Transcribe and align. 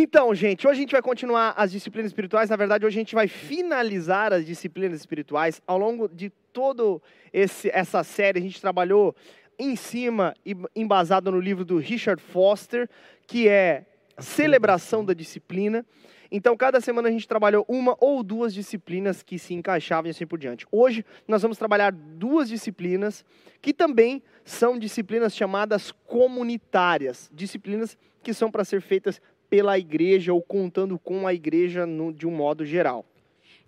Então, 0.00 0.32
gente, 0.32 0.64
hoje 0.64 0.78
a 0.78 0.80
gente 0.82 0.92
vai 0.92 1.02
continuar 1.02 1.54
as 1.56 1.72
disciplinas 1.72 2.10
espirituais. 2.10 2.48
Na 2.48 2.54
verdade, 2.54 2.86
hoje 2.86 2.96
a 2.96 3.00
gente 3.00 3.16
vai 3.16 3.26
finalizar 3.26 4.32
as 4.32 4.46
disciplinas 4.46 5.00
espirituais. 5.00 5.60
Ao 5.66 5.76
longo 5.76 6.08
de 6.08 6.30
toda 6.52 7.02
essa 7.32 8.04
série, 8.04 8.38
a 8.38 8.42
gente 8.42 8.60
trabalhou 8.60 9.12
em 9.58 9.74
cima 9.74 10.36
e 10.46 10.54
embasado 10.76 11.32
no 11.32 11.40
livro 11.40 11.64
do 11.64 11.78
Richard 11.78 12.22
Foster, 12.22 12.88
que 13.26 13.48
é 13.48 13.86
Celebração 14.20 15.04
da 15.04 15.12
Disciplina. 15.12 15.84
Então, 16.30 16.56
cada 16.56 16.80
semana 16.80 17.08
a 17.08 17.10
gente 17.10 17.26
trabalhou 17.26 17.64
uma 17.68 17.96
ou 17.98 18.22
duas 18.22 18.54
disciplinas 18.54 19.24
que 19.24 19.36
se 19.36 19.52
encaixavam 19.52 20.06
e 20.06 20.10
assim 20.10 20.28
por 20.28 20.38
diante. 20.38 20.64
Hoje, 20.70 21.04
nós 21.26 21.42
vamos 21.42 21.58
trabalhar 21.58 21.90
duas 21.90 22.48
disciplinas 22.48 23.24
que 23.60 23.74
também 23.74 24.22
são 24.44 24.78
disciplinas 24.78 25.34
chamadas 25.34 25.90
comunitárias 26.06 27.28
disciplinas 27.34 27.98
que 28.22 28.32
são 28.32 28.48
para 28.48 28.64
ser 28.64 28.80
feitas 28.80 29.20
pela 29.48 29.78
igreja 29.78 30.32
ou 30.32 30.42
contando 30.42 30.98
com 30.98 31.26
a 31.26 31.34
igreja 31.34 31.86
no, 31.86 32.12
de 32.12 32.26
um 32.26 32.30
modo 32.30 32.64
geral. 32.64 33.04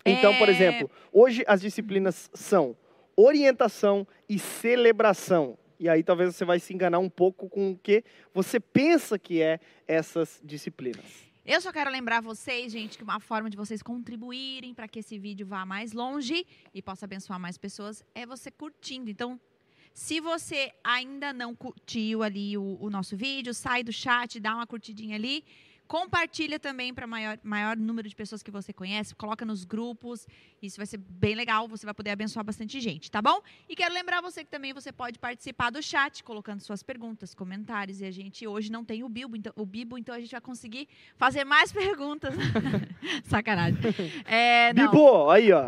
Então, 0.05 0.33
é... 0.33 0.37
por 0.37 0.49
exemplo, 0.49 0.89
hoje 1.11 1.43
as 1.47 1.61
disciplinas 1.61 2.29
são 2.33 2.75
orientação 3.15 4.07
e 4.27 4.39
celebração. 4.39 5.57
E 5.79 5.89
aí 5.89 6.03
talvez 6.03 6.35
você 6.35 6.45
vai 6.45 6.59
se 6.59 6.73
enganar 6.73 6.99
um 6.99 7.09
pouco 7.09 7.49
com 7.49 7.71
o 7.71 7.77
que 7.77 8.03
você 8.33 8.59
pensa 8.59 9.17
que 9.17 9.41
é 9.41 9.59
essas 9.87 10.39
disciplinas. 10.43 11.31
Eu 11.43 11.59
só 11.59 11.71
quero 11.71 11.89
lembrar 11.89 12.21
vocês, 12.21 12.71
gente, 12.71 12.99
que 12.99 13.03
uma 13.03 13.19
forma 13.19 13.49
de 13.49 13.57
vocês 13.57 13.81
contribuírem 13.81 14.75
para 14.75 14.87
que 14.87 14.99
esse 14.99 15.17
vídeo 15.17 15.45
vá 15.45 15.65
mais 15.65 15.91
longe 15.91 16.45
e 16.71 16.83
possa 16.83 17.05
abençoar 17.05 17.39
mais 17.39 17.57
pessoas 17.57 18.03
é 18.13 18.27
você 18.27 18.51
curtindo. 18.51 19.09
Então, 19.09 19.39
se 19.91 20.19
você 20.19 20.71
ainda 20.83 21.33
não 21.33 21.55
curtiu 21.55 22.21
ali 22.21 22.55
o, 22.57 22.77
o 22.79 22.89
nosso 22.91 23.17
vídeo, 23.17 23.53
sai 23.53 23.83
do 23.83 23.91
chat, 23.91 24.39
dá 24.39 24.53
uma 24.53 24.67
curtidinha 24.67 25.15
ali 25.15 25.43
Compartilha 25.91 26.57
também 26.57 26.93
para 26.93 27.05
maior, 27.05 27.37
maior 27.43 27.75
número 27.75 28.07
de 28.07 28.15
pessoas 28.15 28.41
que 28.41 28.49
você 28.49 28.71
conhece, 28.71 29.13
coloca 29.13 29.43
nos 29.43 29.65
grupos. 29.65 30.25
Isso 30.61 30.77
vai 30.77 30.85
ser 30.85 30.95
bem 30.97 31.35
legal, 31.35 31.67
você 31.67 31.85
vai 31.85 31.93
poder 31.93 32.11
abençoar 32.11 32.45
bastante 32.45 32.79
gente, 32.79 33.11
tá 33.11 33.21
bom? 33.21 33.41
E 33.67 33.75
quero 33.75 33.93
lembrar 33.93 34.21
você 34.21 34.41
que 34.41 34.49
também 34.49 34.71
você 34.71 34.89
pode 34.93 35.19
participar 35.19 35.69
do 35.69 35.83
chat, 35.83 36.23
colocando 36.23 36.61
suas 36.61 36.81
perguntas, 36.81 37.35
comentários. 37.35 37.99
E 37.99 38.05
a 38.05 38.11
gente 38.11 38.47
hoje 38.47 38.71
não 38.71 38.85
tem 38.85 39.03
o 39.03 39.09
Bibo, 39.09 39.35
então, 39.35 39.51
o 39.53 39.65
Bibo, 39.65 39.97
então 39.97 40.15
a 40.15 40.19
gente 40.21 40.31
vai 40.31 40.39
conseguir 40.39 40.87
fazer 41.17 41.43
mais 41.43 41.73
perguntas. 41.75 42.33
Sacanagem. 43.25 43.77
É, 44.23 44.71
Bibo, 44.71 45.29
aí, 45.29 45.51
ó. 45.51 45.65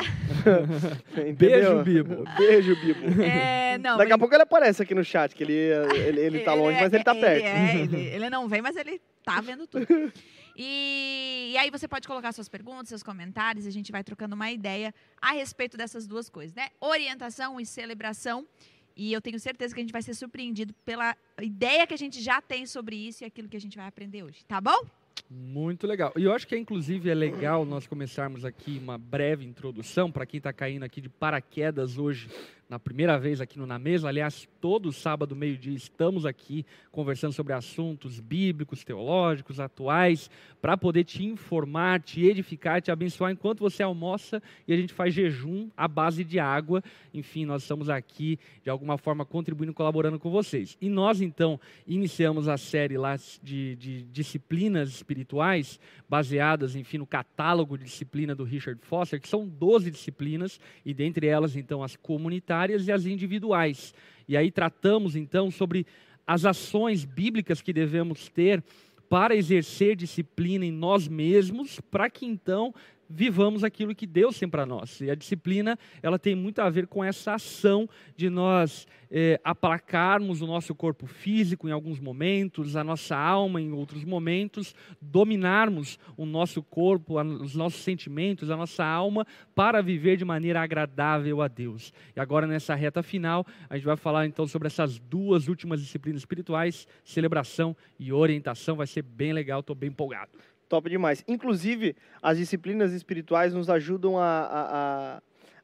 Beijo, 1.36 1.84
Bibo. 1.84 2.24
Beijo, 2.38 2.76
Bibo. 2.80 3.22
É, 3.22 3.78
não, 3.78 3.98
Daqui 3.98 4.14
a 4.14 4.18
pouco 4.18 4.34
ele 4.34 4.44
aparece 4.44 4.84
aqui 4.84 4.96
no 4.96 5.04
chat, 5.04 5.36
que 5.36 5.44
ele, 5.44 5.52
ele, 5.52 6.22
ele 6.22 6.40
tá 6.40 6.54
longe, 6.54 6.80
mas 6.80 6.94
ele 6.94 7.04
tá 7.04 7.14
perto. 7.14 7.46
É, 7.46 7.76
ele, 7.76 8.00
ele 8.00 8.30
não 8.30 8.48
vem, 8.48 8.62
mas 8.62 8.78
ele 8.78 9.02
tá 9.24 9.42
vendo 9.42 9.66
tudo. 9.66 9.86
E, 10.56 11.52
e, 11.54 11.58
aí 11.58 11.72
você 11.72 11.88
pode 11.88 12.08
colocar 12.08 12.32
suas 12.32 12.48
perguntas, 12.48 12.90
seus 12.90 13.02
comentários, 13.02 13.66
a 13.66 13.72
gente 13.72 13.92
vai 13.92 14.04
trocando 14.04 14.36
uma 14.36 14.52
ideia 14.52 14.94
a 15.20 15.32
respeito 15.32 15.76
dessas 15.76 16.06
duas 16.06 16.30
coisas, 16.30 16.56
né? 16.56 16.70
Orientação 16.80 17.60
e 17.60 17.66
celebração. 17.66 18.48
E 18.96 19.12
eu 19.12 19.20
tenho 19.20 19.40
certeza 19.40 19.74
que 19.74 19.80
a 19.80 19.84
gente 19.84 19.92
vai 19.92 20.04
ser 20.04 20.14
surpreendido 20.14 20.74
pela 20.86 21.18
ideia 21.42 21.88
que 21.88 21.94
a 21.96 21.98
gente 21.98 22.22
já 22.22 22.40
tem 22.40 22.68
sobre 22.68 22.96
isso 22.96 23.24
e 23.24 23.26
aquilo 23.26 23.50
que 23.50 23.58
a 23.58 23.62
gente 23.62 23.76
vai 23.76 23.88
aprender 23.88 24.22
hoje, 24.22 24.46
tá 24.46 24.62
bom? 24.62 24.86
Muito 25.30 25.88
legal. 25.88 26.14
E 26.16 26.24
eu 26.24 26.34
acho 26.34 26.48
que, 26.48 26.56
inclusive, 26.56 27.10
é 27.10 27.16
legal 27.16 27.66
nós 27.66 27.88
começarmos 27.88 28.46
aqui 28.46 28.78
uma 28.78 28.98
breve 28.98 29.46
introdução 29.46 30.12
para 30.12 30.26
quem 30.26 30.38
está 30.38 30.54
caindo 30.54 30.84
aqui 30.84 31.02
de 31.02 31.10
paraquedas 31.10 31.98
hoje 31.98 32.30
na 32.74 32.80
primeira 32.80 33.20
vez 33.20 33.40
aqui 33.40 33.60
no 33.60 33.68
Na 33.68 33.78
Mesa. 33.78 34.08
Aliás, 34.08 34.50
todo 34.60 34.92
sábado, 34.92 35.36
meio-dia, 35.36 35.76
estamos 35.76 36.26
aqui 36.26 36.66
conversando 36.92 37.32
sobre 37.32 37.54
assuntos 37.54 38.20
bíblicos, 38.20 38.84
teológicos, 38.84 39.60
atuais, 39.60 40.28
para 40.60 40.76
poder 40.76 41.04
te 41.04 41.24
informar, 41.24 42.02
te 42.02 42.26
edificar, 42.26 42.82
te 42.82 42.90
abençoar 42.90 43.32
enquanto 43.32 43.60
você 43.60 43.84
almoça 43.84 44.42
e 44.68 44.74
a 44.74 44.76
gente 44.76 44.92
faz 44.92 45.14
jejum 45.14 45.70
à 45.78 45.88
base 45.88 46.24
de 46.24 46.40
água. 46.40 46.84
Enfim, 47.14 47.46
nós 47.46 47.62
estamos 47.62 47.90
aqui, 47.90 48.40
de 48.64 48.72
alguma 48.72 48.98
forma, 48.98 49.24
contribuindo, 49.24 49.72
colaborando 49.72 50.18
com 50.18 50.32
vocês. 50.32 50.76
E 50.82 50.90
nós, 50.90 51.22
então, 51.22 51.60
iniciamos 51.86 52.48
a 52.48 52.58
série 52.58 52.98
lá 52.98 53.16
de, 53.44 53.76
de 53.76 54.02
disciplinas 54.06 54.90
espirituais, 54.90 55.80
baseadas, 56.10 56.76
enfim, 56.76 56.98
no 56.98 57.06
catálogo 57.06 57.78
de 57.78 57.84
disciplina 57.84 58.34
do 58.34 58.44
Richard 58.44 58.82
Foster, 58.84 59.22
que 59.22 59.30
são 59.30 59.48
12 59.48 59.92
disciplinas, 59.92 60.60
e 60.84 60.92
dentre 60.92 61.28
elas, 61.28 61.56
então, 61.56 61.84
as 61.84 61.96
comunitárias 61.96 62.63
comunitárias 62.64 62.88
e 62.88 62.92
as 62.92 63.06
individuais. 63.06 63.94
E 64.28 64.38
aí 64.38 64.50
tratamos 64.52 65.16
então 65.16 65.52
sobre 65.52 65.86
as 66.26 66.46
ações 66.46 67.04
bíblicas 67.04 67.62
que 67.62 67.74
devemos 67.74 68.30
ter 68.30 68.64
para 69.10 69.36
exercer 69.36 69.96
disciplina 69.96 70.66
em 70.66 70.72
nós 70.72 71.08
mesmos, 71.08 71.80
para 71.92 72.10
que 72.10 72.26
então 72.26 72.74
vivamos 73.10 73.64
aquilo 73.64 73.96
que 73.96 74.08
Deus 74.08 74.38
tem 74.40 74.50
para 74.50 74.66
nós. 74.66 75.02
E 75.02 75.10
a 75.10 75.16
disciplina, 75.16 75.78
ela 76.02 76.18
tem 76.18 76.36
muito 76.36 76.60
a 76.60 76.70
ver 76.70 76.88
com 76.88 77.04
essa 77.04 77.34
ação 77.34 77.88
de 78.16 78.30
nós 78.30 78.88
é, 79.16 79.40
aplacarmos 79.44 80.42
o 80.42 80.48
nosso 80.48 80.74
corpo 80.74 81.06
físico 81.06 81.70
em 81.70 81.72
alguns 81.72 82.00
momentos, 82.00 82.76
a 82.76 82.84
nossa 82.84 83.16
alma 83.16 83.62
em 83.62 83.72
outros 83.72 84.04
momentos, 84.04 84.74
dominarmos 85.00 86.00
o 86.18 86.26
nosso 86.26 86.64
corpo, 86.64 87.22
os 87.22 87.54
nossos 87.54 87.84
sentimentos, 87.84 88.50
a 88.50 88.58
nossa 88.58 88.84
alma, 88.84 89.26
para 89.54 89.84
viver 89.84 90.18
de 90.18 90.26
maneira 90.26 90.62
agradável 90.62 91.44
a 91.44 91.48
Deus. 91.48 91.94
E 92.16 92.20
agora, 92.20 92.48
nessa 92.48 92.74
reta 92.74 93.04
final, 93.04 93.46
a 93.70 93.76
gente 93.76 93.86
vai 93.86 93.98
falar 93.98 94.26
então 94.26 94.48
sobre 94.48 94.68
essas 94.68 94.98
duas 94.98 95.48
últimas 95.48 95.80
disciplinas 95.80 96.22
espirituais, 96.22 96.88
celebração 97.04 97.76
e 98.00 98.12
orientação. 98.12 98.76
Vai 98.76 98.88
ser 98.88 99.04
bem 99.04 99.32
legal, 99.32 99.60
estou 99.60 99.76
bem 99.76 99.90
empolgado. 99.90 100.32
Top 100.74 100.90
demais. 100.90 101.24
Inclusive, 101.28 101.96
as 102.20 102.40
disciplinas 102.40 102.94
espirituais 102.94 103.54
nos 103.54 103.70
ajudam 103.70 104.18
a, 104.18 104.24
a, 104.24 105.18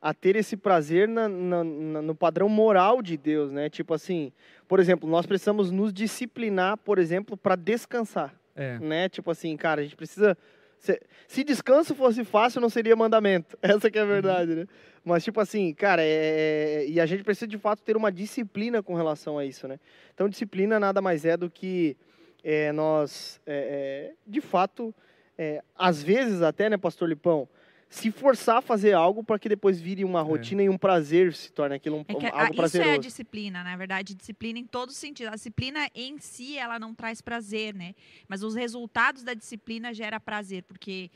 a, 0.04 0.10
a 0.10 0.14
ter 0.14 0.36
esse 0.36 0.56
prazer 0.56 1.08
na, 1.08 1.28
na, 1.28 1.64
na, 1.64 2.02
no 2.04 2.14
padrão 2.14 2.48
moral 2.48 3.02
de 3.02 3.18
Deus, 3.18 3.52
né? 3.52 3.72
Tipo 3.72 3.96
assim, 3.96 4.32
por 4.68 4.80
exemplo, 4.80 5.10
nós 5.10 5.26
precisamos 5.26 5.72
nos 5.72 5.92
disciplinar, 5.92 6.78
por 6.78 7.00
exemplo, 7.00 7.36
para 7.36 7.56
descansar. 7.56 8.36
É. 8.56 8.78
Né? 8.78 9.10
Tipo 9.10 9.32
assim, 9.32 9.58
cara, 9.58 9.82
a 9.82 9.84
gente 9.84 9.96
precisa. 9.96 10.38
Se, 10.78 11.02
se, 11.28 11.44
descanso 11.44 11.96
fosse 11.96 12.24
fácil, 12.24 12.62
não 12.62 12.70
seria 12.70 12.96
mandamento. 12.96 13.58
Essa 13.64 13.90
que 13.90 13.98
é 13.98 14.04
a 14.04 14.06
verdade, 14.06 14.52
uhum. 14.52 14.58
né? 14.58 14.68
Mas, 15.04 15.24
tipo 15.24 15.42
assim, 15.42 15.74
cara, 15.74 16.04
é, 16.04 16.84
é, 16.84 16.86
e 16.88 17.00
a 17.00 17.06
gente 17.08 17.24
precisa 17.24 17.48
de 17.48 17.58
fato 17.58 17.82
ter 17.82 17.98
uma 17.98 18.12
disciplina 18.12 18.84
com 18.84 18.94
relação 18.94 19.40
a 19.40 19.44
isso, 19.44 19.68
né? 19.68 19.80
Então, 20.14 20.30
disciplina 20.30 20.80
nada 20.80 21.02
mais 21.02 21.26
é 21.26 21.36
do 21.36 21.50
que 21.50 21.98
é, 22.44 22.72
nós, 22.72 23.40
é, 23.46 24.12
é, 24.12 24.14
de 24.26 24.42
fato, 24.42 24.94
é, 25.38 25.64
às 25.76 26.02
vezes 26.02 26.42
até, 26.42 26.70
né, 26.70 26.78
Pastor 26.78 27.08
Lipão, 27.10 27.48
se 27.90 28.12
forçar 28.12 28.58
a 28.58 28.62
fazer 28.62 28.94
algo 28.94 29.24
para 29.24 29.40
que 29.40 29.50
depois 29.50 29.82
vire 29.82 30.06
uma 30.06 30.20
é. 30.20 30.24
rotina 30.24 30.62
e 30.62 30.70
um 30.70 30.78
prazer 30.78 31.34
se 31.34 31.52
torne 31.52 31.76
aquilo 31.76 31.98
um, 31.98 32.06
é 32.08 32.14
que, 32.14 32.26
algo 32.28 32.56
prazeroso. 32.56 32.68
Isso 32.68 32.82
é 32.82 32.94
a 32.94 32.98
disciplina, 32.98 33.64
na 33.64 33.76
verdade, 33.76 34.14
disciplina 34.14 34.60
em 34.60 34.66
todo 34.66 34.92
sentido. 34.92 35.30
A 35.30 35.36
disciplina 35.36 35.90
em 35.96 36.20
si, 36.20 36.56
ela 36.56 36.78
não 36.78 36.94
traz 36.94 37.20
prazer, 37.20 37.74
né? 37.74 37.96
Mas 38.28 38.44
os 38.44 38.54
resultados 38.54 39.24
da 39.24 39.34
disciplina 39.34 39.92
gera 39.92 40.20
prazer, 40.20 40.64
porque 40.64 41.10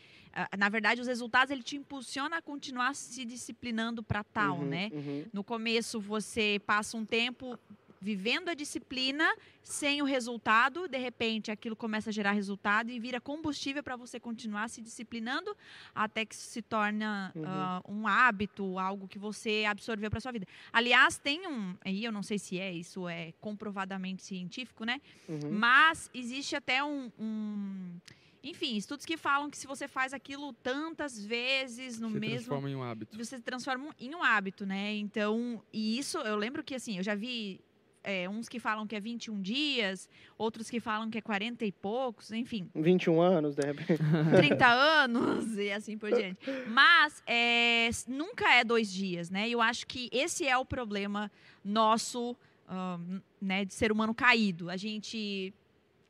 na 0.58 0.68
verdade 0.68 1.00
os 1.00 1.08
resultados 1.08 1.52
ele 1.52 1.62
te 1.62 1.76
impulsiona 1.76 2.38
a 2.38 2.42
continuar 2.42 2.96
se 2.96 3.24
disciplinando 3.24 4.02
para 4.02 4.24
tal, 4.24 4.58
uhum, 4.58 4.66
né? 4.66 4.90
Uhum. 4.92 5.26
No 5.32 5.44
começo 5.44 6.00
você 6.00 6.60
passa 6.66 6.98
um 6.98 7.06
tempo 7.06 7.58
vivendo 8.04 8.50
a 8.50 8.54
disciplina 8.54 9.26
sem 9.64 10.02
o 10.02 10.06
resultado, 10.06 10.88
de 10.90 10.98
repente 10.98 11.50
aquilo 11.50 11.76
começa 11.76 12.10
a 12.10 12.14
gerar 12.14 12.34
resultado 12.34 12.92
e 12.92 13.00
vira 13.00 13.22
combustível 13.22 13.82
para 13.82 13.96
você 13.96 14.20
continuar 14.20 14.70
se 14.70 14.82
disciplinando 14.82 15.56
até 15.96 16.26
que 16.26 16.36
se 16.36 16.62
torna 16.62 17.32
uhum. 17.34 17.44
uh, 17.44 18.00
um 18.00 18.08
hábito, 18.08 18.78
algo 18.78 19.08
que 19.08 19.18
você 19.18 19.64
absorveu 19.66 20.12
para 20.12 20.20
sua 20.20 20.34
vida. 20.34 20.46
Aliás, 20.72 21.18
tem 21.18 21.48
um, 21.48 21.76
aí 21.86 22.04
eu 22.04 22.12
não 22.12 22.22
sei 22.22 22.38
se 22.38 22.60
é 22.60 22.72
isso 22.74 23.08
é 23.08 23.34
comprovadamente 23.40 24.22
científico, 24.22 24.84
né? 24.84 25.00
Uhum. 25.30 25.52
Mas 25.52 26.10
existe 26.14 26.58
até 26.58 26.84
um, 26.84 27.10
um 27.18 28.00
enfim, 28.44 28.76
estudos 28.76 29.06
que 29.06 29.16
falam 29.16 29.50
que 29.50 29.58
se 29.58 29.66
você 29.66 29.88
faz 29.88 30.14
aquilo 30.14 30.52
tantas 30.52 31.18
vezes 31.24 31.98
no 31.98 32.10
você 32.10 32.20
mesmo. 32.20 32.38
Você 32.38 32.44
transforma 32.44 32.70
em 32.70 32.76
um 32.76 32.84
hábito. 32.84 33.18
Você 33.18 33.38
se 33.38 33.42
transforma 33.42 33.96
em 33.98 34.14
um 34.14 34.22
hábito, 34.22 34.66
né? 34.66 34.94
Então, 34.96 35.64
e 35.72 35.98
isso, 35.98 36.18
eu 36.18 36.36
lembro 36.36 36.62
que 36.62 36.76
assim, 36.76 36.98
eu 36.98 37.04
já 37.04 37.16
vi 37.16 37.62
é, 38.04 38.28
uns 38.28 38.50
que 38.50 38.60
falam 38.60 38.86
que 38.86 38.96
é 38.96 39.00
21 39.00 39.42
dias, 39.42 40.10
outros 40.38 40.70
que 40.70 40.80
falam 40.80 41.10
que 41.10 41.18
é 41.18 41.22
40 41.22 41.66
e 41.66 41.72
poucos, 41.72 42.32
enfim. 42.32 42.70
21 42.76 43.22
anos, 43.22 43.56
de 43.56 43.66
repente. 43.66 44.02
30 44.36 44.68
anos 44.68 45.58
e 45.58 45.72
assim 45.72 45.98
por 45.98 46.12
diante. 46.12 46.40
Mas 46.68 47.24
é, 47.26 47.90
nunca 48.08 48.54
é 48.54 48.64
dois 48.64 48.92
dias, 48.92 49.30
né? 49.30 49.50
Eu 49.50 49.62
acho 49.62 49.88
que 49.88 50.10
esse 50.12 50.48
é 50.48 50.58
o 50.58 50.66
problema 50.66 51.32
nosso, 51.64 52.36
um, 52.70 53.22
né, 53.42 53.64
de 53.64 53.74
ser 53.74 53.92
humano 53.92 54.14
caído. 54.14 54.70
A 54.70 54.76
gente 54.76 55.54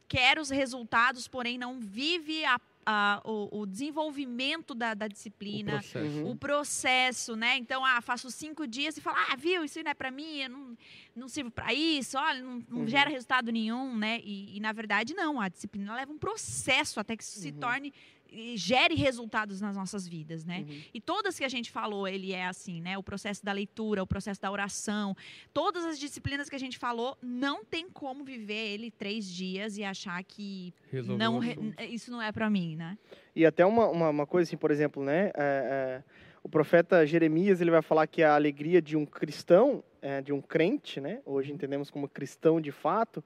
quer 0.07 0.39
os 0.39 0.49
resultados, 0.49 1.27
porém 1.27 1.57
não 1.57 1.79
vive 1.79 2.43
a 2.45 2.59
a- 2.85 3.21
o, 3.23 3.61
o 3.61 3.65
desenvolvimento 3.65 4.73
da, 4.75 4.93
da 4.93 5.05
O 5.05 5.09
disciplina, 5.09 5.73
processo. 5.73 5.97
Uhum. 5.99 6.31
o 6.31 6.35
processo, 6.35 7.35
né? 7.35 7.57
Então, 7.57 7.83
ah, 7.85 8.01
faço 8.01 8.29
cinco 8.31 8.67
dias 8.67 8.97
e 8.97 9.01
falo, 9.01 9.17
ah, 9.17 9.35
viu, 9.35 9.63
isso 9.63 9.81
não 9.83 9.91
é 9.91 9.93
para 9.93 10.11
mim, 10.11 10.37
eu 10.41 10.49
não, 10.49 10.77
não 11.15 11.27
sirvo 11.27 11.51
para 11.51 11.73
isso, 11.73 12.17
olha, 12.17 12.41
não, 12.41 12.63
não 12.69 12.79
Uhum. 12.81 12.87
gera 12.87 13.09
resultado 13.09 13.51
nenhum, 13.51 13.95
né? 13.95 14.19
E, 14.23 14.57
e, 14.57 14.59
na 14.59 14.71
verdade, 14.71 15.13
não, 15.13 15.39
a 15.39 15.47
disciplina 15.49 15.95
leva 15.95 16.11
um 16.11 16.17
processo 16.17 16.99
até 16.99 17.15
que 17.15 17.23
isso 17.23 17.39
se 17.39 17.49
Uhum. 17.51 17.59
torne 17.59 17.93
e 18.33 18.57
gere 18.57 18.95
resultados 18.95 19.61
nas 19.61 19.75
nossas 19.75 20.07
vidas, 20.07 20.43
né? 20.43 20.65
Uhum. 20.67 20.81
E 20.93 20.99
todas 20.99 21.37
que 21.37 21.43
a 21.43 21.49
gente 21.49 21.69
falou, 21.71 22.07
ele 22.07 22.33
é 22.33 22.45
assim, 22.45 22.81
né? 22.81 22.97
O 22.97 23.03
processo 23.03 23.45
da 23.45 23.51
leitura, 23.51 24.01
o 24.01 24.07
processo 24.07 24.41
da 24.41 24.51
oração, 24.51 25.15
todas 25.53 25.85
as 25.85 25.99
disciplinas 25.99 26.49
que 26.49 26.55
a 26.55 26.59
gente 26.59 26.77
falou, 26.77 27.17
não 27.21 27.63
tem 27.63 27.89
como 27.89 28.23
viver 28.23 28.73
ele 28.73 28.89
três 28.89 29.25
dias 29.27 29.77
e 29.77 29.83
achar 29.83 30.21
que 30.23 30.73
Resolveu 30.91 31.17
não 31.17 31.39
re- 31.39 31.57
isso 31.89 32.11
não 32.11 32.21
é 32.21 32.31
para 32.31 32.49
mim, 32.49 32.75
né? 32.75 32.97
E 33.35 33.45
até 33.45 33.65
uma, 33.65 33.87
uma, 33.87 34.09
uma 34.09 34.27
coisa 34.27 34.49
assim, 34.49 34.57
por 34.57 34.71
exemplo, 34.71 35.03
né? 35.03 35.27
é, 35.27 35.31
é, 35.37 36.03
o 36.43 36.49
profeta 36.49 37.05
Jeremias 37.05 37.61
ele 37.61 37.71
vai 37.71 37.81
falar 37.81 38.05
que 38.07 38.21
a 38.21 38.35
alegria 38.35 38.81
de 38.81 38.97
um 38.97 39.05
cristão, 39.05 39.83
é, 40.01 40.21
de 40.21 40.33
um 40.33 40.41
crente, 40.41 40.99
né? 40.99 41.21
Hoje 41.25 41.51
entendemos 41.53 41.89
como 41.89 42.07
cristão 42.07 42.59
de 42.59 42.71
fato, 42.71 43.23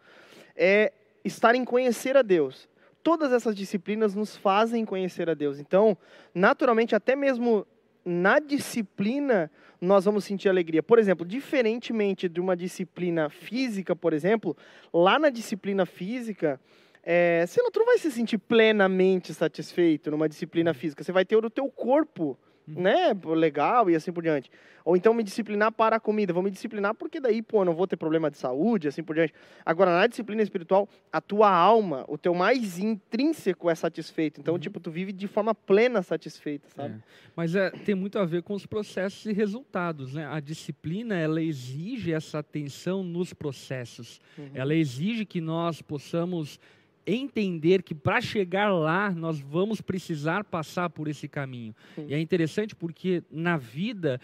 é 0.56 0.94
estar 1.26 1.56
em 1.56 1.66
conhecer 1.66 2.16
a 2.16 2.22
Deus. 2.22 2.70
Todas 3.08 3.32
essas 3.32 3.56
disciplinas 3.56 4.14
nos 4.14 4.36
fazem 4.36 4.84
conhecer 4.84 5.30
a 5.30 5.34
Deus. 5.34 5.60
Então, 5.60 5.98
naturalmente, 6.36 6.94
até 6.94 7.16
mesmo 7.16 7.66
na 8.04 8.38
disciplina, 8.38 9.50
nós 9.80 10.04
vamos 10.04 10.26
sentir 10.26 10.50
alegria. 10.50 10.84
Por 10.84 11.00
exemplo, 11.00 11.26
diferentemente 11.26 12.28
de 12.28 12.42
uma 12.42 12.54
disciplina 12.54 13.30
física, 13.30 13.96
por 13.96 14.12
exemplo, 14.12 14.58
lá 14.94 15.18
na 15.18 15.30
disciplina 15.30 15.86
física, 15.86 16.60
é, 17.02 17.46
você 17.48 17.62
não, 17.62 17.70
não 17.74 17.86
vai 17.86 17.98
se 17.98 18.12
sentir 18.12 18.40
plenamente 18.40 19.34
satisfeito 19.34 20.12
numa 20.12 20.28
disciplina 20.28 20.74
física. 20.74 21.02
Você 21.02 21.14
vai 21.14 21.24
ter 21.24 21.38
o 21.38 21.50
teu 21.50 21.70
corpo, 21.70 22.38
Uhum. 22.68 22.82
né, 22.82 23.14
legal 23.36 23.90
e 23.90 23.96
assim 23.96 24.12
por 24.12 24.22
diante. 24.22 24.50
Ou 24.84 24.96
então 24.96 25.14
me 25.14 25.22
disciplinar 25.24 25.72
para 25.72 25.98
a 25.98 26.00
comida. 26.00 26.32
Vou 26.32 26.42
me 26.44 26.50
disciplinar 26.52 26.94
porque 26.94 27.20
daí, 27.20 27.42
pô, 27.42 27.62
eu 27.62 27.66
não 27.66 27.74
vou 27.76 27.86
ter 27.88 27.98
problema 27.98 28.32
de 28.32 28.38
saúde, 28.38 28.88
assim 28.88 29.04
por 29.04 29.16
diante. 29.16 29.34
Agora, 29.66 29.92
na 29.92 30.08
disciplina 30.08 30.42
espiritual, 30.42 30.88
a 31.12 31.20
tua 31.20 31.50
alma, 31.52 32.06
o 32.08 32.18
teu 32.18 32.34
mais 32.34 32.80
intrínseco 32.80 33.70
é 33.70 33.76
satisfeito. 33.76 34.40
Então, 34.40 34.54
Uhum. 34.54 34.60
tipo, 34.60 34.80
tu 34.80 34.90
vive 34.90 35.12
de 35.12 35.28
forma 35.28 35.54
plena 35.54 36.02
satisfeita, 36.02 36.70
sabe? 36.76 36.96
É. 36.96 37.00
Mas 37.36 37.54
é, 37.56 37.70
tem 37.70 37.96
muito 37.96 38.18
a 38.18 38.24
ver 38.26 38.44
com 38.44 38.54
os 38.54 38.66
processos 38.66 39.26
e 39.26 39.34
resultados. 39.34 40.14
Né? 40.14 40.26
A 40.26 40.40
disciplina 40.40 41.16
ela 41.16 41.42
exige 41.42 42.14
essa 42.14 42.40
atenção 42.40 43.04
nos 43.04 43.34
processos. 43.34 44.22
Uhum. 44.38 44.52
Ela 44.54 44.74
exige 44.74 45.26
que 45.26 45.42
nós 45.42 45.82
possamos 45.82 46.60
entender 47.08 47.82
que 47.82 47.96
para 47.96 48.20
chegar 48.20 48.72
lá 48.72 49.12
nós 49.12 49.40
vamos 49.40 49.80
precisar 49.80 50.44
passar 50.44 50.90
por 50.90 51.08
esse 51.08 51.28
caminho. 51.28 51.74
Sim. 51.96 52.08
E 52.10 52.14
é 52.14 52.20
interessante 52.20 52.76
porque 52.76 53.24
na 53.32 53.58
vida 53.58 54.20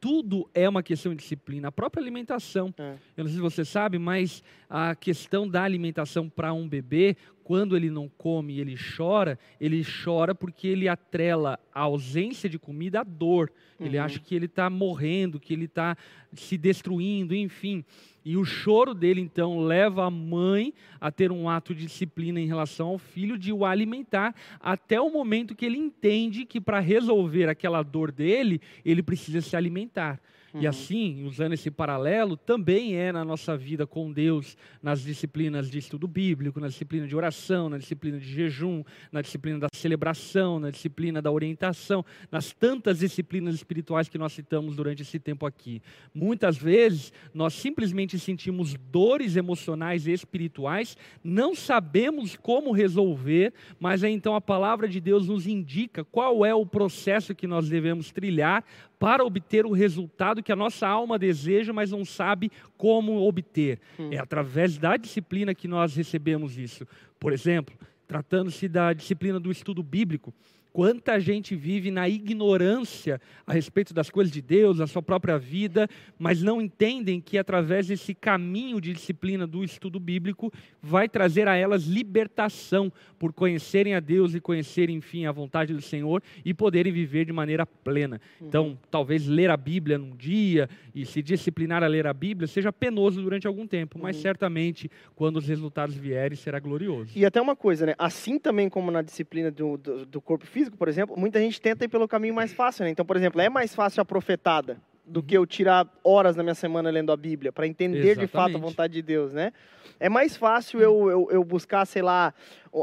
tudo 0.00 0.48
é 0.54 0.68
uma 0.68 0.82
questão 0.82 1.12
de 1.12 1.18
disciplina. 1.18 1.68
A 1.68 1.72
própria 1.72 2.00
alimentação. 2.00 2.72
É. 2.78 2.96
Eu 3.16 3.24
não 3.24 3.26
sei 3.26 3.34
se 3.34 3.40
você 3.40 3.64
sabe, 3.64 3.98
mas 3.98 4.42
a 4.70 4.94
questão 4.94 5.48
da 5.48 5.62
alimentação 5.62 6.28
para 6.28 6.52
um 6.52 6.68
bebê, 6.68 7.16
quando 7.48 7.74
ele 7.74 7.88
não 7.88 8.10
come 8.10 8.52
e 8.56 8.60
ele 8.60 8.76
chora, 8.76 9.38
ele 9.58 9.82
chora 10.04 10.34
porque 10.34 10.68
ele 10.68 10.86
atrela 10.86 11.58
a 11.74 11.80
ausência 11.80 12.46
de 12.46 12.58
comida 12.58 13.00
à 13.00 13.02
dor. 13.02 13.50
Ele 13.80 13.96
Uhum. 13.96 14.04
acha 14.04 14.18
que 14.18 14.34
ele 14.34 14.44
está 14.44 14.68
morrendo, 14.68 15.40
que 15.40 15.54
ele 15.54 15.64
está 15.64 15.96
se 16.34 16.58
destruindo, 16.58 17.34
enfim. 17.34 17.82
E 18.22 18.36
o 18.36 18.44
choro 18.44 18.92
dele, 18.92 19.22
então, 19.22 19.60
leva 19.64 20.04
a 20.04 20.10
mãe 20.10 20.74
a 21.00 21.10
ter 21.10 21.32
um 21.32 21.48
ato 21.48 21.74
de 21.74 21.86
disciplina 21.86 22.38
em 22.38 22.46
relação 22.46 22.88
ao 22.88 22.98
filho, 22.98 23.38
de 23.38 23.50
o 23.50 23.64
alimentar, 23.64 24.34
até 24.60 25.00
o 25.00 25.10
momento 25.10 25.54
que 25.54 25.64
ele 25.64 25.78
entende 25.78 26.44
que 26.44 26.60
para 26.60 26.80
resolver 26.80 27.48
aquela 27.48 27.82
dor 27.82 28.12
dele, 28.12 28.60
ele 28.84 29.02
precisa 29.02 29.40
se 29.40 29.56
alimentar. 29.56 30.20
E 30.54 30.58
Uhum. 30.58 30.68
assim, 30.68 31.24
usando 31.24 31.52
esse 31.52 31.70
paralelo, 31.70 32.36
também 32.36 32.96
é 32.96 33.12
na 33.12 33.24
nossa 33.24 33.56
vida 33.56 33.86
com 33.86 34.10
Deus, 34.10 34.56
nas 34.82 35.02
disciplinas 35.02 35.70
de 35.70 35.78
estudo 35.78 36.08
bíblico, 36.08 36.58
na 36.58 36.68
disciplina 36.68 37.06
de 37.06 37.14
oração, 37.14 37.68
na 37.68 37.78
disciplina 37.78 38.18
de 38.18 38.26
jejum, 38.26 38.82
na 39.12 39.20
disciplina 39.20 39.58
da 39.58 39.68
celebração, 39.74 40.58
na 40.58 40.70
disciplina 40.70 41.20
da 41.20 41.30
orientação, 41.30 42.04
nas 42.30 42.52
tantas 42.52 43.00
disciplinas 43.00 43.54
espirituais 43.54 44.08
que 44.08 44.16
nós 44.16 44.32
citamos 44.32 44.74
durante 44.74 45.02
esse 45.02 45.18
tempo 45.18 45.44
aqui. 45.44 45.82
Muitas 46.14 46.56
vezes, 46.56 47.12
nós 47.34 47.54
simplesmente 47.54 48.18
sentimos 48.18 48.74
dores 48.90 49.36
emocionais 49.36 50.06
e 50.06 50.12
espirituais, 50.12 50.96
não 51.22 51.54
sabemos 51.54 52.36
como 52.36 52.72
resolver, 52.72 53.52
mas 53.78 54.02
aí 54.02 54.12
então 54.12 54.34
a 54.34 54.40
palavra 54.40 54.88
de 54.88 55.00
Deus 55.00 55.28
nos 55.28 55.46
indica 55.46 56.04
qual 56.04 56.44
é 56.44 56.54
o 56.54 56.64
processo 56.64 57.34
que 57.34 57.46
nós 57.46 57.68
devemos 57.68 58.10
trilhar 58.10 58.64
para 58.98 59.24
obter 59.24 59.64
o 59.64 59.72
resultado 59.72 60.42
que 60.42 60.50
a 60.50 60.56
nossa 60.56 60.86
alma 60.86 61.18
deseja, 61.18 61.72
mas 61.72 61.90
não 61.90 62.04
sabe 62.04 62.50
como 62.76 63.26
obter. 63.26 63.78
Hum. 63.98 64.10
É 64.12 64.18
através 64.18 64.76
da 64.76 64.96
disciplina 64.96 65.54
que 65.54 65.68
nós 65.68 65.94
recebemos 65.94 66.58
isso. 66.58 66.86
Por 67.18 67.32
exemplo, 67.32 67.74
tratando-se 68.06 68.68
da 68.68 68.92
disciplina 68.92 69.38
do 69.38 69.50
estudo 69.50 69.82
bíblico, 69.82 70.32
quanta 70.78 71.18
gente 71.18 71.56
vive 71.56 71.90
na 71.90 72.08
ignorância 72.08 73.20
a 73.44 73.52
respeito 73.52 73.92
das 73.92 74.10
coisas 74.10 74.32
de 74.32 74.40
Deus, 74.40 74.78
da 74.78 74.86
sua 74.86 75.02
própria 75.02 75.36
vida, 75.36 75.88
mas 76.16 76.40
não 76.40 76.62
entendem 76.62 77.20
que 77.20 77.36
através 77.36 77.88
desse 77.88 78.14
caminho 78.14 78.80
de 78.80 78.92
disciplina 78.92 79.44
do 79.44 79.64
estudo 79.64 79.98
bíblico 79.98 80.52
vai 80.80 81.08
trazer 81.08 81.48
a 81.48 81.56
elas 81.56 81.82
libertação 81.82 82.92
por 83.18 83.32
conhecerem 83.32 83.96
a 83.96 83.98
Deus 83.98 84.36
e 84.36 84.40
conhecerem, 84.40 84.98
enfim, 84.98 85.26
a 85.26 85.32
vontade 85.32 85.74
do 85.74 85.82
Senhor 85.82 86.22
e 86.44 86.54
poderem 86.54 86.92
viver 86.92 87.24
de 87.24 87.32
maneira 87.32 87.66
plena. 87.66 88.20
Então, 88.40 88.78
talvez 88.88 89.26
ler 89.26 89.50
a 89.50 89.56
Bíblia 89.56 89.98
num 89.98 90.14
dia 90.14 90.70
e 90.94 91.04
se 91.04 91.20
disciplinar 91.20 91.82
a 91.82 91.88
ler 91.88 92.06
a 92.06 92.14
Bíblia 92.14 92.46
seja 92.46 92.72
penoso 92.72 93.20
durante 93.20 93.48
algum 93.48 93.66
tempo, 93.66 93.98
mas 93.98 94.14
Uhum. 94.14 94.22
certamente 94.22 94.88
quando 95.16 95.38
os 95.38 95.48
resultados 95.48 95.96
vierem 95.96 96.36
será 96.36 96.60
glorioso. 96.60 97.10
E 97.16 97.26
até 97.26 97.40
uma 97.40 97.56
coisa, 97.56 97.84
né? 97.84 97.94
Assim 97.98 98.38
também 98.38 98.68
como 98.68 98.92
na 98.92 99.02
disciplina 99.02 99.50
do, 99.50 99.76
do, 99.76 100.06
do 100.06 100.20
corpo 100.20 100.46
físico, 100.46 100.67
por 100.76 100.88
exemplo, 100.88 101.16
muita 101.16 101.40
gente 101.40 101.60
tenta 101.60 101.84
ir 101.84 101.88
pelo 101.88 102.06
caminho 102.08 102.34
mais 102.34 102.52
fácil, 102.52 102.84
né? 102.84 102.90
Então, 102.90 103.04
por 103.04 103.16
exemplo, 103.16 103.40
é 103.40 103.48
mais 103.48 103.74
fácil 103.74 104.00
a 104.00 104.04
profetada 104.04 104.78
do 105.04 105.22
que 105.22 105.36
eu 105.36 105.46
tirar 105.46 105.88
horas 106.04 106.36
na 106.36 106.42
minha 106.42 106.54
semana 106.54 106.90
lendo 106.90 107.10
a 107.10 107.16
Bíblia, 107.16 107.50
para 107.50 107.66
entender 107.66 108.16
de 108.16 108.26
fato 108.26 108.46
a 108.46 108.50
Exatamente. 108.50 108.60
vontade 108.60 108.92
de 108.92 109.02
Deus, 109.02 109.32
né? 109.32 109.52
É 109.98 110.08
mais 110.08 110.36
fácil 110.36 110.80
eu, 110.80 111.10
eu, 111.10 111.28
eu 111.30 111.44
buscar, 111.44 111.86
sei 111.86 112.02
lá, 112.02 112.34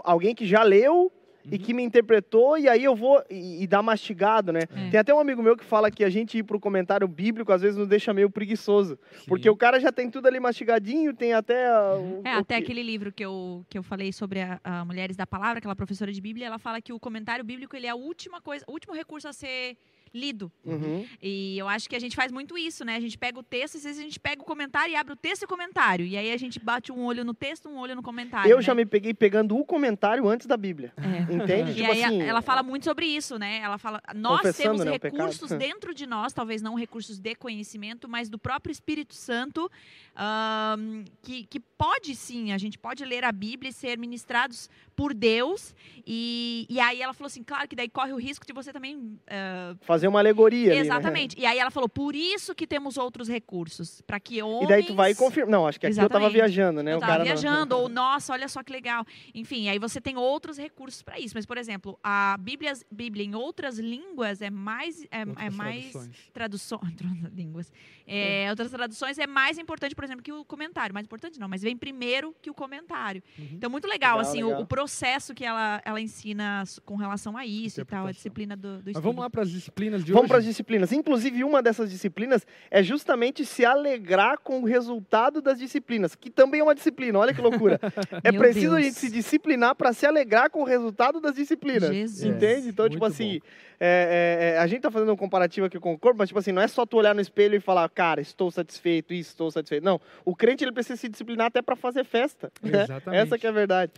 alguém 0.03 0.33
que 0.33 0.45
já 0.45 0.63
leu 0.63 1.11
e 1.51 1.55
Uhum. 1.55 1.61
que 1.61 1.73
me 1.73 1.83
interpretou, 1.83 2.57
e 2.57 2.67
aí 2.67 2.83
eu 2.83 2.95
vou 2.95 3.23
e, 3.29 3.63
e 3.63 3.67
dar 3.67 3.81
mastigado, 3.83 4.51
né? 4.51 4.61
É. 4.75 4.89
Tem 4.89 4.99
até 4.99 5.13
um 5.13 5.19
amigo 5.19 5.41
meu 5.43 5.55
que 5.55 5.63
fala 5.63 5.91
que 5.91 6.03
a 6.03 6.09
gente 6.09 6.37
ir 6.37 6.43
pro 6.43 6.59
comentário 6.59 7.07
bíblico 7.07 7.51
às 7.51 7.61
vezes 7.61 7.77
nos 7.77 7.87
deixa 7.87 8.13
meio 8.13 8.29
preguiçoso. 8.29 8.97
Porque 9.27 9.43
Sim. 9.43 9.49
o 9.49 9.55
cara 9.55 9.79
já 9.79 9.91
tem 9.91 10.09
tudo 10.09 10.27
ali 10.27 10.39
mastigadinho, 10.39 11.13
tem 11.13 11.33
até. 11.33 11.67
ah, 11.67 11.95
o- 11.97 12.21
É, 12.25 12.35
o 12.37 12.39
até 12.39 12.57
que- 12.57 12.63
aquele 12.63 12.81
livro 12.83 13.11
que 13.11 13.23
eu, 13.23 13.65
que 13.69 13.77
eu 13.77 13.83
falei 13.83 14.11
sobre 14.11 14.41
a, 14.41 14.59
a 14.63 14.83
Mulheres 14.85 15.15
da 15.15 15.27
Palavra, 15.27 15.59
aquela 15.59 15.75
professora 15.75 16.11
de 16.11 16.19
Bíblia, 16.21 16.47
ela 16.47 16.57
fala 16.59 16.81
que 16.81 16.91
o 16.93 16.99
comentário 16.99 17.43
bíblico 17.43 17.75
ele 17.75 17.87
é 17.87 17.89
a 17.91 17.95
última 17.95 18.41
coisa, 18.41 18.65
o 18.67 18.71
último 18.71 18.93
recurso 18.93 19.27
a 19.27 19.33
ser 19.33 19.77
lido. 20.15 20.51
Uhum. 20.63 21.05
E 21.21 21.57
eu 21.57 21.67
acho 21.67 21.89
que 21.89 21.95
a 21.95 21.99
gente 21.99 22.15
faz 22.15 22.31
muito 22.31 22.57
isso, 22.57 22.85
né? 22.85 22.95
A 22.95 22.99
gente 22.99 23.17
pega 23.17 23.37
o 23.37 23.43
texto, 23.43 23.75
às 23.77 23.83
vezes 23.83 23.99
a 23.99 24.03
gente 24.03 24.19
pega 24.19 24.41
o 24.41 24.45
comentário 24.45 24.93
e 24.93 24.95
abre 24.95 25.13
o 25.13 25.15
texto 25.15 25.43
e 25.43 25.45
o 25.45 25.47
comentário. 25.47 26.05
E 26.05 26.17
aí 26.17 26.31
a 26.31 26.37
gente 26.37 26.59
bate 26.59 26.91
um 26.91 27.03
olho 27.03 27.23
no 27.25 27.33
texto, 27.33 27.67
um 27.67 27.77
olho 27.77 27.95
no 27.95 28.01
comentário. 28.01 28.49
Eu 28.49 28.57
né? 28.57 28.63
já 28.63 28.73
me 28.73 28.85
peguei 28.85 29.13
pegando 29.13 29.57
o 29.57 29.65
comentário 29.65 30.27
antes 30.27 30.47
da 30.47 30.55
Bíblia. 30.55 30.93
É. 30.97 31.21
Entende? 31.35 31.71
E 31.71 31.75
tipo 31.75 31.91
aí 31.91 32.03
assim. 32.03 32.21
ela 32.21 32.41
fala 32.41 32.63
muito 32.63 32.85
sobre 32.85 33.05
isso, 33.05 33.37
né? 33.37 33.59
Ela 33.59 33.77
fala, 33.77 34.01
nós 34.15 34.37
Confessando, 34.37 34.77
temos 34.77 34.85
né, 34.85 34.91
recursos 35.01 35.49
dentro 35.57 35.93
de 35.93 36.05
nós, 36.05 36.31
talvez 36.31 36.61
não 36.61 36.75
recursos 36.75 37.19
de 37.19 37.35
conhecimento, 37.35 38.07
mas 38.07 38.29
do 38.29 38.39
próprio 38.39 38.71
Espírito 38.71 39.13
Santo, 39.13 39.69
ahn, 40.15 41.03
que, 41.21 41.43
que 41.45 41.59
pode 41.59 42.15
sim, 42.15 42.53
a 42.53 42.57
gente 42.57 42.79
pode 42.79 43.03
ler 43.03 43.25
a 43.25 43.31
Bíblia 43.31 43.69
e 43.69 43.73
ser 43.73 43.97
ministrados 43.97 44.69
por 44.95 45.13
Deus. 45.13 45.75
E, 46.07 46.65
e 46.69 46.79
aí 46.79 47.01
ela 47.01 47.13
falou 47.13 47.27
assim, 47.27 47.43
claro 47.43 47.67
que 47.67 47.75
daí 47.75 47.89
corre 47.89 48.13
o 48.13 48.17
risco 48.17 48.45
de 48.45 48.53
você 48.53 48.71
também 48.71 49.19
ah, 49.27 49.75
Fazer 49.81 50.04
uma 50.09 50.19
alegoria 50.19 50.71
ali, 50.71 50.75
né? 50.79 50.85
Exatamente. 50.85 51.39
E 51.39 51.45
aí 51.45 51.57
ela 51.57 51.71
falou, 51.71 51.87
por 51.89 52.15
isso 52.15 52.53
que 52.55 52.65
temos 52.67 52.97
outros 52.97 53.27
recursos, 53.27 54.01
para 54.01 54.19
que 54.19 54.41
homens... 54.41 54.65
E 54.65 54.67
daí 54.67 54.83
tu 54.85 54.93
vai 54.95 55.11
e 55.11 55.15
confirma. 55.15 55.51
Não, 55.51 55.67
acho 55.67 55.79
que 55.79 55.85
aqui 55.87 55.93
eu 55.93 56.09
tava 56.09 56.25
Exatamente. 56.25 56.33
viajando, 56.33 56.83
né? 56.83 56.93
Eu 56.93 56.97
o 56.97 56.99
tava 56.99 57.11
cara 57.11 57.19
não- 57.19 57.25
viajando, 57.25 57.77
ou 57.77 57.89
nossa, 57.89 58.33
olha 58.33 58.47
só 58.47 58.63
que 58.63 58.71
legal. 58.71 59.05
Enfim, 59.33 59.69
aí 59.69 59.79
você 59.79 59.99
tem 60.01 60.17
outros 60.17 60.57
recursos 60.57 61.01
para 61.01 61.19
isso. 61.19 61.33
Mas, 61.35 61.45
por 61.45 61.57
exemplo, 61.57 61.97
a 62.03 62.37
Bíblia, 62.39 62.73
Bíblia 62.91 63.23
em 63.25 63.35
outras 63.35 63.77
línguas 63.79 64.41
é 64.41 64.49
mais. 64.49 65.03
É, 65.11 65.21
é 65.21 65.25
Outras 65.25 65.55
mais 65.55 65.91
traduções. 65.91 66.29
traduções. 66.33 66.95
línguas. 67.35 67.71
É, 68.07 68.47
outras 68.49 68.69
traduções 68.71 69.17
é 69.17 69.25
mais 69.27 69.57
importante, 69.57 69.95
por 69.95 70.03
exemplo, 70.03 70.21
que 70.23 70.31
o 70.31 70.45
comentário. 70.45 70.93
Mais 70.93 71.05
importante 71.05 71.39
não, 71.39 71.47
mas 71.47 71.61
vem 71.63 71.75
primeiro 71.75 72.35
que 72.41 72.49
o 72.49 72.53
comentário. 72.53 73.21
Uhum. 73.37 73.49
Então, 73.53 73.69
muito 73.69 73.85
legal, 73.87 74.17
Legal, 74.17 74.19
assim, 74.19 74.43
o- 74.43 74.47
legal. 74.47 74.61
O, 74.61 74.65
processo 74.65 75.33
que 75.33 75.43
ela, 75.43 75.81
ela 75.85 75.99
ensina 76.01 76.63
com 76.85 76.95
relação 76.95 77.35
a 77.37 77.45
isso 77.45 77.81
e 77.81 77.85
tal, 77.85 78.05
a 78.07 78.11
disciplina 78.11 78.55
do, 78.55 78.77
do 78.77 78.77
Mas 78.77 78.87
estudo. 78.87 79.01
vamos 79.03 79.21
lá 79.21 79.29
para 79.29 79.41
as 79.41 79.49
disciplinas 79.49 79.94
disciplinas 79.99 80.05
de 80.05 80.13
Vamos 80.13 80.27
para 80.27 80.37
as 80.37 80.45
disciplinas. 80.45 80.91
Inclusive, 80.91 81.43
uma 81.43 81.61
dessas 81.61 81.89
disciplinas 81.89 82.45
é 82.69 82.83
justamente 82.83 83.45
se 83.45 83.65
alegrar 83.65 84.39
com 84.39 84.61
o 84.61 84.65
resultado 84.65 85.41
das 85.41 85.59
disciplinas, 85.59 86.15
que 86.15 86.29
também 86.29 86.61
é 86.61 86.63
uma 86.63 86.75
disciplina. 86.75 87.19
Olha 87.19 87.33
que 87.33 87.41
loucura. 87.41 87.79
é 88.23 88.31
Meu 88.31 88.41
preciso 88.41 88.73
a 88.73 88.75
Deus. 88.75 88.85
gente 88.85 88.99
se 88.99 89.09
disciplinar 89.09 89.75
para 89.75 89.93
se 89.93 90.05
alegrar 90.05 90.49
com 90.49 90.61
o 90.61 90.65
resultado 90.65 91.19
das 91.19 91.35
disciplinas. 91.35 91.89
Jesus. 91.93 92.23
Entende? 92.23 92.69
Então, 92.69 92.83
Muito 92.83 92.93
tipo 92.93 93.05
assim, 93.05 93.39
é, 93.79 94.53
é, 94.53 94.55
é, 94.55 94.59
a 94.59 94.67
gente 94.67 94.81
tá 94.81 94.91
fazendo 94.91 95.11
um 95.11 95.17
comparativo 95.17 95.65
aqui 95.67 95.79
com 95.79 95.93
o 95.93 95.97
corpo, 95.97 96.17
mas, 96.17 96.29
tipo 96.29 96.39
assim, 96.39 96.51
não 96.51 96.61
é 96.61 96.67
só 96.67 96.85
tu 96.85 96.97
olhar 96.97 97.13
no 97.13 97.21
espelho 97.21 97.55
e 97.55 97.59
falar, 97.59 97.87
cara, 97.89 98.21
estou 98.21 98.49
satisfeito, 98.51 99.13
isso, 99.13 99.31
estou 99.31 99.51
satisfeito. 99.51 99.83
Não. 99.83 99.99
O 100.23 100.35
crente, 100.35 100.63
ele 100.63 100.71
precisa 100.71 100.95
se 100.95 101.09
disciplinar 101.09 101.47
até 101.47 101.61
para 101.61 101.75
fazer 101.75 102.03
festa. 102.03 102.51
né? 102.61 102.83
Exatamente. 102.83 103.21
Essa 103.21 103.37
que 103.37 103.45
é 103.45 103.49
a 103.49 103.53
verdade. 103.53 103.91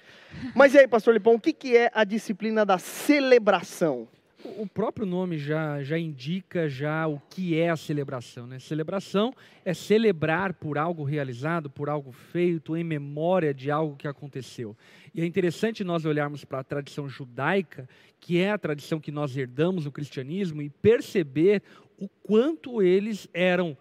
Mas 0.55 0.73
e 0.73 0.79
aí, 0.79 0.87
pastor 0.87 1.13
Lipão, 1.13 1.35
o 1.35 1.39
que, 1.39 1.53
que 1.53 1.75
é 1.75 1.91
a 1.93 2.03
disciplina 2.03 2.65
da 2.65 2.77
celebração? 2.77 4.07
O 4.43 4.67
próprio 4.67 5.05
nome 5.05 5.39
já, 5.39 5.81
já 5.81 5.97
indica 5.97 6.69
já 6.69 7.07
o 7.07 7.19
que 7.27 7.57
é 7.57 7.71
a 7.71 7.75
celebração. 7.75 8.45
Né? 8.45 8.59
Celebração 8.59 9.33
é 9.65 9.73
celebrar 9.73 10.53
por 10.53 10.77
algo 10.77 11.03
realizado, 11.03 11.71
por 11.71 11.89
algo 11.89 12.11
feito, 12.11 12.77
em 12.77 12.83
memória 12.83 13.51
de 13.51 13.71
algo 13.71 13.95
que 13.95 14.07
aconteceu. 14.07 14.77
E 15.13 15.21
é 15.21 15.25
interessante 15.25 15.83
nós 15.83 16.05
olharmos 16.05 16.45
para 16.45 16.59
a 16.59 16.63
tradição 16.63 17.09
judaica, 17.09 17.89
que 18.19 18.39
é 18.39 18.51
a 18.51 18.59
tradição 18.59 18.99
que 18.99 19.11
nós 19.11 19.35
herdamos 19.35 19.85
no 19.85 19.91
cristianismo, 19.91 20.61
e 20.61 20.69
perceber 20.69 21.63
o 21.97 22.07
quanto 22.07 22.79
eles 22.79 23.27
eram 23.33 23.75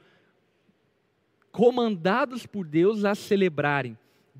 comandados 1.53 2.47
por 2.47 2.67
Deus 2.67 3.05
a 3.05 3.15
celebrarem. 3.15 3.97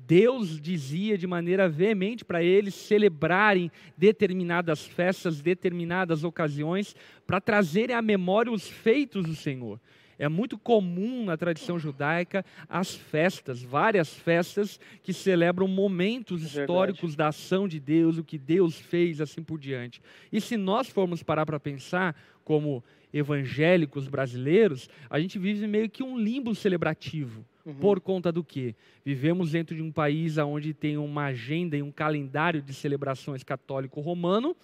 Deus 0.07 0.61
dizia 0.61 1.17
de 1.17 1.27
maneira 1.27 1.67
veemente 1.67 2.23
para 2.23 2.41
eles 2.41 2.73
celebrarem 2.73 3.69
determinadas 3.97 4.85
festas, 4.85 5.41
determinadas 5.41 6.23
ocasiões, 6.23 6.95
para 7.25 7.41
trazerem 7.41 7.93
à 7.93 8.01
memória 8.01 8.49
os 8.49 8.69
feitos 8.69 9.25
do 9.25 9.35
Senhor. 9.35 9.77
É 10.17 10.29
muito 10.29 10.57
comum 10.57 11.25
na 11.25 11.35
tradição 11.35 11.77
judaica 11.77 12.43
as 12.69 12.95
festas, 12.95 13.61
várias 13.61 14.13
festas 14.13 14.79
que 15.03 15.11
celebram 15.11 15.67
momentos 15.67 16.41
Verdade. 16.41 16.61
históricos 16.61 17.15
da 17.15 17.27
ação 17.27 17.67
de 17.67 17.79
Deus, 17.79 18.17
o 18.17 18.23
que 18.23 18.37
Deus 18.37 18.79
fez, 18.79 19.19
assim 19.19 19.43
por 19.43 19.59
diante. 19.59 20.01
E 20.31 20.39
se 20.39 20.55
nós 20.55 20.87
formos 20.87 21.21
parar 21.21 21.45
para 21.45 21.59
pensar, 21.59 22.15
como 22.45 22.81
evangélicos 23.13 24.07
brasileiros, 24.07 24.89
a 25.09 25.19
gente 25.19 25.37
vive 25.37 25.67
meio 25.67 25.89
que 25.89 26.01
um 26.01 26.17
limbo 26.17 26.55
celebrativo. 26.55 27.45
Uhum. 27.67 27.73
Por 27.73 27.99
conta 27.99 28.31
do 28.31 28.45
quê? 28.45 28.73
Vivemos 29.03 29.51
dentro 29.51 29.75
de 29.75 29.81
um 29.81 29.91
país 29.91 30.37
onde 30.37 30.73
tem 30.73 30.95
uma 30.97 31.25
agenda 31.25 31.75
e 31.75 31.83
um 31.83 31.91
calendário 31.91 32.61
de 32.61 32.73
celebrações 32.73 33.43
católico-romano, 33.43 34.55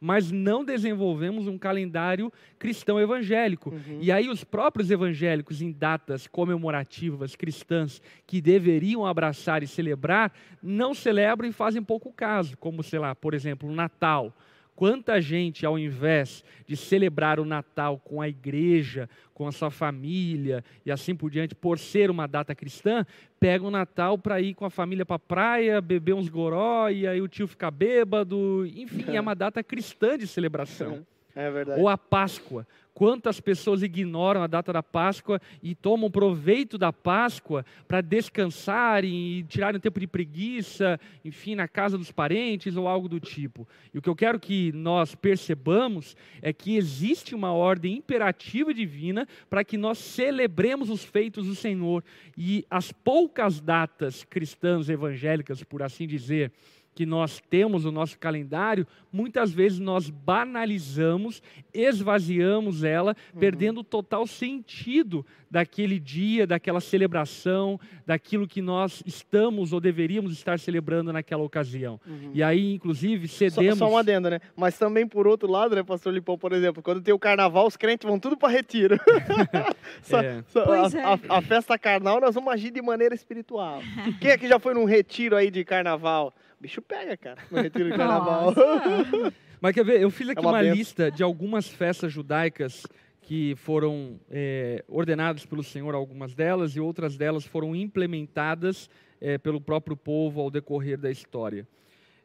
mas 0.00 0.30
não 0.30 0.64
desenvolvemos 0.64 1.48
um 1.48 1.58
calendário 1.58 2.32
cristão 2.60 3.00
evangélico. 3.00 3.70
Uhum. 3.70 3.98
E 4.00 4.12
aí 4.12 4.28
os 4.28 4.44
próprios 4.44 4.92
evangélicos 4.92 5.60
em 5.60 5.72
datas 5.72 6.28
comemorativas 6.28 7.34
cristãs 7.34 8.00
que 8.28 8.40
deveriam 8.40 9.04
abraçar 9.04 9.64
e 9.64 9.66
celebrar, 9.66 10.32
não 10.62 10.94
celebram 10.94 11.48
e 11.48 11.52
fazem 11.52 11.82
pouco 11.82 12.12
caso, 12.12 12.56
como 12.58 12.80
sei 12.84 13.00
lá, 13.00 13.12
por 13.12 13.34
exemplo, 13.34 13.68
o 13.68 13.74
Natal. 13.74 14.32
Quanta 14.74 15.20
gente, 15.20 15.66
ao 15.66 15.78
invés 15.78 16.42
de 16.66 16.76
celebrar 16.76 17.38
o 17.38 17.44
Natal 17.44 17.98
com 17.98 18.20
a 18.20 18.28
igreja, 18.28 19.08
com 19.34 19.46
a 19.46 19.52
sua 19.52 19.70
família 19.70 20.64
e 20.84 20.90
assim 20.90 21.14
por 21.14 21.30
diante, 21.30 21.54
por 21.54 21.78
ser 21.78 22.10
uma 22.10 22.26
data 22.26 22.54
cristã, 22.54 23.04
pega 23.38 23.64
o 23.64 23.70
Natal 23.70 24.16
para 24.16 24.40
ir 24.40 24.54
com 24.54 24.64
a 24.64 24.70
família 24.70 25.04
para 25.04 25.16
a 25.16 25.18
praia, 25.18 25.80
beber 25.80 26.14
uns 26.14 26.28
goró 26.28 26.88
e 26.88 27.06
aí 27.06 27.20
o 27.20 27.28
tio 27.28 27.46
fica 27.46 27.70
bêbado. 27.70 28.66
Enfim, 28.74 29.16
é 29.16 29.20
uma 29.20 29.34
data 29.34 29.62
cristã 29.62 30.16
de 30.16 30.26
celebração. 30.26 31.06
É 31.34 31.50
verdade. 31.50 31.80
Ou 31.80 31.88
a 31.88 31.96
Páscoa. 31.96 32.66
Quantas 32.94 33.40
pessoas 33.40 33.82
ignoram 33.82 34.42
a 34.42 34.46
data 34.46 34.72
da 34.72 34.82
Páscoa 34.82 35.40
e 35.62 35.74
tomam 35.74 36.10
proveito 36.10 36.76
da 36.76 36.92
Páscoa 36.92 37.64
para 37.88 38.02
descansarem 38.02 39.38
e 39.38 39.42
tirarem 39.44 39.78
um 39.78 39.80
tempo 39.80 39.98
de 39.98 40.06
preguiça, 40.06 41.00
enfim, 41.24 41.54
na 41.54 41.66
casa 41.66 41.96
dos 41.96 42.12
parentes 42.12 42.76
ou 42.76 42.86
algo 42.86 43.08
do 43.08 43.18
tipo. 43.18 43.66
E 43.94 43.98
o 43.98 44.02
que 44.02 44.08
eu 44.08 44.14
quero 44.14 44.38
que 44.38 44.72
nós 44.72 45.14
percebamos 45.14 46.14
é 46.42 46.52
que 46.52 46.76
existe 46.76 47.34
uma 47.34 47.52
ordem 47.52 47.96
imperativa 47.96 48.74
divina 48.74 49.26
para 49.48 49.64
que 49.64 49.78
nós 49.78 49.98
celebremos 49.98 50.90
os 50.90 51.02
feitos 51.02 51.46
do 51.46 51.54
Senhor. 51.54 52.04
E 52.36 52.66
as 52.70 52.92
poucas 52.92 53.60
datas 53.60 54.22
cristãs 54.24 54.88
evangélicas, 54.88 55.62
por 55.62 55.82
assim 55.82 56.06
dizer, 56.06 56.52
que 56.94 57.06
nós 57.06 57.40
temos 57.48 57.84
no 57.84 57.90
nosso 57.92 58.18
calendário, 58.18 58.86
muitas 59.10 59.50
vezes 59.50 59.78
nós 59.78 60.10
banalizamos, 60.10 61.42
esvaziamos 61.72 62.84
ela, 62.84 63.14
perdendo 63.38 63.80
o 63.80 63.84
total 63.84 64.26
sentido 64.26 65.24
daquele 65.50 65.98
dia, 65.98 66.46
daquela 66.46 66.80
celebração, 66.80 67.78
daquilo 68.06 68.46
que 68.46 68.62
nós 68.62 69.02
estamos 69.06 69.72
ou 69.72 69.80
deveríamos 69.80 70.32
estar 70.32 70.58
celebrando 70.58 71.12
naquela 71.12 71.42
ocasião. 71.42 72.00
E 72.32 72.42
aí, 72.42 72.74
inclusive, 72.74 73.28
Só, 73.28 73.36
cedemos. 73.50 73.78
só 73.78 73.88
um 73.90 73.96
adendo, 73.96 74.30
né? 74.30 74.40
Mas 74.56 74.78
também, 74.78 75.06
por 75.06 75.26
outro 75.26 75.50
lado, 75.50 75.74
né, 75.76 75.82
pastor 75.82 76.12
Lipão, 76.12 76.38
por 76.38 76.52
exemplo, 76.52 76.82
quando 76.82 77.02
tem 77.02 77.12
o 77.12 77.18
carnaval, 77.18 77.66
os 77.66 77.76
crentes 77.76 78.06
vão 78.08 78.18
tudo 78.18 78.36
para 78.36 78.48
retiro. 78.50 78.98
Só- 80.02 80.20
É. 80.20 80.42
só- 80.48 80.64
Pois 80.64 80.94
a, 80.94 80.98
é. 80.98 81.02
a- 81.04 81.38
a 81.38 81.42
festa 81.42 81.78
carnal, 81.78 82.20
nós 82.20 82.34
vamos 82.34 82.52
agir 82.52 82.70
de 82.70 82.80
maneira 82.82 83.14
espiritual. 83.14 83.80
Quem 84.20 84.30
aqui 84.30 84.48
já 84.48 84.58
foi 84.58 84.74
num 84.74 84.84
retiro 84.84 85.36
aí 85.36 85.50
de 85.50 85.64
carnaval? 85.64 86.32
Bicho 86.62 86.80
pega, 86.80 87.16
cara, 87.16 87.42
no 87.50 87.60
retiro 87.60 87.90
de 87.90 87.96
carnaval. 87.96 88.54
Mas 89.60 89.74
quer 89.74 89.84
ver, 89.84 90.00
eu 90.00 90.08
fiz 90.10 90.28
aqui 90.28 90.38
É 90.38 90.40
uma 90.42 90.52
uma, 90.52 90.62
lista 90.62 91.10
de 91.10 91.20
algumas 91.20 91.66
festas 91.66 92.12
judaicas 92.12 92.86
que 93.22 93.56
foram 93.56 94.20
é, 94.30 94.84
ordenadas 94.86 95.44
pelo 95.44 95.64
Senhor, 95.64 95.92
algumas 95.92 96.36
delas, 96.36 96.76
e 96.76 96.80
outras 96.80 97.16
delas 97.16 97.44
foram 97.44 97.74
implementadas 97.74 98.88
é, 99.20 99.38
pelo 99.38 99.60
próprio 99.60 99.96
povo 99.96 100.40
ao 100.40 100.52
decorrer 100.52 100.96
da 100.96 101.10
história. 101.10 101.66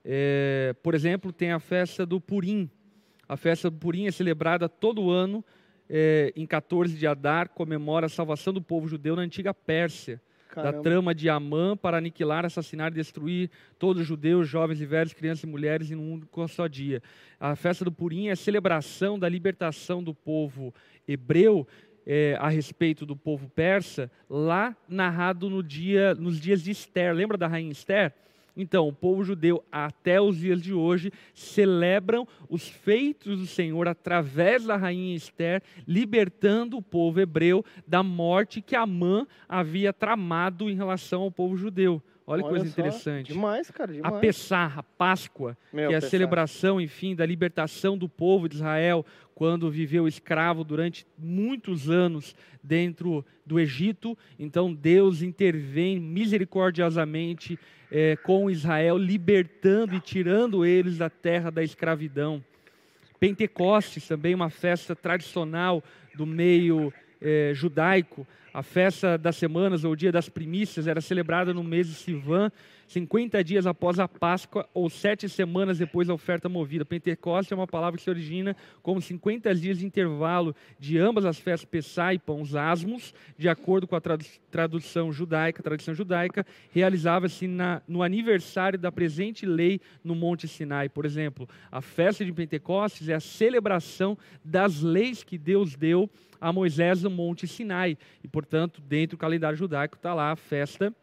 É, 0.05 0.75
por 0.83 0.93
exemplo, 0.93 1.33
tem 1.33 1.51
a 1.51 1.59
festa 1.59 2.05
do 2.05 2.21
Purim. 2.21 2.69
A 3.27 3.35
festa 3.35 3.71
do 3.71 3.77
Purim 3.77 4.05
é 4.05 4.11
celebrada 4.11 4.69
todo 4.69 5.09
ano 5.09 5.43
é, 5.89 6.31
em 6.35 6.45
14 6.45 6.95
de 6.95 7.07
Adar, 7.07 7.49
comemora 7.49 8.05
a 8.05 8.09
salvação 8.09 8.53
do 8.53 8.61
povo 8.61 8.87
judeu 8.87 9.15
na 9.15 9.23
antiga 9.23 9.51
Pérsia 9.51 10.21
da 10.55 10.63
Caramba. 10.63 10.83
trama 10.83 11.15
de 11.15 11.29
Amã 11.29 11.75
para 11.75 11.97
aniquilar, 11.97 12.45
assassinar 12.45 12.91
e 12.91 12.95
destruir 12.95 13.49
todos 13.77 14.01
os 14.01 14.07
judeus, 14.07 14.47
jovens 14.47 14.81
e 14.81 14.85
velhos, 14.85 15.13
crianças 15.13 15.43
e 15.43 15.47
mulheres 15.47 15.91
em 15.91 15.95
um 15.95 16.13
único 16.13 16.47
só 16.47 16.67
dia. 16.67 17.01
A 17.39 17.55
festa 17.55 17.85
do 17.85 17.91
Purim 17.91 18.27
é 18.27 18.31
a 18.31 18.35
celebração 18.35 19.19
da 19.19 19.29
libertação 19.29 20.03
do 20.03 20.13
povo 20.13 20.73
hebreu 21.07 21.67
eh, 22.05 22.37
a 22.39 22.47
respeito 22.47 23.05
do 23.05 23.15
povo 23.15 23.49
persa, 23.49 24.09
lá 24.29 24.75
narrado 24.87 25.49
no 25.49 25.61
dia, 25.61 26.15
nos 26.15 26.39
dias 26.39 26.61
de 26.63 26.71
Esther. 26.71 27.13
Lembra 27.13 27.37
da 27.37 27.47
rainha 27.47 27.71
Esther? 27.71 28.13
Então, 28.57 28.87
o 28.87 28.93
povo 28.93 29.23
judeu, 29.23 29.63
até 29.71 30.19
os 30.19 30.37
dias 30.37 30.61
de 30.61 30.73
hoje, 30.73 31.11
celebram 31.33 32.27
os 32.49 32.67
feitos 32.67 33.39
do 33.39 33.45
Senhor 33.45 33.87
através 33.87 34.65
da 34.65 34.75
rainha 34.75 35.15
Esther, 35.15 35.61
libertando 35.87 36.77
o 36.77 36.81
povo 36.81 37.21
hebreu 37.21 37.63
da 37.87 38.01
morte 38.01 38.61
que 38.61 38.75
Amã 38.75 39.27
havia 39.47 39.93
tramado 39.93 40.69
em 40.69 40.75
relação 40.75 41.21
ao 41.21 41.31
povo 41.31 41.55
judeu. 41.55 42.01
Olha, 42.29 42.43
que 42.43 42.49
coisa 42.49 42.65
só, 42.65 42.71
interessante. 42.71 43.31
Demais, 43.31 43.71
cara, 43.71 43.91
A 43.91 43.95
demais. 43.95 44.19
Pessah, 44.19 44.73
a 44.75 44.83
Páscoa, 44.83 45.57
Meu, 45.71 45.87
que 45.87 45.93
é 45.93 45.97
a 45.97 46.01
Pessah. 46.01 46.09
celebração, 46.09 46.81
enfim, 46.81 47.15
da 47.15 47.25
libertação 47.25 47.97
do 47.97 48.09
povo 48.09 48.49
de 48.49 48.55
Israel 48.55 49.05
quando 49.33 49.71
viveu 49.71 50.07
escravo 50.07 50.63
durante 50.63 51.07
muitos 51.17 51.89
anos 51.89 52.35
dentro 52.61 53.23
do 53.45 53.57
Egito. 53.57 54.17
Então 54.37 54.73
Deus 54.73 55.21
intervém 55.21 56.01
misericordiosamente 56.01 57.57
eh, 57.91 58.17
com 58.23 58.49
Israel, 58.49 58.97
libertando 58.97 59.95
e 59.95 59.99
tirando 59.99 60.65
eles 60.65 60.97
da 60.97 61.09
terra 61.09 61.49
da 61.49 61.63
escravidão. 61.63 62.43
Pentecostes, 63.19 64.07
também 64.07 64.35
uma 64.35 64.49
festa 64.49 64.95
tradicional 64.95 65.83
do 66.13 66.25
meio 66.25 66.93
eh, 67.21 67.51
judaico. 67.53 68.27
A 68.53 68.63
festa 68.63 69.17
das 69.17 69.35
semanas, 69.35 69.83
ou 69.83 69.91
o 69.91 69.95
dia 69.95 70.11
das 70.11 70.29
primícias, 70.29 70.87
era 70.87 71.01
celebrada 71.01 71.53
no 71.53 71.63
mês 71.63 71.87
de 71.87 71.93
Sivan, 71.93 72.51
50 72.87 73.43
dias 73.43 73.67
após 73.67 73.99
a 73.99 74.07
Páscoa 74.07 74.67
ou 74.73 74.89
sete 74.89 75.27
semanas 75.27 75.77
depois 75.77 76.07
da 76.07 76.13
oferta 76.13 76.47
movida. 76.47 76.85
Pentecostes 76.85 77.51
é 77.51 77.55
uma 77.55 77.67
palavra 77.67 77.97
que 77.97 78.03
se 78.03 78.09
origina 78.09 78.55
como 78.81 79.01
50 79.01 79.53
dias 79.55 79.79
de 79.79 79.85
intervalo 79.85 80.55
de 80.79 80.97
ambas 80.97 81.25
as 81.25 81.37
festas 81.37 81.69
Pessá 81.69 82.13
e 82.13 82.19
Pãos 82.19 82.55
Asmos, 82.55 83.13
de 83.37 83.49
acordo 83.49 83.85
com 83.85 83.95
a 83.95 84.01
tradu- 84.01 84.25
tradução 84.49 85.11
judaica, 85.11 85.61
tradição 85.61 85.93
judaica, 85.93 86.45
realizava-se 86.71 87.47
no 87.87 88.01
aniversário 88.01 88.79
da 88.79 88.91
presente 88.91 89.45
lei 89.45 89.81
no 90.01 90.15
Monte 90.15 90.47
Sinai. 90.47 90.87
Por 90.87 91.05
exemplo, 91.05 91.47
a 91.69 91.81
festa 91.81 92.23
de 92.23 92.31
Pentecostes 92.31 93.09
é 93.09 93.15
a 93.15 93.19
celebração 93.19 94.17
das 94.43 94.81
leis 94.81 95.23
que 95.23 95.37
Deus 95.37 95.75
deu 95.75 96.09
a 96.39 96.53
Moisés 96.53 97.03
no 97.03 97.09
Monte 97.09 97.47
Sinai. 97.47 97.97
E, 98.23 98.27
portanto, 98.27 98.81
dentro 98.81 99.17
do 99.17 99.19
calendário 99.19 99.57
judaico 99.57 99.97
está 99.97 100.13
lá 100.13 100.31
a 100.31 100.35
festa 100.35 100.95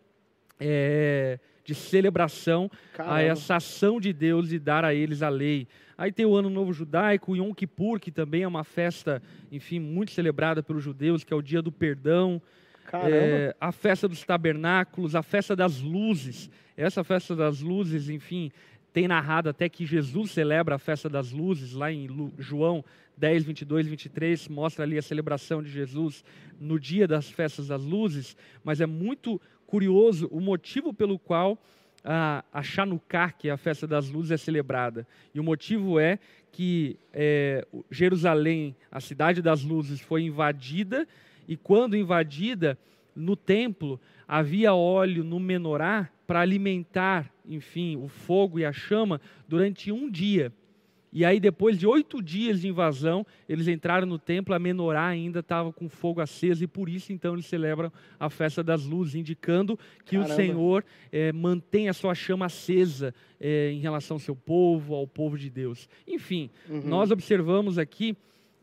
é, 0.59 1.39
de 1.65 1.75
celebração 1.75 2.71
a 2.93 2.97
Caramba. 2.97 3.23
essa 3.23 3.57
ação 3.57 4.01
de 4.01 4.13
Deus 4.13 4.49
de 4.49 4.59
dar 4.59 4.85
a 4.85 4.95
eles 4.95 5.23
a 5.23 5.29
lei. 5.29 5.67
Aí 5.97 6.13
tem 6.13 6.27
o 6.27 6.35
Ano 6.35 6.51
Novo 6.51 6.73
Judaico, 6.73 7.33
o 7.33 7.37
Yom 7.37 7.53
Kippur, 7.55 7.99
que 7.99 8.11
também 8.11 8.43
é 8.43 8.49
uma 8.49 8.65
festa, 8.65 9.23
enfim, 9.51 9.79
muito 9.79 10.11
celebrada 10.11 10.63
pelos 10.63 10.83
judeus, 10.83 11.25
que 11.25 11.33
é 11.33 11.37
o 11.37 11.43
dia 11.43 11.63
do 11.63 11.73
perdão. 11.73 12.43
É, 12.93 13.57
a 13.61 13.73
festa 13.73 14.07
dos 14.07 14.23
tabernáculos, 14.23 15.15
a 15.15 15.23
festa 15.23 15.57
das 15.57 15.81
luzes. 15.81 16.51
Essa 16.77 17.03
festa 17.03 17.35
das 17.35 17.61
luzes, 17.61 18.09
enfim, 18.09 18.53
tem 18.93 19.09
narrado 19.09 19.49
até 19.49 19.69
que 19.69 19.87
Jesus 19.87 20.33
celebra 20.33 20.77
a 20.77 20.79
festa 20.79 21.09
das 21.09 21.33
luzes, 21.33 21.73
lá 21.73 21.91
em 21.91 22.09
João 22.39 22.85
10, 23.17 23.45
22, 23.45 23.87
23, 23.87 24.49
mostra 24.49 24.85
ali 24.85 24.99
a 24.99 25.03
celebração 25.03 25.63
de 25.63 25.71
Jesus 25.71 26.25
no 26.61 26.79
dia 26.79 27.07
das 27.07 27.29
festas 27.29 27.69
das 27.69 27.83
luzes, 27.83 28.37
mas 28.63 28.81
é 28.81 28.87
muito 28.87 29.41
curioso 29.75 30.29
o 30.31 30.41
motivo 30.41 30.95
pelo 30.95 31.19
qual 31.19 31.59
a, 32.05 32.45
a 32.53 32.63
Chanukah, 32.63 33.33
que 33.33 33.49
é 33.49 33.51
a 33.51 33.57
festa 33.57 33.89
das 33.89 34.09
luzes, 34.09 34.31
é 34.31 34.37
celebrada. 34.37 35.05
E 35.35 35.41
o 35.41 35.43
motivo 35.43 35.99
é 35.99 36.21
que 36.53 36.97
é, 37.13 37.67
Jerusalém, 37.91 38.77
a 38.89 39.01
cidade 39.01 39.43
das 39.43 39.65
luzes, 39.65 40.01
foi 40.01 40.23
invadida, 40.23 41.09
e 41.49 41.57
quando 41.57 41.97
invadida, 41.97 42.79
no 43.17 43.35
templo 43.35 44.01
havia 44.29 44.73
óleo 44.73 45.25
no 45.25 45.41
menorá 45.41 46.09
para 46.25 46.39
alimentar, 46.39 47.29
enfim, 47.45 47.97
o 47.97 48.07
fogo 48.07 48.61
e 48.61 48.65
a 48.65 48.73
chama 48.73 49.21
durante 49.49 49.91
um 49.91 50.09
dia. 50.09 50.53
E 51.15 51.25
aí, 51.25 51.39
depois 51.39 51.79
de 51.79 51.87
oito 51.87 52.21
dias 52.21 52.61
de 52.61 52.67
invasão, 52.69 53.25
eles 53.49 53.69
entraram 53.69 54.05
no 54.05 54.19
templo, 54.19 54.53
a 54.53 54.59
menorá 54.59 55.07
ainda 55.07 55.39
estava 55.39 55.73
com 55.73 55.89
fogo 55.89 56.21
aceso, 56.21 56.65
e 56.65 56.67
por 56.67 56.89
isso, 56.89 57.13
então, 57.13 57.35
eles 57.35 57.47
celebram 57.47 57.93
a 58.19 58.29
festa 58.29 58.65
das 58.65 58.85
luzes, 58.85 59.15
indicando 59.15 59.79
que 60.05 60.17
Caramba. 60.17 60.33
o 60.33 60.37
Senhor 60.37 60.85
eh, 61.13 61.31
mantém 61.33 61.89
a 61.89 61.93
sua 61.93 62.17
chama 62.17 62.47
acesa 62.47 63.15
eh, 63.41 63.71
em 63.73 63.79
relação 63.79 64.17
ao 64.17 64.21
seu 64.21 64.35
povo, 64.35 64.93
ao 64.93 65.07
povo 65.07 65.39
de 65.39 65.49
Deus. 65.49 65.89
Enfim, 66.07 66.51
Uhum. 66.69 66.83
nós 66.85 67.13
observamos 67.13 67.79
aqui 67.79 68.17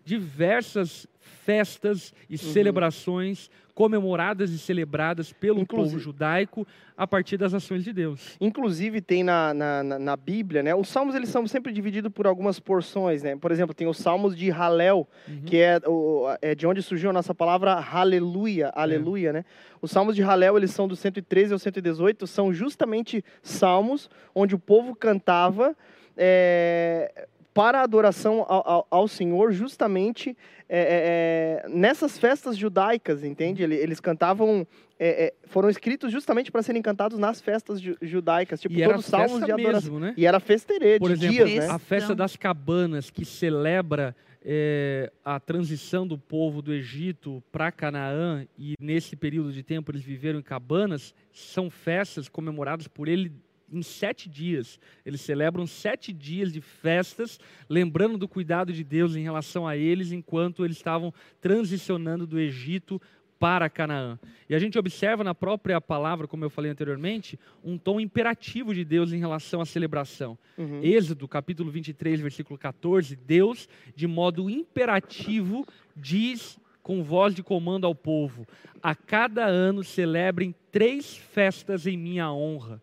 diversas 0.04 1.08
festas 1.32 2.14
e 2.30 2.34
Uhum. 2.34 2.38
celebrações 2.54 3.50
comemoradas 3.74 4.52
e 4.52 4.60
celebradas 4.60 5.32
pelo 5.32 5.60
Inclusive- 5.62 5.92
povo 5.96 6.00
judaico 6.04 6.68
a 6.96 7.08
partir 7.08 7.38
das 7.38 7.54
ações 7.54 7.84
de 7.84 7.92
Deus. 7.94 8.36
Inclusive 8.40 9.02
tem 9.02 9.24
na, 9.24 9.54
na, 9.54 9.82
na- 9.98 10.18
Bíblia, 10.18 10.62
né? 10.62 10.76
Os 10.76 10.90
salmos 10.90 11.16
eles 11.16 11.30
são 11.30 11.48
sempre 11.48 11.72
divididos 11.74 12.12
por 12.12 12.28
algumas 12.28 12.60
porções, 12.60 13.24
né? 13.24 13.36
Por 13.36 13.50
exemplo, 13.52 13.74
tem 13.74 13.88
os 13.88 13.98
salmos 13.98 14.36
de 14.36 14.52
Halel, 14.52 15.08
Uhum. 15.28 15.42
que 15.46 15.58
é, 15.58 15.80
o, 15.88 16.26
é 16.42 16.54
de 16.54 16.68
onde 16.68 16.82
surgiu 16.84 17.10
a 17.10 17.14
nossa 17.14 17.34
palavra 17.34 17.74
aleluia, 17.74 18.68
É. 18.68 18.72
aleluia, 18.82 19.34
né? 19.34 19.46
Os 19.82 19.90
salmos 19.90 20.16
de 20.16 20.22
Halel, 20.22 20.58
eles 20.58 20.72
são 20.72 20.88
do 20.88 20.96
113 20.96 21.54
ao 21.54 21.58
118, 21.58 22.28
são 22.28 22.54
justamente 22.54 23.24
salmos 23.42 24.10
onde 24.36 24.54
o 24.54 24.60
povo 24.60 24.94
cantava 24.96 25.76
é, 26.18 27.28
para 27.54 27.80
a 27.80 27.84
adoração 27.84 28.46
ao, 28.48 28.68
ao- 28.70 28.88
ao 28.90 29.08
Senhor, 29.08 29.52
justamente 29.52 30.38
é, 30.70 30.80
é, 30.80 31.66
é, 31.66 31.70
nessas 31.70 32.18
festas 32.18 32.56
judaicas, 32.58 33.24
entende? 33.24 33.62
Ele- 33.62 33.76
Eles 33.76 34.00
cantavam, 34.00 34.66
é, 34.98 35.26
é, 35.26 35.34
foram 35.48 35.70
escritos 35.70 36.12
justamente 36.12 36.50
para 36.52 36.64
serem 36.64 36.82
cantados 36.82 37.18
nas 37.20 37.42
festas 37.42 37.82
ju- 37.82 37.98
judaicas, 38.02 38.62
tipo 38.62 38.74
e 38.76 38.84
todos 38.84 39.02
os 39.02 39.06
salmos 39.06 39.44
de 39.44 39.52
adoração. 39.52 39.92
mesmo, 39.94 40.00
né? 40.00 40.14
E 40.16 40.26
era 40.26 40.40
festerê, 40.40 40.98
Por 40.98 41.12
exemplo, 41.12 41.46
dias, 41.46 41.68
né? 41.68 41.74
a 41.74 41.78
festa 41.78 42.16
das 42.16 42.38
cabanas, 42.38 43.10
que 43.10 43.26
celebra 43.26 44.16
eh, 44.44 45.12
a 45.24 45.40
transição 45.40 46.08
do 46.08 46.18
povo 46.18 46.62
do 46.62 46.74
Egito 46.74 47.44
para 47.52 47.72
Canaã, 47.72 48.48
e 48.58 48.76
nesse 48.80 49.16
período 49.16 49.52
de 49.52 49.62
tempo 49.62 49.92
eles 49.92 50.02
viveram 50.02 50.40
em 50.40 50.42
cabanas, 50.42 51.14
são 51.34 51.70
festas 51.70 52.28
comemoradas 52.30 52.88
por 52.88 53.08
ele 53.10 53.32
em 53.72 53.82
sete 53.82 54.30
dias. 54.30 54.80
Eles 55.06 55.22
celebram 55.22 55.66
sete 55.66 56.12
dias 56.12 56.52
de 56.52 56.62
festas, 56.62 57.40
lembrando 57.70 58.18
do 58.18 58.28
cuidado 58.28 58.74
de 58.74 58.84
Deus 58.84 59.16
em 59.16 59.24
relação 59.24 59.68
a 59.68 59.78
eles, 59.78 60.12
enquanto 60.12 60.66
eles 60.66 60.78
estavam 60.78 61.14
transicionando 61.40 62.28
do 62.28 62.40
Egito 62.40 63.02
para 63.42 63.68
Canaã. 63.72 64.20
E 64.48 64.54
a 64.54 64.60
gente 64.60 64.78
observa 64.78 65.24
na 65.24 65.34
própria 65.34 65.82
palavra, 65.82 66.28
como 66.28 66.46
eu 66.46 66.50
falei 66.52 66.70
anteriormente, 66.70 67.40
um 67.64 67.76
tom 67.76 68.00
imperativo 68.00 68.72
de 68.72 68.86
Deus 68.86 69.12
em 69.12 69.18
relação 69.18 69.62
à 69.62 69.66
celebração. 69.66 70.38
Uhum. 70.56 70.80
Êxodo, 70.84 71.28
capítulo 71.28 71.72
23, 71.72 72.20
versículo 72.20 72.60
14, 72.60 73.16
Deus, 73.16 73.68
de 73.96 74.06
modo 74.06 74.48
imperativo, 74.48 75.66
diz 75.96 76.60
com 76.84 77.04
voz 77.04 77.34
de 77.34 77.42
comando 77.42 77.88
ao 77.88 77.96
povo: 77.96 78.48
A 78.82 78.94
cada 78.94 79.46
ano 79.46 79.84
celebrem 79.84 80.54
três 80.72 81.18
festas 81.18 81.88
em 81.88 81.98
minha 81.98 82.32
honra. 82.32 82.80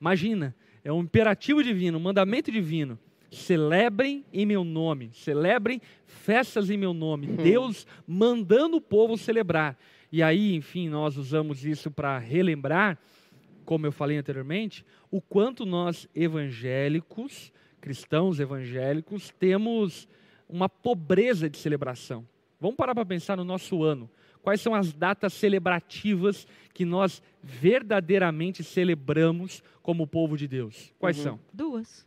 Imagina, 0.00 0.54
é 0.82 0.92
um 0.92 1.00
imperativo 1.00 1.62
divino, 1.62 1.98
um 1.98 2.02
mandamento 2.02 2.50
divino. 2.50 2.98
Celebrem 3.30 4.24
em 4.32 4.46
meu 4.46 4.62
nome, 4.62 5.10
celebrem 5.12 5.80
festas 6.06 6.70
em 6.70 6.76
meu 6.76 6.94
nome. 6.94 7.26
Deus 7.26 7.86
mandando 8.06 8.76
o 8.76 8.80
povo 8.80 9.18
celebrar. 9.18 9.76
E 10.12 10.22
aí, 10.22 10.54
enfim, 10.54 10.88
nós 10.88 11.16
usamos 11.16 11.64
isso 11.64 11.90
para 11.90 12.16
relembrar 12.18 12.98
como 13.64 13.86
eu 13.86 13.92
falei 13.92 14.18
anteriormente, 14.18 14.84
o 15.10 15.20
quanto 15.20 15.64
nós 15.64 16.08
evangélicos, 16.14 17.52
cristãos 17.80 18.38
evangélicos, 18.38 19.32
temos 19.38 20.06
uma 20.48 20.68
pobreza 20.68 21.48
de 21.48 21.58
celebração. 21.58 22.26
Vamos 22.60 22.76
parar 22.76 22.94
para 22.94 23.06
pensar 23.06 23.36
no 23.36 23.44
nosso 23.44 23.82
ano. 23.82 24.08
Quais 24.44 24.60
são 24.60 24.74
as 24.74 24.92
datas 24.92 25.32
celebrativas 25.32 26.46
que 26.74 26.84
nós 26.84 27.22
verdadeiramente 27.42 28.62
celebramos 28.62 29.62
como 29.82 30.06
povo 30.06 30.36
de 30.36 30.46
Deus? 30.46 30.92
Quais 30.98 31.16
Uhum. 31.16 31.22
são? 31.24 31.40
Duas. 31.50 32.06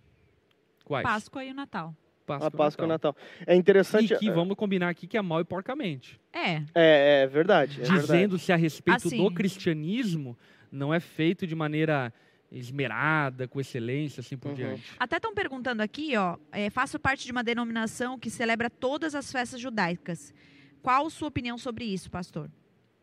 Quais? 0.86 1.04
Páscoa 1.04 1.44
e 1.44 1.50
o 1.52 1.54
Natal. 1.56 1.96
a 2.30 2.52
Páscoa 2.52 2.84
e 2.84 2.86
o 2.86 2.88
Natal. 2.90 3.16
É 3.46 3.56
interessante. 3.56 4.14
E 4.14 4.18
que 4.20 4.30
vamos 4.30 4.56
combinar 4.56 4.90
aqui 4.90 5.08
que 5.08 5.18
é 5.18 5.22
mal 5.22 5.40
e 5.42 5.46
porcamente. 5.46 6.20
É. 6.32 6.58
É, 6.76 7.22
é 7.24 7.28
verdade. 7.28 7.82
É. 7.82 7.86
Dizendo-se 7.86 8.52
a 8.54 8.56
respeito 8.56 9.08
Assim. 9.08 9.18
do 9.24 9.32
cristianismo, 9.34 10.38
não 10.72 10.94
é 10.94 11.00
feito 11.00 11.48
de 11.48 11.56
maneira 11.56 12.14
esmerada, 12.52 13.48
com 13.48 13.60
excelência, 13.60 14.22
assim 14.22 14.38
por 14.38 14.50
Uhum. 14.50 14.56
diante. 14.56 14.84
Até 15.00 15.16
estão 15.18 15.34
perguntando 15.34 15.82
aqui, 15.82 16.16
ó. 16.16 16.38
é, 16.52 16.70
faço 16.70 17.00
parte 17.00 17.26
de 17.26 17.32
uma 17.32 17.44
denominação 17.44 18.20
que 18.20 18.30
celebra 18.30 18.70
todas 18.70 19.16
as 19.16 19.32
festas 19.32 19.60
judaicas. 19.60 20.34
Qual 20.88 21.10
sua 21.10 21.28
opinião 21.28 21.58
sobre 21.58 21.84
isso, 21.84 22.10
pastor? 22.10 22.50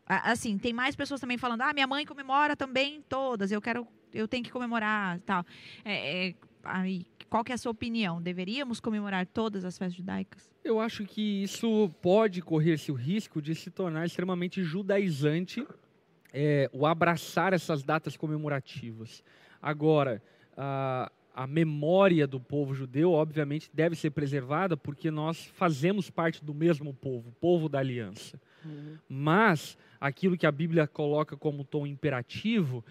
Assim, 0.07 0.57
tem 0.57 0.73
mais 0.73 0.95
pessoas 0.95 1.21
também 1.21 1.37
falando, 1.37 1.61
ah, 1.61 1.71
minha 1.71 1.85
mãe 1.85 2.03
comemora 2.03 2.55
também 2.55 2.99
todas, 3.07 3.51
eu 3.51 3.61
quero, 3.61 3.87
eu 4.11 4.27
tenho 4.27 4.43
que 4.43 4.49
comemorar, 4.49 5.19
tal. 5.21 5.45
É, 5.83 6.29
é, 6.29 6.35
aí, 6.63 7.05
qual 7.29 7.43
que 7.43 7.51
é 7.51 7.55
a 7.55 7.59
sua 7.59 7.71
opinião? 7.71 8.19
Deveríamos 8.19 8.79
comemorar 8.79 9.27
todas 9.27 9.63
as 9.63 9.77
festas 9.77 9.97
judaicas? 9.97 10.51
Eu 10.63 10.79
acho 10.79 11.05
que 11.05 11.43
isso 11.43 11.87
pode 12.01 12.41
correr-se 12.41 12.91
o 12.91 12.95
risco 12.95 13.39
de 13.39 13.53
se 13.53 13.69
tornar 13.69 14.03
extremamente 14.07 14.63
judaizante 14.63 15.63
é, 16.33 16.67
o 16.73 16.87
abraçar 16.87 17.53
essas 17.53 17.83
datas 17.83 18.17
comemorativas. 18.17 19.23
Agora, 19.61 20.23
a, 20.57 21.11
a 21.35 21.45
memória 21.45 22.25
do 22.25 22.39
povo 22.39 22.73
judeu, 22.73 23.11
obviamente, 23.11 23.69
deve 23.73 23.95
ser 23.95 24.11
preservada 24.11 24.77
porque 24.77 25.11
nós 25.11 25.43
fazemos 25.53 26.09
parte 26.09 26.43
do 26.43 26.53
mesmo 26.53 26.93
povo, 26.93 27.27
o 27.29 27.33
povo 27.33 27.67
da 27.67 27.79
aliança. 27.79 28.39
Uhum. 28.63 28.95
Mas 29.09 29.77
aquilo 29.99 30.37
que 30.37 30.45
a 30.47 30.51
Bíblia 30.51 30.87
coloca 30.87 31.35
como 31.35 31.65
tom 31.65 31.85
imperativo, 31.85 32.83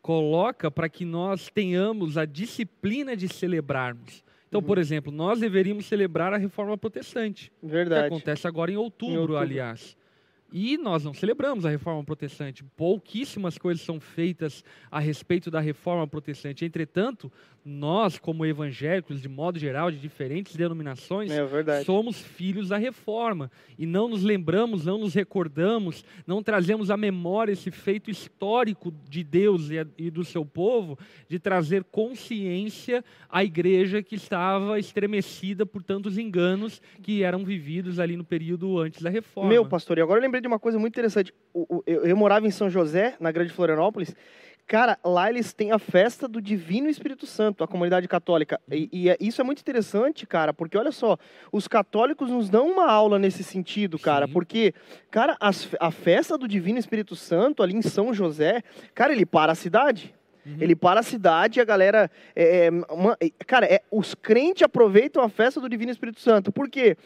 coloca 0.00 0.70
para 0.70 0.88
que 0.88 1.04
nós 1.04 1.50
tenhamos 1.52 2.16
a 2.16 2.24
disciplina 2.24 3.16
de 3.16 3.28
celebrarmos. 3.28 4.24
Então, 4.48 4.60
Uhum. 4.60 4.66
por 4.66 4.78
exemplo, 4.78 5.12
nós 5.12 5.40
deveríamos 5.40 5.86
celebrar 5.86 6.32
a 6.32 6.36
reforma 6.36 6.78
protestante, 6.78 7.52
que 7.60 7.66
Verdade. 7.66 8.06
acontece 8.06 8.46
agora 8.46 8.70
em 8.70 8.76
outubro, 8.76 9.14
outubro. 9.20 9.36
aliás. 9.36 9.96
E 10.52 10.78
nós 10.78 11.04
não 11.04 11.12
celebramos 11.12 11.66
a 11.66 11.70
reforma 11.70 12.04
protestante. 12.04 12.64
Pouquíssimas 12.76 13.58
coisas 13.58 13.84
são 13.84 14.00
feitas 14.00 14.64
a 14.90 14.98
respeito 14.98 15.50
da 15.50 15.60
reforma 15.60 16.06
protestante. 16.06 16.64
Entretanto, 16.64 17.30
nós, 17.66 18.16
como 18.16 18.46
evangélicos, 18.46 19.20
de 19.20 19.28
modo 19.28 19.58
geral, 19.58 19.90
de 19.90 19.98
diferentes 19.98 20.54
denominações, 20.54 21.32
É 21.32 21.82
somos 21.82 22.20
filhos 22.20 22.68
da 22.68 22.76
reforma 22.76 23.50
e 23.76 23.84
não 23.84 24.08
nos 24.08 24.22
lembramos, 24.22 24.86
não 24.86 24.98
nos 24.98 25.14
recordamos, 25.14 26.04
não 26.24 26.44
trazemos 26.44 26.92
à 26.92 26.96
memória 26.96 27.52
esse 27.52 27.72
feito 27.72 28.08
histórico 28.08 28.94
de 29.08 29.24
Deus 29.24 29.68
e, 29.70 29.84
e 29.98 30.10
do 30.10 30.24
seu 30.24 30.46
povo 30.46 30.96
de 31.28 31.40
trazer 31.40 31.82
consciência 31.82 33.04
à 33.28 33.42
igreja 33.42 34.00
que 34.00 34.14
estava 34.14 34.78
estremecida 34.78 35.66
por 35.66 35.82
tantos 35.82 36.16
enganos 36.18 36.80
que 37.02 37.24
eram 37.24 37.44
vividos 37.44 37.98
ali 37.98 38.16
no 38.16 38.24
período 38.24 38.78
antes 38.78 39.02
da 39.02 39.10
reforma. 39.10 39.48
Meu, 39.48 39.66
pastor, 39.66 39.98
e 39.98 40.00
agora 40.00 40.20
eu 40.20 40.22
lembrei 40.22 40.35
de 40.40 40.48
uma 40.48 40.58
coisa 40.58 40.78
muito 40.78 40.92
interessante. 40.94 41.32
O- 41.54 41.82
eu, 41.86 42.04
eu 42.04 42.16
morava 42.16 42.46
em 42.46 42.50
São 42.50 42.68
José, 42.70 43.14
na 43.20 43.30
Grande 43.32 43.52
Florianópolis. 43.52 44.14
Cara, 44.68 44.98
lá 45.04 45.30
eles 45.30 45.52
têm 45.52 45.70
a 45.70 45.78
festa 45.78 46.26
do 46.26 46.42
Divino 46.42 46.88
Espírito 46.88 47.24
Santo, 47.24 47.62
a 47.62 47.68
comunidade 47.68 48.08
católica. 48.08 48.60
E, 48.68 48.88
e 48.92 49.08
é- 49.08 49.16
isso 49.20 49.40
é 49.40 49.44
muito 49.44 49.60
interessante, 49.60 50.26
cara, 50.26 50.52
porque 50.52 50.76
olha 50.76 50.90
só, 50.90 51.16
os 51.52 51.68
católicos 51.68 52.28
nos 52.28 52.50
dão 52.50 52.66
uma 52.68 52.90
aula 52.90 53.16
nesse 53.16 53.44
sentido, 53.44 53.96
cara, 53.96 54.26
Sim. 54.26 54.32
porque, 54.32 54.74
cara, 55.08 55.36
as 55.38 55.68
a 55.78 55.92
festa 55.92 56.36
do 56.36 56.48
Divino 56.48 56.80
Espírito 56.80 57.14
Santo 57.14 57.62
ali 57.62 57.76
em 57.76 57.82
São 57.82 58.12
José, 58.12 58.60
cara, 58.92 59.12
ele 59.12 59.24
para 59.24 59.52
a 59.52 59.54
cidade. 59.54 60.12
Uhum. 60.44 60.56
Ele 60.60 60.76
para 60.76 61.00
a 61.00 61.02
cidade 61.02 61.58
e 61.58 61.60
a 61.60 61.64
galera. 61.64 62.08
é, 62.34 62.66
é, 62.66 62.70
uma- 62.92 63.16
cara, 63.48 63.66
é, 63.66 63.82
os 63.90 64.14
crentes 64.14 64.62
aproveitam 64.62 65.20
a 65.22 65.28
festa 65.28 65.60
do 65.60 65.68
Divino 65.68 65.90
Espírito 65.90 66.20
Santo. 66.20 66.52
Por 66.52 66.68
quê? 66.68 66.96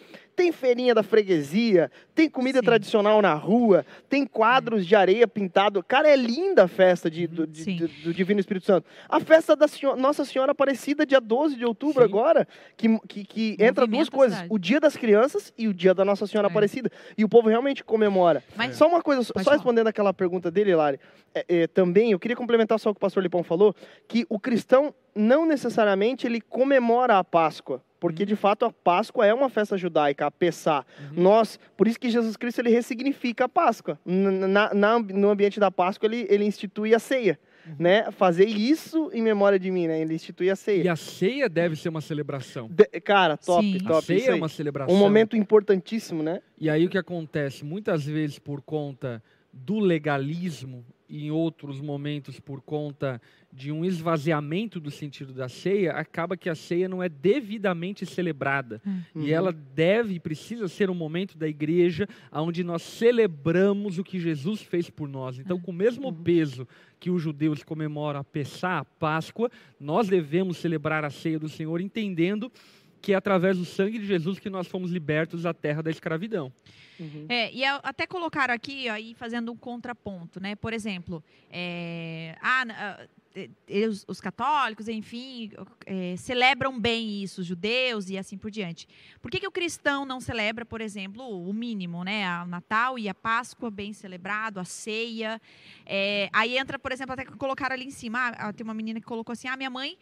Tem 0.41 0.53
feirinha 0.53 0.95
da 0.95 1.03
freguesia, 1.03 1.91
tem 2.15 2.27
comida 2.27 2.61
Sim. 2.61 2.65
tradicional 2.65 3.21
na 3.21 3.35
rua, 3.35 3.85
tem 4.09 4.25
quadros 4.25 4.87
de 4.87 4.97
areia 4.97 5.29
pintado. 5.29 5.83
Cara, 5.83 6.09
é 6.09 6.17
linda 6.17 6.65
a 6.65 6.67
festa 6.67 7.11
de- 7.11 7.27
do, 7.27 7.47
de- 7.47 7.75
do- 7.75 7.89
do 8.05 8.15
Divino 8.15 8.41
Espírito 8.41 8.65
Santo. 8.65 8.87
A 9.07 9.21
festa 9.21 9.55
da 9.55 9.69
Senho- 9.69 9.97
Nossa 9.97 10.25
Senhora 10.25 10.53
Aparecida, 10.53 11.05
dia 11.05 11.21
12 11.21 11.57
de 11.57 11.67
outubro, 11.67 12.03
Sim. 12.03 12.09
agora, 12.09 12.49
que, 12.75 12.99
que, 13.07 13.25
que 13.27 13.57
entra 13.61 13.87
duas 13.87 14.09
coisas: 14.09 14.39
cidade. 14.39 14.55
o 14.55 14.59
dia 14.59 14.81
das 14.81 14.97
crianças 14.97 15.53
e 15.59 15.69
o 15.69 15.75
dia 15.75 15.93
da 15.93 16.07
Nossa 16.07 16.27
Senhora 16.27 16.49
É. 16.49 16.51
Aparecida. 16.51 16.91
E 17.19 17.23
o 17.23 17.29
povo 17.29 17.51
realmente 17.51 17.85
comemora. 17.85 18.43
Mas 18.57 18.77
Só 18.77 18.89
uma 18.89 19.03
coisa, 19.03 19.23
só 19.23 19.51
respondendo 19.51 19.89
aquela 19.89 20.15
pergunta 20.15 20.51
dele, 20.51 20.75
Lari, 20.75 20.99
é, 21.35 21.45
é, 21.47 21.67
também 21.67 22.13
eu 22.13 22.19
queria 22.19 22.37
complementar 22.37 22.81
só 22.81 22.89
o 22.89 22.95
que 22.95 22.99
o 22.99 23.01
pastor 23.01 23.23
Lipão 23.23 23.43
falou, 23.45 23.75
que 24.09 24.25
o 24.31 24.41
cristão 24.41 24.95
não 25.15 25.45
necessariamente 25.45 26.27
ele 26.27 26.41
comemora 26.41 27.19
a 27.19 27.25
Páscoa, 27.25 27.83
porque 28.01 28.25
de 28.27 28.35
fato 28.35 28.65
a 28.65 28.73
Páscoa 28.73 29.27
é 29.27 29.33
uma 29.35 29.51
festa 29.51 29.77
judaica, 29.77 30.27
a 30.27 30.31
Pessá. 30.31 30.85
Uhum. 31.15 31.23
Nós, 31.23 31.59
por 31.77 31.87
isso 31.87 32.01
que 32.01 32.11
Jesus 32.11 32.37
Cristo 32.37 32.61
ele 32.61 32.71
ressignifica 32.71 33.45
a 33.45 33.49
Páscoa. 33.49 33.99
Na- 34.05 34.73
na- 34.75 34.99
no 34.99 35.29
ambiente 35.31 35.61
da 35.61 35.71
Páscoa 35.71 36.07
ele, 36.07 36.27
ele 36.31 36.45
institui 36.45 36.95
a 36.95 36.99
ceia, 36.99 37.39
né? 37.79 38.11
Fazer 38.11 38.47
isso 38.49 39.11
em 39.13 39.21
memória 39.23 39.59
de 39.59 39.71
mim, 39.71 39.87
né? 39.87 40.01
Ele 40.01 40.15
institui 40.15 40.49
a 40.51 40.57
ceia. 40.57 40.83
E 40.83 40.89
a 40.89 40.97
ceia 40.97 41.49
deve 41.49 41.77
ser 41.77 41.91
uma 41.91 42.01
celebração. 42.01 42.69
De- 42.71 43.01
cara, 43.01 43.37
top, 43.37 43.63
Sim. 43.79 43.85
A 43.85 43.89
top. 43.89 44.07
ceia 44.07 44.19
isso 44.19 44.31
é 44.31 44.35
uma 44.35 44.49
celebração. 44.49 44.95
Um 44.95 44.99
momento 44.99 45.37
importantíssimo, 45.37 46.23
né? 46.23 46.41
E 46.59 46.71
aí 46.71 46.87
o 46.87 46.89
que 46.89 46.99
acontece? 46.99 47.65
Muitas 47.65 48.05
vezes 48.07 48.39
por 48.39 48.63
conta 48.63 49.23
do 49.53 49.79
legalismo 49.79 50.85
e 51.09 51.27
em 51.27 51.31
outros 51.33 51.81
momentos 51.81 52.39
por 52.39 52.61
conta 52.63 53.21
de 53.53 53.73
um 53.73 53.85
esvaziamento 53.85 54.79
do 54.79 54.91
sentido 54.91 55.33
da 55.33 55.49
ceia, 55.49 55.93
acaba 55.93 56.37
que 56.37 56.49
a 56.49 56.55
ceia 56.55 56.89
não 56.89 57.03
é 57.03 57.09
devidamente 57.09 58.07
celebrada. 58.07 58.81
Uhum. 58.87 59.23
E 59.23 59.33
ela 59.33 59.53
deve 59.53 60.15
e 60.15 60.21
precisa 60.21 60.69
ser 60.69 60.89
um 60.89 60.95
momento 60.95 61.37
da 61.37 61.49
igreja 61.49 62.09
onde 62.33 62.63
nós 62.63 62.83
celebramos 62.83 63.99
o 63.99 64.05
que 64.05 64.21
Jesus 64.21 64.63
fez 64.63 64.89
por 64.89 65.09
nós. 65.09 65.39
Então, 65.39 65.61
com 65.61 65.71
o 65.73 65.75
mesmo 65.75 66.09
Uhum. 66.09 66.15
peso 66.23 66.69
que 66.99 67.11
os 67.11 67.21
judeus 67.23 67.63
comemoram 67.65 68.21
a 68.21 68.25
Pessá, 68.25 68.79
a 68.79 68.85
Páscoa, 68.85 69.51
nós 69.81 70.07
devemos 70.09 70.59
celebrar 70.59 71.05
a 71.05 71.11
ceia 71.11 71.39
do 71.39 71.49
Senhor 71.49 71.81
entendendo 71.81 72.53
que 73.01 73.13
é 73.13 73.17
através 73.17 73.57
do 73.57 73.65
sangue 73.65 73.99
de 73.99 74.07
Jesus 74.07 74.39
que 74.39 74.51
nós 74.51 74.67
fomos 74.67 74.91
libertos 74.91 75.43
da 75.43 75.55
terra 75.55 75.83
da 75.83 75.91
escravidão. 75.91 76.53
Uhum. 76.99 77.27
É, 77.29 77.51
e 77.53 77.65
até 77.65 78.07
colocaram 78.07 78.53
aqui, 78.53 78.89
aí 78.89 79.15
fazendo 79.15 79.51
um 79.51 79.57
contraponto, 79.57 80.39
né? 80.39 80.55
Por 80.55 80.73
exemplo, 80.75 81.25
é, 81.51 82.37
ah, 82.43 82.65
ah, 82.69 83.07
e- 83.35 83.51
e 83.69 83.87
os, 83.87 84.05
os 84.07 84.21
católicos, 84.21 84.87
enfim, 84.87 85.51
é, 85.87 86.15
celebram 86.17 86.79
bem 86.79 87.23
isso, 87.23 87.41
os 87.41 87.47
judeus 87.47 88.11
e 88.11 88.19
assim 88.19 88.37
por 88.37 88.51
diante. 88.51 88.87
Por 89.23 89.31
que, 89.31 89.41
que 89.41 89.47
o 89.47 89.51
cristão 89.51 90.05
não 90.05 90.21
celebra, 90.21 90.67
por 90.67 90.83
exemplo, 90.83 91.25
o 91.49 91.53
mínimo, 91.55 92.05
né? 92.05 92.43
O 92.43 92.47
Natal 92.47 92.99
e 92.99 93.09
a 93.09 93.15
Páscoa 93.15 93.71
bem 93.71 93.95
celebrado, 93.95 94.61
a 94.61 94.65
ceia. 94.65 95.41
É, 95.87 96.29
aí 96.33 96.59
entra, 96.59 96.79
por 96.79 96.93
exemplo, 96.93 97.15
até 97.15 97.25
que 97.25 97.33
colocaram 97.33 97.75
ali 97.75 97.87
em 97.87 97.91
cima, 97.91 98.19
ah, 98.19 98.49
ah, 98.49 98.53
tem 98.53 98.63
uma 98.65 98.75
menina 98.75 99.01
que 99.01 99.07
colocou 99.07 99.33
assim, 99.33 99.49
ah, 99.49 99.57
minha 99.57 99.71
mãe 99.71 99.97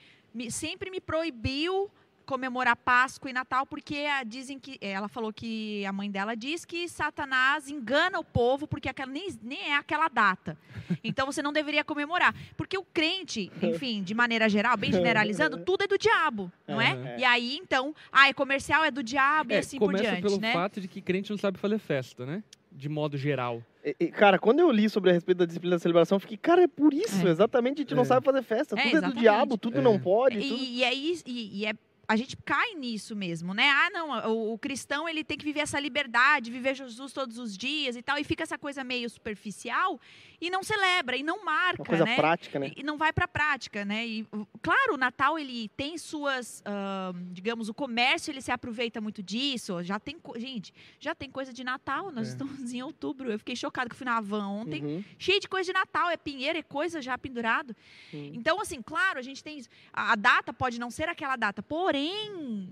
sempre 0.50 0.90
me 0.90 1.00
proibiu 1.00 1.88
comemorar 2.32 2.76
Páscoa 2.76 3.30
e 3.30 3.32
Natal 3.32 3.64
porque 3.64 4.04
ah, 4.06 4.22
dizem 4.22 4.58
que 4.58 4.76
ela 4.82 5.08
falou 5.08 5.32
que 5.32 5.82
a 5.86 5.92
mãe 5.92 6.10
dela 6.10 6.36
diz 6.36 6.62
que 6.66 6.86
Satanás 6.86 7.70
engana 7.70 8.18
o 8.20 8.24
povo 8.24 8.66
porque 8.68 8.86
aquela, 8.86 9.10
nem, 9.10 9.28
nem 9.42 9.70
é 9.70 9.76
aquela 9.76 10.08
data. 10.08 10.58
Então 11.02 11.24
você 11.24 11.40
não 11.40 11.54
deveria 11.54 11.82
comemorar. 11.82 12.34
Porque 12.54 12.76
o 12.76 12.84
crente, 12.84 13.50
enfim, 13.62 14.02
de 14.02 14.12
maneira 14.14 14.46
geral, 14.46 14.76
bem 14.76 14.92
generalizando, 14.92 15.56
tudo 15.64 15.84
é 15.84 15.86
do 15.86 15.96
diabo, 15.96 16.52
não 16.66 16.78
é? 16.78 16.92
Uhum. 16.94 17.18
E 17.18 17.24
aí, 17.24 17.56
então, 17.56 17.94
ah, 18.12 18.28
é 18.28 18.34
comercial, 18.34 18.84
é 18.84 18.90
do 18.90 19.02
diabo 19.02 19.52
e 19.52 19.54
É, 19.56 19.58
assim 19.60 19.78
por 19.78 19.86
começa 19.86 20.04
diante, 20.04 20.20
pelo 20.22 20.38
né? 20.38 20.52
fato 20.52 20.82
de 20.82 20.86
que 20.88 21.00
crente 21.00 21.30
não 21.30 21.38
sabe 21.38 21.58
fazer 21.58 21.78
festa, 21.78 22.26
né? 22.26 22.44
De 22.70 22.90
modo 22.90 23.16
geral. 23.16 23.62
E- 23.82 23.96
e, 23.98 24.06
Cara, 24.08 24.38
quando 24.38 24.58
eu 24.60 24.70
li 24.70 24.90
sobre 24.90 25.08
a 25.08 25.12
respeito 25.14 25.38
da 25.38 25.46
disciplina 25.46 25.76
da 25.76 25.80
celebração, 25.80 26.16
eu 26.16 26.20
fiquei, 26.20 26.36
cara, 26.36 26.62
é 26.64 26.68
por 26.68 26.92
isso, 26.92 27.26
É. 27.26 27.30
exatamente, 27.30 27.78
a 27.78 27.82
gente 27.84 27.94
não 27.94 28.02
É. 28.02 28.06
sabe 28.06 28.24
fazer 28.24 28.42
festa. 28.42 28.74
É, 28.74 28.82
Tudo 28.82 28.88
é, 28.88 28.90
do 28.90 28.96
exatamente. 28.98 29.20
diabo, 29.20 29.56
tudo 29.56 29.78
É. 29.78 29.82
não 29.82 29.98
pode. 29.98 30.38
tudo... 30.40 30.54
E, 30.54 30.78
e 30.78 30.84
aí, 30.84 31.18
e, 31.26 31.60
e 31.60 31.66
é, 31.66 31.72
a 32.08 32.16
gente 32.16 32.36
cai 32.38 32.74
nisso 32.74 33.14
mesmo, 33.14 33.52
né? 33.52 33.68
Ah, 33.68 33.90
não, 33.90 34.30
o, 34.30 34.54
o 34.54 34.58
cristão 34.58 35.06
ele 35.06 35.22
tem 35.22 35.36
que 35.36 35.44
viver 35.44 35.60
essa 35.60 35.78
liberdade, 35.78 36.50
viver 36.50 36.74
Jesus 36.74 37.12
todos 37.12 37.36
os 37.36 37.56
dias 37.56 37.96
e 37.96 38.02
tal, 38.02 38.18
e 38.18 38.24
fica 38.24 38.42
essa 38.42 38.56
coisa 38.56 38.82
meio 38.82 39.10
superficial 39.10 40.00
e 40.40 40.50
não 40.50 40.62
celebra 40.62 41.16
e 41.16 41.22
não 41.22 41.44
marca, 41.44 41.82
Uma 41.82 41.86
coisa 41.86 42.04
né? 42.04 42.14
prática, 42.16 42.58
né? 42.58 42.72
E 42.76 42.82
não 42.82 42.96
vai 42.96 43.12
para 43.12 43.24
a 43.24 43.28
prática, 43.28 43.84
né? 43.84 44.06
E 44.06 44.26
o- 44.32 44.46
claro, 44.62 44.94
o 44.94 44.96
Natal 44.96 45.38
ele 45.38 45.68
tem 45.70 45.98
suas, 45.98 46.62
ah, 46.64 47.12
digamos, 47.32 47.68
o 47.68 47.74
comércio 47.74 48.30
ele 48.30 48.40
se 48.40 48.50
aproveita 48.52 49.00
muito 49.00 49.22
disso. 49.22 49.82
Já 49.82 49.98
tem, 49.98 50.16
gente, 50.36 50.72
já 51.00 51.14
tem 51.14 51.30
coisa 51.30 51.52
de 51.52 51.64
Natal. 51.64 52.10
Nós 52.12 52.28
É. 52.28 52.30
estamos 52.30 52.72
em 52.72 52.82
outubro. 52.82 53.32
Eu 53.32 53.38
fiquei 53.38 53.56
chocado 53.56 53.90
que 53.90 53.96
fui 53.96 54.04
na 54.04 54.16
Havan 54.16 54.46
ontem, 54.46 54.82
Uhum. 54.84 55.04
cheio 55.18 55.40
de 55.40 55.48
coisa 55.48 55.72
de 55.72 55.78
Natal, 55.78 56.08
é 56.10 56.16
pinheiro, 56.16 56.58
é 56.58 56.62
coisa 56.62 57.02
já 57.02 57.18
pendurado. 57.18 57.74
Uhum. 58.12 58.32
Então, 58.34 58.60
assim, 58.60 58.80
claro, 58.80 59.18
a 59.18 59.22
gente 59.22 59.42
tem 59.42 59.62
a 59.92 60.14
data 60.14 60.52
pode 60.52 60.78
não 60.78 60.90
ser 60.90 61.08
aquela 61.08 61.36
data, 61.36 61.62
porém 61.62 62.68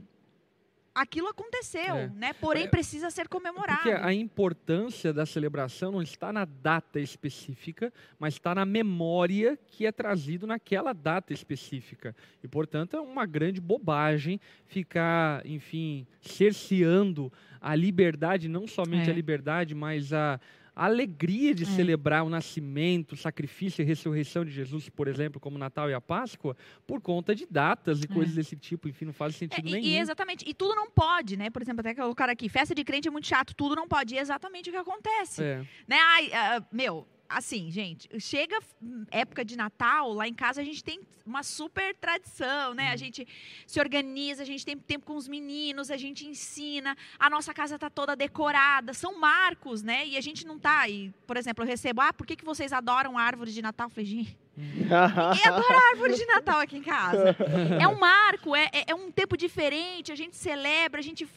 aquilo 0.97 1.29
aconteceu, 1.29 1.95
É. 1.95 2.09
né? 2.09 2.33
Porém 2.33 2.65
É, 2.65 2.69
precisa 2.69 3.11
ser 3.11 3.29
comemorado. 3.29 3.83
Porque 3.83 3.91
a 4.03 4.13
importância 4.15 5.13
da 5.13 5.27
celebração 5.27 5.93
não 5.93 6.01
está 6.03 6.33
na 6.33 6.45
data 6.45 6.99
específica, 6.99 7.93
mas 8.19 8.35
está 8.35 8.55
na 8.55 8.65
memória 8.65 9.59
que 9.67 9.85
é 9.87 9.93
trazido 9.93 10.47
naquela 10.47 10.93
data 10.93 11.33
específica. 11.33 12.17
E, 12.43 12.49
portanto, 12.49 12.97
é 12.97 13.01
uma 13.01 13.27
grande 13.27 13.61
bobagem 13.61 14.41
ficar, 14.67 15.45
enfim, 15.47 16.07
cerceando 16.21 17.33
a 17.61 17.75
liberdade, 17.75 18.49
não 18.49 18.67
somente 18.67 19.09
É. 19.09 19.13
a 19.13 19.15
liberdade, 19.15 19.75
mas 19.75 20.13
a 20.13 20.41
a 20.77 20.85
alegria 20.85 21.55
de 21.55 21.63
É. 21.65 21.67
celebrar 21.67 22.23
o 22.23 22.29
nascimento, 22.29 23.13
o 23.13 23.17
sacrifício 23.17 23.81
e 23.81 23.85
ressurreição 23.87 24.45
de 24.45 24.51
Jesus, 24.51 24.91
por 24.91 25.09
exemplo, 25.09 25.41
como 25.41 25.57
o 25.57 25.59
Natal 25.59 25.89
e 25.89 25.95
a 25.95 26.01
Páscoa, 26.03 26.55
por 26.87 27.01
conta 27.01 27.35
de 27.35 27.47
datas 27.51 28.03
e 28.03 28.07
coisas 28.07 28.35
desse 28.35 28.55
tipo, 28.57 28.87
enfim, 28.87 29.07
não 29.07 29.13
faz 29.15 29.35
É, 29.35 29.39
sentido 29.39 29.67
e- 29.69 29.73
nenhum. 29.73 29.87
e, 29.87 29.99
exatamente. 29.99 30.45
E 30.47 30.53
tudo 30.53 30.75
não 30.75 30.91
pode, 30.91 31.35
né? 31.39 31.49
Por 31.49 31.63
exemplo, 31.63 31.81
até 31.81 31.95
cara 32.15 32.33
aqui, 32.33 32.47
festa 32.51 32.75
de 32.75 32.85
crente 32.85 33.09
é 33.09 33.11
muito 33.11 33.27
chato, 33.27 33.55
tudo 33.55 33.75
não 33.75 33.89
pode. 33.89 34.15
E 34.15 34.19
é 34.19 34.21
exatamente 34.21 34.69
o 34.69 34.73
que 34.73 34.79
acontece. 34.79 35.43
É. 35.43 35.65
Né? 35.89 35.97
Ai, 35.99 36.31
ah, 36.35 36.63
meu, 36.71 37.07
assim, 37.29 37.71
gente, 37.71 38.09
chega 38.21 38.59
hum, 38.83 39.05
época 39.11 39.45
de 39.45 39.57
Natal, 39.57 40.13
lá 40.13 40.27
em 40.27 40.35
casa 40.35 40.61
a 40.61 40.65
gente 40.65 40.83
tem 40.83 41.01
uma 41.25 41.43
super 41.43 41.95
tradição, 41.97 42.75
né? 42.75 42.87
Uhum. 42.87 42.93
A 42.93 42.97
gente 42.97 43.27
se 43.67 43.81
organiza, 43.81 44.43
a 44.43 44.47
gente 44.47 44.65
tem 44.65 44.77
tempo 44.77 45.07
com 45.07 45.17
os 45.17 45.27
meninos, 45.27 45.91
a 45.91 45.97
gente 45.97 46.27
ensina, 46.27 46.97
a 47.19 47.29
nossa 47.29 47.53
casa 47.53 47.79
tá 47.79 47.91
toda 47.91 48.15
decorada, 48.15 48.95
são 48.95 49.19
marcos, 49.19 49.83
né? 49.83 50.07
E 50.07 50.17
a 50.17 50.21
gente 50.21 50.47
não 50.47 50.59
tá. 50.59 50.89
E, 50.89 51.13
por 51.27 51.37
exemplo, 51.37 51.65
eu 51.65 51.69
recebo, 51.69 52.01
ah, 52.01 52.13
por 52.13 52.27
que, 52.27 52.37
que 52.37 52.45
vocês 52.45 52.73
adoram 52.73 53.19
a 53.19 53.23
árvore 53.23 53.53
de 53.53 53.61
Natal? 53.61 53.87
Eu 53.87 53.91
falei, 53.91 54.07
gente, 54.07 54.37
ninguém 54.57 54.87
adora 55.47 55.75
a 55.75 55.91
árvore 55.91 56.15
de 56.15 56.27
Natal 56.27 56.61
aqui 56.61 56.77
em 56.79 56.83
casa. 56.83 57.37
É 57.81 57.87
um 57.89 57.99
marco, 57.99 58.55
é, 58.55 58.69
é, 58.73 58.85
é 58.89 58.95
um 58.95 59.11
tempo 59.11 59.37
diferente, 59.37 60.11
a 60.11 60.15
gente 60.15 60.37
celebra, 60.37 61.01
a 61.01 61.03
gente 61.03 61.29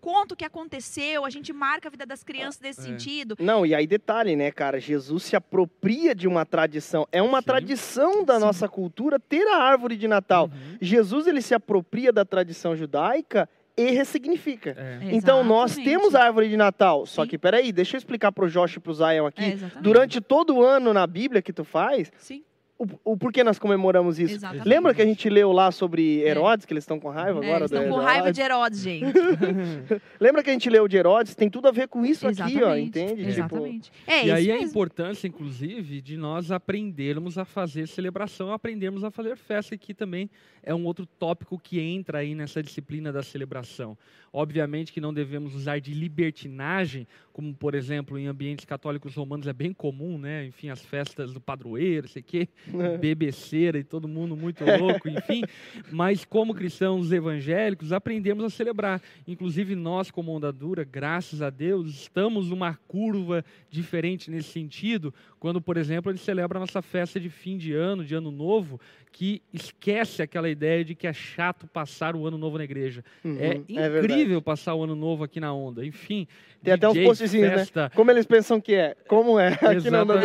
conta 0.00 0.34
o 0.34 0.36
que 0.36 0.44
aconteceu, 0.44 1.24
a 1.24 1.30
gente 1.30 1.52
marca 1.52 1.88
a 1.88 1.90
vida 1.90 2.06
das 2.06 2.22
crianças 2.22 2.60
nesse 2.60 2.80
É. 2.80 2.84
sentido. 2.84 3.36
Não, 3.38 3.64
e 3.66 3.74
aí 3.74 3.86
detalhe, 3.86 4.36
né, 4.36 4.50
cara? 4.50 4.78
Jesus 4.78 5.24
se 5.24 5.36
apropria 5.36 6.14
de 6.14 6.28
uma 6.28 6.44
tradição. 6.44 7.06
É 7.10 7.20
uma 7.22 7.40
Sim. 7.40 7.46
tradição 7.46 8.24
da 8.24 8.34
Sim. 8.34 8.40
nossa 8.40 8.68
cultura 8.68 9.18
ter 9.18 9.46
a 9.48 9.56
árvore 9.58 9.96
de 9.96 10.06
Natal. 10.06 10.44
Uhum. 10.52 10.78
Jesus, 10.80 11.26
ele 11.26 11.42
se 11.42 11.54
apropria 11.54 12.12
da 12.12 12.24
tradição 12.24 12.76
judaica 12.76 13.48
e 13.76 13.90
ressignifica. 13.90 14.74
É. 14.76 14.98
Então, 15.14 15.44
nós 15.44 15.74
temos 15.74 16.14
a 16.14 16.24
árvore 16.24 16.48
de 16.48 16.56
Natal. 16.56 17.04
Só 17.04 17.22
Sim. 17.22 17.28
que, 17.28 17.38
peraí, 17.38 17.70
deixa 17.72 17.96
eu 17.96 17.98
explicar 17.98 18.32
pro 18.32 18.48
Josh 18.48 18.76
e 18.76 18.80
pro 18.80 18.94
Zion 18.94 19.26
aqui. 19.26 19.44
É. 19.44 19.80
Durante 19.80 20.20
todo 20.20 20.56
o 20.56 20.64
ano 20.64 20.94
na 20.94 21.06
Bíblia 21.06 21.42
que 21.42 21.52
tu 21.52 21.64
faz, 21.64 22.10
Sim, 22.18 22.42
o, 22.78 23.12
o 23.12 23.16
porquê 23.16 23.42
nós 23.42 23.58
comemoramos 23.58 24.18
isso? 24.18 24.34
exatamente. 24.34 24.68
Lembra 24.68 24.92
que 24.94 25.00
a 25.02 25.06
gente 25.06 25.28
leu 25.30 25.50
lá 25.52 25.70
sobre 25.70 26.20
Herodes, 26.20 26.66
que 26.66 26.72
eles 26.72 26.84
estão 26.84 27.00
com 27.00 27.08
raiva 27.08 27.40
É, 27.42 27.46
agora? 27.48 27.58
eles 27.64 27.70
estão 27.72 27.82
com 27.84 27.88
Herodes? 27.94 28.04
raiva 28.06 28.32
de 28.32 28.40
Herodes, 28.40 28.80
gente. 28.80 29.12
Lembra 30.20 30.42
que 30.42 30.50
a 30.50 30.52
gente 30.52 30.68
leu 30.68 30.86
de 30.86 30.96
Herodes? 30.96 31.34
Tem 31.34 31.48
tudo 31.48 31.68
a 31.68 31.70
ver 31.70 31.88
com 31.88 32.04
isso 32.04 32.26
aqui, 32.28 32.40
ó, 32.42 32.46
Exatamente, 32.46 32.88
entende? 32.88 33.16
Tipo, 33.16 33.28
Exatamente. 33.28 33.92
É 34.06 34.18
E 34.20 34.24
isso 34.26 34.34
aí 34.34 34.50
a 34.50 34.54
mesmo. 34.54 34.68
importância, 34.70 35.26
inclusive, 35.26 36.00
de 36.00 36.16
nós 36.16 36.50
aprendermos 36.50 37.38
a 37.38 37.44
fazer 37.44 37.86
celebração, 37.88 38.52
aprendermos 38.52 39.04
a 39.04 39.10
fazer 39.10 39.36
festa, 39.36 39.76
que 39.76 39.94
também 39.94 40.28
é 40.62 40.74
um 40.74 40.84
outro 40.84 41.06
tópico 41.06 41.58
que 41.58 41.80
entra 41.80 42.18
aí 42.18 42.34
nessa 42.34 42.62
disciplina 42.62 43.12
da 43.12 43.22
celebração. 43.22 43.96
Obviamente 44.32 44.92
que 44.92 45.00
não 45.00 45.14
devemos 45.14 45.54
usar 45.54 45.78
de 45.80 45.94
libertinagem, 45.94 47.06
como, 47.32 47.54
por 47.54 47.74
exemplo, 47.74 48.18
em 48.18 48.26
ambientes 48.26 48.64
católicos 48.64 49.14
romanos 49.14 49.46
é 49.46 49.52
bem 49.52 49.72
comum, 49.72 50.18
né? 50.18 50.44
Enfim, 50.46 50.68
as 50.68 50.84
festas 50.84 51.32
do 51.32 51.40
padroeiro, 51.40 52.08
sei 52.08 52.22
quê, 52.22 52.48
bebeceira 53.00 53.78
e 53.78 53.84
todo 53.84 54.08
mundo 54.08 54.36
muito 54.36 54.64
louco, 54.64 55.08
enfim. 55.08 55.42
Mas 55.90 56.24
como 56.24 56.54
cristãos 56.54 57.12
evangélicos, 57.12 57.92
aprendemos 57.92 58.44
a 58.44 58.50
celebrar. 58.50 59.00
Inclusive 59.26 59.74
nós, 59.74 60.10
como 60.10 60.32
Onda 60.32 60.52
Dura, 60.52 60.84
graças 60.84 61.42
a 61.42 61.50
Deus, 61.50 61.88
estamos 61.88 62.50
numa 62.50 62.74
curva 62.88 63.44
diferente 63.70 64.30
nesse 64.30 64.50
sentido, 64.50 65.12
quando, 65.38 65.60
por 65.60 65.76
exemplo, 65.76 66.10
ele 66.10 66.18
celebra 66.18 66.58
a 66.58 66.60
nossa 66.60 66.82
festa 66.82 67.20
de 67.20 67.28
fim 67.28 67.56
de 67.56 67.72
ano, 67.72 68.04
de 68.04 68.14
ano 68.14 68.30
novo, 68.30 68.80
que 69.16 69.40
esquece 69.50 70.20
aquela 70.20 70.46
ideia 70.46 70.84
de 70.84 70.94
que 70.94 71.06
é 71.06 71.12
chato 71.12 71.66
passar 71.66 72.14
o 72.14 72.26
ano 72.26 72.36
novo 72.36 72.58
na 72.58 72.64
igreja. 72.64 73.02
Uhum, 73.24 73.38
é 73.40 73.46
é 73.46 73.98
incrível 73.98 74.42
passar 74.42 74.74
o 74.74 74.84
ano 74.84 74.94
novo 74.94 75.24
aqui 75.24 75.40
na 75.40 75.54
onda. 75.54 75.86
Enfim, 75.86 76.28
Tem 76.62 76.74
até 76.74 76.86
uns 76.86 76.92
DJ, 76.92 77.06
postzinhos, 77.06 77.52
festa, 77.54 77.84
né? 77.84 77.90
Como 77.94 78.10
eles 78.10 78.26
pensam 78.26 78.60
que 78.60 78.74
é? 78.74 78.94
Como 79.08 79.40
é 79.40 79.54
aqui 79.54 79.88
na 79.88 80.02
Onda 80.02 80.20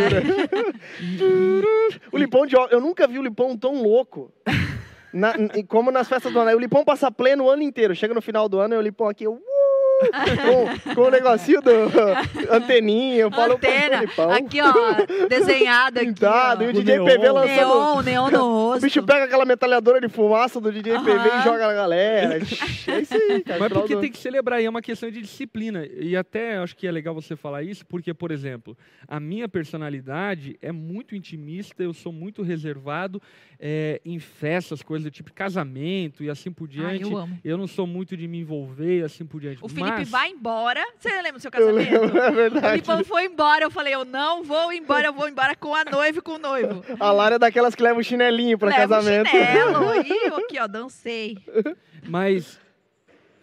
O 2.11 2.17
Lipão 2.17 2.45
de 2.45 2.53
eu 2.69 2.81
nunca 2.81 3.07
vi 3.07 3.17
o 3.17 3.23
Lipão 3.23 3.57
tão 3.57 3.81
louco. 3.81 4.29
Na- 5.13 5.35
como 5.69 5.89
nas 5.89 6.09
festas 6.09 6.33
do 6.33 6.39
ano. 6.39 6.49
Aí 6.49 6.55
O 6.55 6.59
Lipão 6.59 6.83
passa 6.83 7.09
pleno 7.09 7.45
o 7.45 7.49
ano 7.49 7.63
inteiro. 7.63 7.95
Chega 7.95 8.13
no 8.13 8.21
final 8.21 8.49
do 8.49 8.59
ano 8.59 8.75
e 8.75 8.77
o 8.77 8.81
Lipão 8.81 9.07
aqui, 9.07 9.25
uh, 9.25 9.41
com, 10.85 10.95
com 10.95 11.01
o 11.01 11.09
negocinho 11.11 11.61
do 11.61 11.71
anteninha. 12.49 13.15
Eu 13.21 13.31
falo, 13.31 13.53
Antena, 13.53 14.03
aqui 14.35 14.59
ó, 14.61 15.27
desenhado 15.27 15.99
aqui. 15.99 16.07
Pintado, 16.07 16.63
e 16.63 16.67
ó. 16.67 16.69
o 16.69 16.73
Com 16.73 16.79
DJ 16.79 16.95
neon. 16.95 17.05
PV 17.05 17.29
lançando. 17.31 17.57
Neon, 17.57 18.01
neon 18.03 18.29
no 18.31 18.39
O 18.45 18.51
rosto. 18.71 18.83
bicho 18.83 19.03
pega 19.03 19.25
aquela 19.25 19.45
metralhadora 19.45 20.01
de 20.01 20.07
fumaça 20.09 20.59
do 20.59 20.71
DJ 20.71 20.99
PV 20.99 21.11
e 21.39 21.43
joga 21.43 21.67
na 21.67 21.73
galera. 21.73 22.35
É 22.37 22.99
isso 23.01 23.13
aí, 23.13 23.41
cara. 23.43 23.59
Mas 23.59 23.71
porque 23.73 23.95
tem 23.97 24.11
que 24.11 24.17
celebrar, 24.17 24.61
e 24.61 24.65
é 24.65 24.69
uma 24.69 24.81
questão 24.81 25.09
de 25.09 25.21
disciplina. 25.21 25.85
E 25.85 26.15
até 26.15 26.57
acho 26.57 26.75
que 26.75 26.87
é 26.87 26.91
legal 26.91 27.13
você 27.13 27.35
falar 27.35 27.63
isso, 27.63 27.85
porque, 27.85 28.13
por 28.13 28.31
exemplo, 28.31 28.77
a 29.07 29.19
minha 29.19 29.47
personalidade 29.47 30.57
é 30.61 30.71
muito 30.71 31.15
intimista, 31.15 31.83
eu 31.83 31.93
sou 31.93 32.11
muito 32.11 32.41
reservado 32.41 33.21
é, 33.59 34.01
em 34.03 34.19
festas, 34.19 34.81
coisas 34.81 35.03
do 35.03 35.11
tipo 35.11 35.31
casamento 35.33 36.23
e 36.23 36.29
assim 36.29 36.51
por 36.51 36.65
Ai, 36.65 36.97
diante. 36.97 37.03
eu 37.03 37.17
amo. 37.17 37.39
eu 37.43 37.57
não 37.57 37.67
sou 37.67 37.85
muito 37.85 38.17
de 38.17 38.27
me 38.27 38.39
envolver 38.39 38.99
e 38.99 39.03
assim 39.03 39.25
por 39.25 39.39
diante. 39.39 39.59
O 39.61 39.67
Felipe 39.69 39.90
Mas- 39.99 40.09
vai 40.09 40.29
embora. 40.29 40.81
Você 40.97 41.09
lembra 41.21 41.33
do 41.33 41.39
seu 41.39 41.49
Eu 41.53 41.59
casamento? 41.59 41.91
lembro, 42.01 42.17
é 42.19 42.29
O 42.29 42.33
verdade. 42.33 42.75
Lipão 42.77 43.03
foi 43.03 43.25
embora. 43.25 43.63
Eu 43.65 43.71
falei, 43.71 43.93
eu 43.93 44.05
não 44.05 44.43
vou 44.43 44.71
embora, 44.73 45.07
eu 45.07 45.13
vou 45.13 45.27
embora 45.29 45.55
com 45.55 45.73
a 45.75 45.83
noiva 45.85 46.19
e 46.19 46.21
com 46.21 46.33
o 46.33 46.37
noivo. 46.39 46.83
A 46.99 47.11
Lara 47.11 47.35
é 47.35 47.39
daquelas 47.39 47.75
que 47.75 47.83
leva 47.83 47.99
o 47.99 48.03
chinelinho 48.03 48.57
pra 48.57 48.69
Leva 48.69 48.85
o 48.85 48.97
casamento. 48.97 49.29
chinelo. 49.29 49.81
E 50.05 50.27
eu 50.27 50.35
aqui, 50.37 50.59
ó, 50.59 50.67
dancei. 50.67 51.37
Mas, 52.07 52.59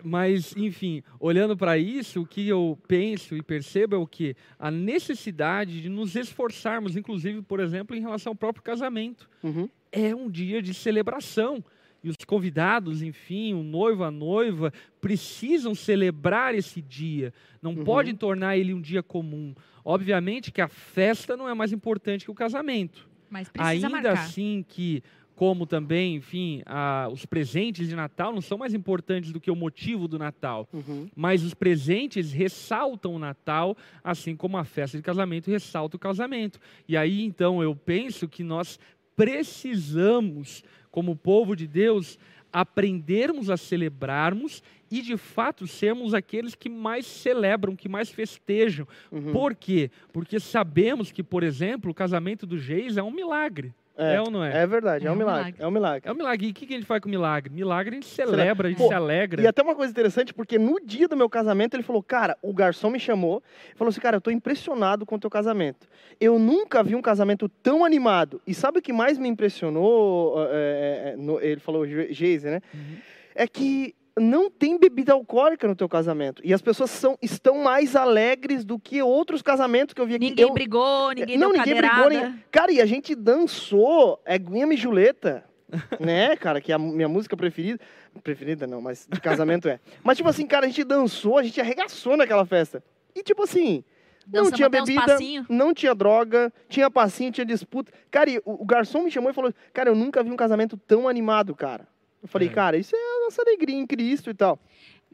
mas, 0.02 0.54
enfim, 0.56 1.02
olhando 1.18 1.56
para 1.56 1.76
isso, 1.78 2.22
o 2.22 2.26
que 2.26 2.48
eu 2.48 2.78
penso 2.87 3.37
e 3.37 3.42
percebo 3.42 3.94
é 3.96 3.98
o 3.98 4.06
que? 4.06 4.37
A 4.58 4.70
necessidade 4.70 5.80
de 5.82 5.88
nos 5.88 6.14
esforçarmos, 6.16 6.96
inclusive, 6.96 7.42
por 7.42 7.61
exemplo, 7.61 7.96
em 7.96 8.00
relação 8.00 8.30
ao 8.32 8.37
próprio 8.37 8.62
casamento. 8.62 9.28
Uhum. 9.42 9.68
É 9.90 10.14
um 10.14 10.30
dia 10.30 10.61
de 10.62 10.74
celebração. 10.74 11.64
E 12.02 12.08
os 12.08 12.16
convidados, 12.26 13.02
enfim, 13.02 13.54
o 13.54 13.62
noivo, 13.62 14.04
a 14.04 14.11
noiva, 14.11 14.72
precisam 15.00 15.74
celebrar 15.74 16.54
esse 16.54 16.80
dia. 16.80 17.32
Não 17.61 17.72
Uhum. 17.74 17.84
podem 17.84 18.14
tornar 18.14 18.56
ele 18.56 18.72
um 18.72 18.80
dia 18.80 19.02
comum. 19.02 19.54
Obviamente 19.84 20.52
que 20.52 20.61
a 20.61 20.68
festa 20.68 21.37
não 21.37 21.48
é 21.48 21.54
mais 21.54 21.72
importante 21.72 22.24
que 22.24 22.30
o 22.30 22.34
casamento. 22.34 23.08
Mas 23.28 23.48
precisa 23.48 23.70
Ainda 23.70 23.88
marcar. 23.88 24.12
assim 24.12 24.64
que, 24.68 25.02
como 25.34 25.66
também, 25.66 26.16
enfim, 26.16 26.62
a- 26.66 27.08
os 27.12 27.26
presentes 27.26 27.88
de 27.88 27.96
Natal 27.96 28.32
não 28.32 28.40
são 28.40 28.56
mais 28.58 28.74
importantes 28.74 29.32
do 29.32 29.40
que 29.40 29.50
o 29.50 29.56
motivo 29.56 30.06
do 30.06 30.18
Natal. 30.18 30.68
Uhum. 30.72 31.08
Mas 31.16 31.42
os 31.42 31.52
presentes 31.52 32.32
ressaltam 32.32 33.14
o 33.14 33.18
Natal, 33.18 33.76
assim 34.04 34.37
como 34.37 34.56
a 34.56 34.64
festa 34.64 34.96
de 34.96 35.02
casamento 35.02 35.50
ressalta 35.50 35.96
o 35.96 35.98
casamento. 36.00 36.61
E 36.88 36.96
aí, 36.96 37.22
então, 37.24 37.62
eu 37.62 37.74
penso 37.74 38.28
que 38.28 38.42
nós 38.44 38.78
precisamos, 39.16 40.62
como 40.90 41.16
povo 41.16 41.55
de 41.55 41.66
Deus, 41.66 42.18
aprendermos 42.53 43.51
a 43.51 43.57
celebrarmos 43.57 44.62
e, 44.90 45.03
de 45.03 45.16
fato, 45.16 45.66
sermos 45.66 46.14
aqueles 46.14 46.55
que 46.55 46.68
mais 46.68 47.07
celebram, 47.07 47.77
que 47.77 47.88
mais 47.88 48.09
festejam. 48.11 48.87
Uhum. 49.12 49.33
Por 49.33 49.55
quê? 49.55 49.90
Porque 50.12 50.40
sabemos 50.40 51.12
que, 51.12 51.22
por 51.22 51.42
exemplo, 51.42 51.90
o 51.90 51.94
casamento 51.94 52.46
do 52.46 52.59
Geis 52.59 52.96
é 52.96 53.03
um 53.03 53.11
milagre. 53.11 53.74
É, 53.98 54.20
ou 54.20 54.30
não 54.30 54.44
é? 54.44 54.62
É 54.62 54.66
verdade, 54.66 55.04
é, 55.04 55.08
É 55.08 55.12
um 55.12 55.16
milagre. 55.16 55.40
milagre. 55.42 55.62
É 55.62 55.66
um 55.66 55.70
milagre. 55.70 56.08
É 56.08 56.12
um 56.12 56.14
milagre. 56.14 56.46
E 56.46 56.50
o 56.50 56.54
que 56.54 56.66
que 56.66 56.74
a 56.74 56.76
gente 56.76 56.87
faz 56.87 57.00
com 57.02 57.08
milagre? 57.08 57.52
Milagre 57.52 57.90
a 57.96 58.00
gente 58.00 58.06
celebra, 58.06 58.68
a 58.68 58.70
gente 58.70 58.78
Pô, 58.78 58.88
se 58.88 58.94
alegra. 58.94 59.42
E 59.42 59.46
até 59.46 59.61
uma 59.62 59.74
coisa 59.74 59.90
interessante, 59.90 60.32
porque 60.32 60.58
no 60.58 60.78
dia 60.80 61.08
do 61.08 61.16
meu 61.16 61.28
casamento 61.28 61.74
ele 61.74 61.82
falou, 61.82 62.02
cara, 62.02 62.37
o 62.40 62.52
garçom 62.54 62.90
me 62.90 63.00
chamou 63.00 63.42
e 63.74 63.76
falou 63.76 63.90
assim, 63.90 64.00
cara, 64.00 64.16
eu 64.16 64.20
tô 64.20 64.30
impressionado 64.30 65.04
com 65.04 65.16
o 65.16 65.18
teu 65.18 65.28
casamento. 65.28 65.88
Eu 66.20 66.38
nunca 66.38 66.82
vi 66.82 66.94
um 66.94 67.02
casamento 67.02 67.48
tão 67.48 67.84
animado. 67.84 68.40
E 68.46 68.54
sabe 68.54 68.78
o 68.78 68.82
que 68.82 68.92
mais 68.92 69.18
me 69.18 69.28
impressionou? 69.28 70.46
é, 70.50 71.12
é, 71.12 71.16
no- 71.16 71.40
ele 71.40 71.61
falou, 71.61 71.87
Ge- 71.87 72.12
Geise, 72.12 72.46
né? 72.48 72.61
Uhum. 72.72 72.96
É 73.34 73.46
que 73.46 73.94
não 74.20 74.50
tem 74.50 74.78
bebida 74.78 75.12
alcoólica 75.12 75.66
no 75.66 75.74
teu 75.74 75.88
casamento. 75.88 76.40
E 76.44 76.52
as 76.52 76.62
pessoas 76.62 76.90
são, 76.90 77.16
estão 77.20 77.59
mais 77.59 77.96
alegres 77.96 78.64
do 78.64 78.78
que 78.78 79.02
outros 79.02 79.42
casamentos 79.42 79.94
que 79.94 80.00
eu 80.00 80.07
vi 80.07 80.14
aqui. 80.14 80.31
Ninguém 80.31 80.46
eu, 80.46 80.52
brigou, 80.52 81.11
ninguém 81.12 81.38
não, 81.38 81.52
deu 81.52 81.59
ninguém 81.59 81.74
cadeirada. 81.74 82.09
brigou. 82.09 82.28
Nem... 82.31 82.44
Cara, 82.50 82.72
e 82.72 82.81
a 82.81 82.87
gente 82.87 83.14
dançou 83.14 84.20
é 84.24 84.38
Guinha 84.38 84.66
Me 84.66 84.76
Juleta, 84.76 85.44
né, 86.00 86.37
cara? 86.37 86.61
Que 86.61 86.72
é 86.72 86.74
a 86.74 86.78
minha 86.78 87.09
música 87.09 87.37
preferida. 87.37 87.81
Preferida 88.22 88.66
não, 88.66 88.81
mas 88.81 89.07
de 89.09 89.20
casamento 89.20 89.68
é. 89.68 89.78
Mas, 90.02 90.16
tipo 90.16 90.28
assim, 90.28 90.46
cara, 90.46 90.66
a 90.66 90.68
gente 90.68 90.83
dançou, 90.83 91.38
a 91.38 91.42
gente 91.42 91.61
arregaçou 91.61 92.16
naquela 92.16 92.44
festa. 92.44 92.83
E, 93.14 93.22
tipo 93.22 93.44
assim, 93.44 93.85
não 94.26 94.42
Dançamos 94.42 94.57
tinha 94.57 94.66
até 94.66 94.83
uns 94.83 94.88
bebida, 94.88 95.46
não 95.48 95.72
tinha 95.72 95.94
droga, 95.94 96.52
tinha 96.68 96.90
passinho, 96.90 97.31
tinha 97.33 97.44
disputa. 97.46 97.92
Cara, 98.11 98.28
e 98.28 98.38
o, 98.38 98.62
o 98.62 98.64
garçom 98.64 99.02
me 99.02 99.11
chamou 99.11 99.31
e 99.31 99.35
falou: 99.35 99.52
Cara, 99.72 99.88
eu 99.88 99.94
nunca 99.94 100.22
vi 100.22 100.31
um 100.31 100.37
casamento 100.37 100.76
tão 100.76 101.09
animado, 101.09 101.54
cara. 101.54 101.87
Eu 102.22 102.28
falei, 102.28 102.48
É. 102.48 102.50
cara, 102.50 102.76
isso 102.76 102.94
é 102.96 102.98
nossa 103.29 103.43
alegria 103.43 103.77
em 103.77 103.87
Cristo 103.87 104.31
e 104.31 104.35
tal. 104.35 104.59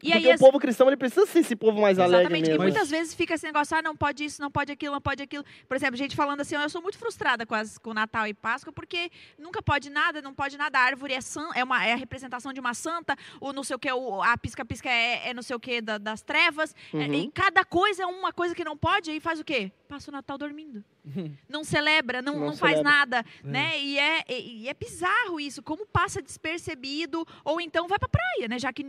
E 0.03 0.11
Porque 0.11 0.27
aí, 0.27 0.35
o 0.35 0.37
povo 0.37 0.59
cristão, 0.59 0.87
ele 0.87 0.97
precisa 0.97 1.25
ser 1.25 1.39
esse 1.39 1.55
povo 1.55 1.79
mais 1.79 1.97
alegre 1.97 2.19
Exatamente, 2.23 2.43
que 2.43 2.49
mesmo. 2.49 2.63
Mas- 2.65 2.73
muitas 2.73 2.89
vezes 2.89 3.13
fica 3.15 3.33
esse 3.33 3.45
negócio, 3.45 3.77
ah, 3.77 3.81
não 3.81 3.95
pode 3.95 4.25
isso, 4.25 4.41
não 4.41 4.51
pode 4.51 4.69
aquilo, 4.69 4.93
não 4.93 4.99
pode 5.01 5.23
aquilo. 5.23 5.45
Por 5.69 5.77
exemplo, 5.77 5.95
gente 5.95 6.13
falando 6.17 6.41
assim, 6.41 6.53
eu 6.53 6.69
sou 6.69 6.81
muito 6.81 6.97
frustrada 6.97 7.45
com, 7.45 7.55
as, 7.55 7.77
com 7.77 7.93
Natal 7.93 8.27
e 8.27 8.33
Páscoa, 8.33 8.73
porque 8.73 9.09
nunca 9.39 9.61
pode 9.61 9.89
nada, 9.89 10.21
não 10.21 10.33
pode 10.33 10.57
nada, 10.57 10.77
a 10.79 10.81
árvore 10.81 11.13
é, 11.13 11.21
san, 11.21 11.49
é, 11.55 11.63
uma, 11.63 11.83
é 11.85 11.93
a 11.93 11.95
representação 11.95 12.51
de 12.51 12.59
uma 12.59 12.73
santa, 12.73 13.15
o 13.39 13.53
não 13.53 13.63
sei 13.63 13.77
o 13.77 13.79
que, 13.79 13.87
a 13.89 14.37
pisca-pisca 14.37 14.89
é, 14.89 15.29
é 15.29 15.33
não 15.33 15.41
sei 15.41 15.55
o 15.55 15.59
que 15.61 15.79
da- 15.79 15.97
das 15.97 16.21
trevas, 16.21 16.75
é, 16.93 16.97
Uhum. 16.97 17.13
e 17.13 17.31
cada 17.31 17.63
coisa 17.63 18.03
é 18.03 18.05
uma 18.05 18.33
coisa 18.33 18.53
que 18.53 18.65
não 18.65 18.75
pode, 18.75 19.09
aí 19.11 19.21
faz 19.21 19.39
o 19.39 19.45
quê? 19.45 19.71
Passa 19.87 20.11
o 20.11 20.13
Natal 20.13 20.37
dormindo. 20.37 20.83
Não 21.47 21.63
celebra, 21.63 22.21
não, 22.21 22.33
Não 22.39 22.47
não, 22.47 22.55
faz 22.57 22.77
celebra. 22.77 22.83
nada, 22.83 23.25
né? 23.43 23.79
E 23.79 23.97
é, 23.99 24.23
e, 24.27 24.63
e 24.63 24.69
é 24.69 24.73
bizarro 24.73 25.39
isso, 25.39 25.61
como 25.61 25.85
passa 25.85 26.21
despercebido, 26.21 27.25
ou 27.43 27.61
então 27.61 27.87
vai 27.87 27.99
pra 27.99 28.09
praia, 28.09 28.47
né? 28.47 28.57
Já 28.59 28.73
que 28.73 28.83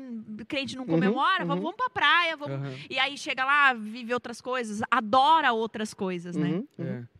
crente 0.49 0.77
não 0.77 0.85
Uhum, 0.85 0.91
comemora, 0.91 1.43
uhum. 1.43 1.49
vamos, 1.49 1.63
vamos 1.65 1.77
pra 1.77 1.91
praia, 1.91 2.37
vamos 2.37 2.57
Aham. 2.57 2.75
e 2.89 2.99
aí 2.99 3.17
chega 3.19 3.45
lá, 3.45 3.73
vive 3.75 4.13
outras 4.15 4.41
coisas, 4.41 4.81
adora 4.91 5.53
outras 5.53 5.93
coisas, 5.93 6.37
né? 6.37 6.49
Uhum, 6.53 6.69
uhum. 6.79 6.87
É. 6.87 7.16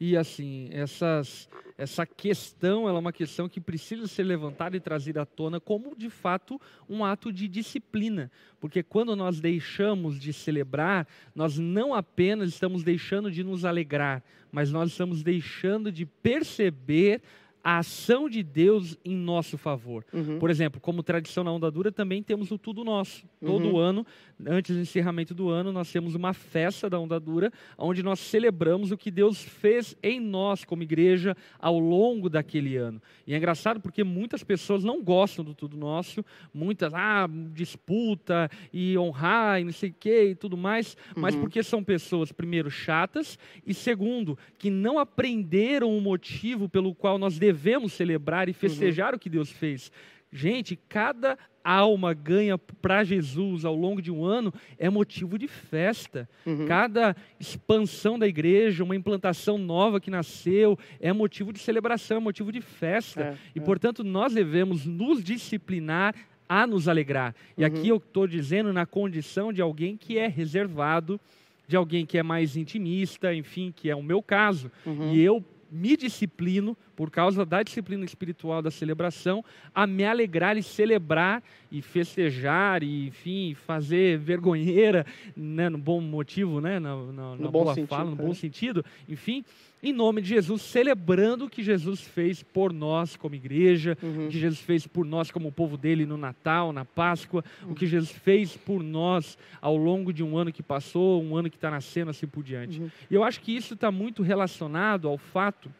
E 0.00 0.16
assim, 0.16 0.70
essas, 0.72 1.46
essa 1.76 2.06
questão 2.06 2.88
é 2.88 2.92
uma 2.92 3.12
questão 3.12 3.50
que 3.50 3.60
precisa 3.60 4.06
ser 4.06 4.22
levantada 4.22 4.74
e 4.74 4.80
trazida 4.80 5.20
à 5.20 5.26
tona 5.26 5.60
como, 5.60 5.94
de 5.94 6.08
fato, 6.08 6.58
um 6.88 7.04
ato 7.04 7.30
de 7.30 7.46
disciplina. 7.46 8.32
Porque 8.58 8.82
quando 8.82 9.14
nós 9.14 9.40
deixamos 9.40 10.18
de 10.18 10.32
celebrar, 10.32 11.06
nós 11.34 11.58
não 11.58 11.92
apenas 11.92 12.48
estamos 12.48 12.82
deixando 12.82 13.30
de 13.30 13.44
nos 13.44 13.66
alegrar, 13.66 14.24
mas 14.50 14.72
nós 14.72 14.90
estamos 14.90 15.22
deixando 15.22 15.92
de 15.92 16.06
perceber 16.06 17.20
a 17.62 17.78
ação 17.78 18.28
de 18.28 18.42
Deus 18.42 18.96
em 19.04 19.14
nosso 19.14 19.58
favor. 19.58 20.04
Uhum. 20.12 20.38
Por 20.38 20.48
exemplo, 20.50 20.80
como 20.80 21.02
tradição 21.02 21.44
na 21.44 21.52
Onda 21.52 21.70
Dura, 21.70 21.92
também 21.92 22.22
temos 22.22 22.50
o 22.50 22.56
Tudo 22.58 22.82
Nosso. 22.84 23.24
Todo 23.44 23.68
Uhum. 23.68 23.78
ano, 23.78 24.06
antes 24.46 24.74
do 24.74 24.80
encerramento 24.80 25.34
do 25.34 25.48
ano, 25.50 25.70
nós 25.70 25.92
temos 25.92 26.14
uma 26.14 26.32
festa 26.32 26.88
da 26.88 26.98
Onda 26.98 27.20
Dura, 27.20 27.52
onde 27.76 28.02
nós 28.02 28.18
celebramos 28.18 28.90
o 28.90 28.96
que 28.96 29.10
Deus 29.10 29.42
fez 29.42 29.94
em 30.02 30.18
nós, 30.18 30.64
como 30.64 30.82
igreja, 30.82 31.36
ao 31.58 31.78
longo 31.78 32.30
daquele 32.30 32.76
ano. 32.76 33.00
E 33.26 33.34
é 33.34 33.36
engraçado 33.36 33.78
porque 33.80 34.02
muitas 34.02 34.42
pessoas 34.42 34.82
não 34.82 35.02
gostam 35.02 35.44
do 35.44 35.54
Tudo 35.54 35.76
Nosso, 35.76 36.24
muitas, 36.54 36.92
ah, 36.94 37.28
disputa 37.52 38.50
e 38.72 38.96
honrar 38.98 39.60
e 39.60 39.64
não 39.64 39.72
sei 39.72 39.90
o 39.90 39.94
que 39.98 40.24
e 40.30 40.34
tudo 40.34 40.56
mais, 40.56 40.96
mas 41.14 41.34
Uhum. 41.34 41.42
porque 41.42 41.62
são 41.62 41.84
pessoas, 41.84 42.32
primeiro, 42.32 42.70
chatas, 42.70 43.38
e 43.66 43.72
segundo, 43.74 44.36
que 44.58 44.70
não 44.70 44.98
aprenderam 44.98 45.96
o 45.96 46.00
motivo 46.00 46.68
pelo 46.68 46.94
qual 46.94 47.18
nós 47.18 47.38
devemos 47.38 47.49
celebrar 47.88 48.48
e 48.48 48.52
festejar 48.52 49.14
o 49.14 49.18
que 49.18 49.28
Deus 49.30 49.50
fez. 49.50 49.90
Gente, 50.32 50.76
cada 50.88 51.36
alma 51.62 52.14
ganha 52.14 52.56
para 52.56 53.04
Jesus 53.04 53.64
ao 53.64 53.74
longo 53.74 54.00
de 54.00 54.10
um 54.10 54.24
ano 54.24 54.52
é 54.78 54.88
motivo 54.88 55.36
de 55.38 55.46
festa. 55.48 56.28
Uhum. 56.46 56.66
Cada 56.66 57.14
expansão 57.38 58.18
da 58.18 58.26
igreja, 58.26 58.84
uma 58.84 58.96
implantação 58.96 59.58
nova 59.58 60.00
que 60.00 60.10
nasceu, 60.10 60.78
é 61.00 61.12
motivo 61.12 61.52
de 61.52 61.58
celebração, 61.58 62.16
é 62.18 62.20
motivo 62.20 62.50
de 62.52 62.60
festa. 62.60 63.22
É, 63.22 63.36
E, 63.56 63.58
é. 63.58 63.62
portanto, 63.62 64.02
nós 64.04 64.32
devemos 64.32 64.86
nos 64.86 65.22
disciplinar 65.22 66.14
a 66.48 66.66
nos 66.66 66.88
alegrar. 66.88 67.34
E 67.56 67.60
Uhum. 67.62 67.66
aqui 67.66 67.88
eu 67.88 67.96
estou 67.96 68.26
dizendo 68.26 68.72
na 68.72 68.86
condição 68.86 69.52
de 69.52 69.60
alguém 69.60 69.96
que 69.96 70.16
é 70.18 70.26
reservado, 70.26 71.20
de 71.68 71.76
alguém 71.76 72.04
que 72.06 72.18
é 72.18 72.22
mais 72.22 72.56
intimista, 72.56 73.34
enfim, 73.34 73.72
que 73.74 73.88
é 73.90 73.94
o 73.94 74.02
meu 74.02 74.22
caso. 74.22 74.70
Uhum. 74.86 75.12
E 75.12 75.20
eu 75.20 75.44
me 75.70 75.96
disciplino 75.96 76.76
por 77.00 77.10
causa 77.10 77.46
da 77.46 77.62
disciplina 77.62 78.04
espiritual 78.04 78.60
da 78.60 78.70
celebração, 78.70 79.42
a 79.74 79.86
me 79.86 80.04
alegrar 80.04 80.58
e 80.58 80.62
celebrar 80.62 81.42
e 81.72 81.80
festejar 81.80 82.82
e, 82.82 83.06
enfim, 83.06 83.54
fazer 83.54 84.18
vergonheira, 84.18 85.06
né, 85.34 85.70
no 85.70 85.78
bom 85.78 85.98
motivo, 86.02 86.60
né, 86.60 86.78
na, 86.78 86.94
na, 86.94 87.36
na 87.36 87.50
boa 87.50 87.74
sentido, 87.74 87.88
fala, 87.88 88.10
no 88.10 88.16
bom 88.16 88.32
é. 88.32 88.34
sentido, 88.34 88.84
enfim, 89.08 89.42
em 89.82 89.94
nome 89.94 90.20
de 90.20 90.28
Jesus, 90.28 90.60
celebrando 90.60 91.46
o 91.46 91.48
que 91.48 91.62
Jesus 91.62 92.02
fez 92.02 92.42
por 92.42 92.70
nós 92.70 93.16
como 93.16 93.34
igreja, 93.34 93.96
uhum. 94.02 94.26
o 94.26 94.28
que 94.28 94.38
Jesus 94.38 94.60
fez 94.60 94.86
por 94.86 95.06
nós 95.06 95.30
como 95.30 95.50
povo 95.50 95.78
dele 95.78 96.04
no 96.04 96.18
Natal, 96.18 96.70
na 96.70 96.84
Páscoa, 96.84 97.42
uhum. 97.62 97.72
o 97.72 97.74
que 97.74 97.86
Jesus 97.86 98.12
fez 98.12 98.58
por 98.58 98.82
nós 98.82 99.38
ao 99.62 99.74
longo 99.74 100.12
de 100.12 100.22
um 100.22 100.36
ano 100.36 100.52
que 100.52 100.62
passou, 100.62 101.22
um 101.22 101.34
ano 101.34 101.48
que 101.48 101.56
está 101.56 101.70
nascendo, 101.70 102.10
assim 102.10 102.26
por 102.26 102.44
diante. 102.44 102.78
Uhum. 102.78 102.90
E 103.10 103.14
eu 103.14 103.24
acho 103.24 103.40
que 103.40 103.56
isso 103.56 103.72
está 103.72 103.90
muito 103.90 104.22
relacionado 104.22 105.08
ao 105.08 105.16
fato 105.16 105.70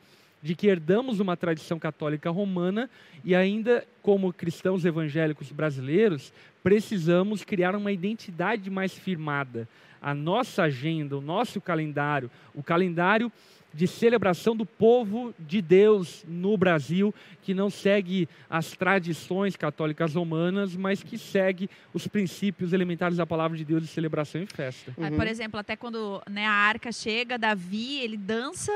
de 0.42 0.54
que 0.54 0.66
herdamos 0.66 1.20
uma 1.20 1.36
tradição 1.36 1.78
católica 1.78 2.30
romana 2.30 2.88
e 3.24 3.34
ainda 3.34 3.86
como 4.02 4.32
cristãos 4.32 4.84
evangélicos 4.84 5.52
brasileiros 5.52 6.32
precisamos 6.62 7.44
criar 7.44 7.74
uma 7.74 7.92
identidade 7.92 8.70
mais 8.70 8.94
firmada. 8.94 9.68
A 10.00 10.14
nossa 10.14 10.62
agenda, 10.62 11.16
o 11.16 11.20
nosso 11.20 11.60
calendário, 11.60 12.30
o 12.54 12.62
calendário 12.62 13.30
de 13.72 13.86
celebração 13.86 14.56
do 14.56 14.66
povo 14.66 15.32
de 15.38 15.62
Deus 15.62 16.24
no 16.26 16.56
Brasil, 16.56 17.14
que 17.42 17.54
não 17.54 17.70
segue 17.70 18.28
as 18.48 18.72
tradições 18.72 19.56
católicas 19.56 20.14
romanas, 20.14 20.74
mas 20.74 21.02
que 21.02 21.16
segue 21.16 21.70
os 21.94 22.08
princípios 22.08 22.72
elementares 22.72 23.16
da 23.16 23.26
palavra 23.26 23.56
de 23.56 23.64
Deus 23.64 23.82
de 23.82 23.88
celebração 23.88 24.42
e 24.42 24.46
festa. 24.46 24.92
Uhum. 24.96 25.16
Por 25.16 25.26
exemplo, 25.26 25.60
até 25.60 25.76
quando 25.76 26.20
né, 26.28 26.46
a 26.46 26.52
arca 26.52 26.90
chega, 26.90 27.38
Davi, 27.38 28.00
ele 28.00 28.16
dança. 28.16 28.72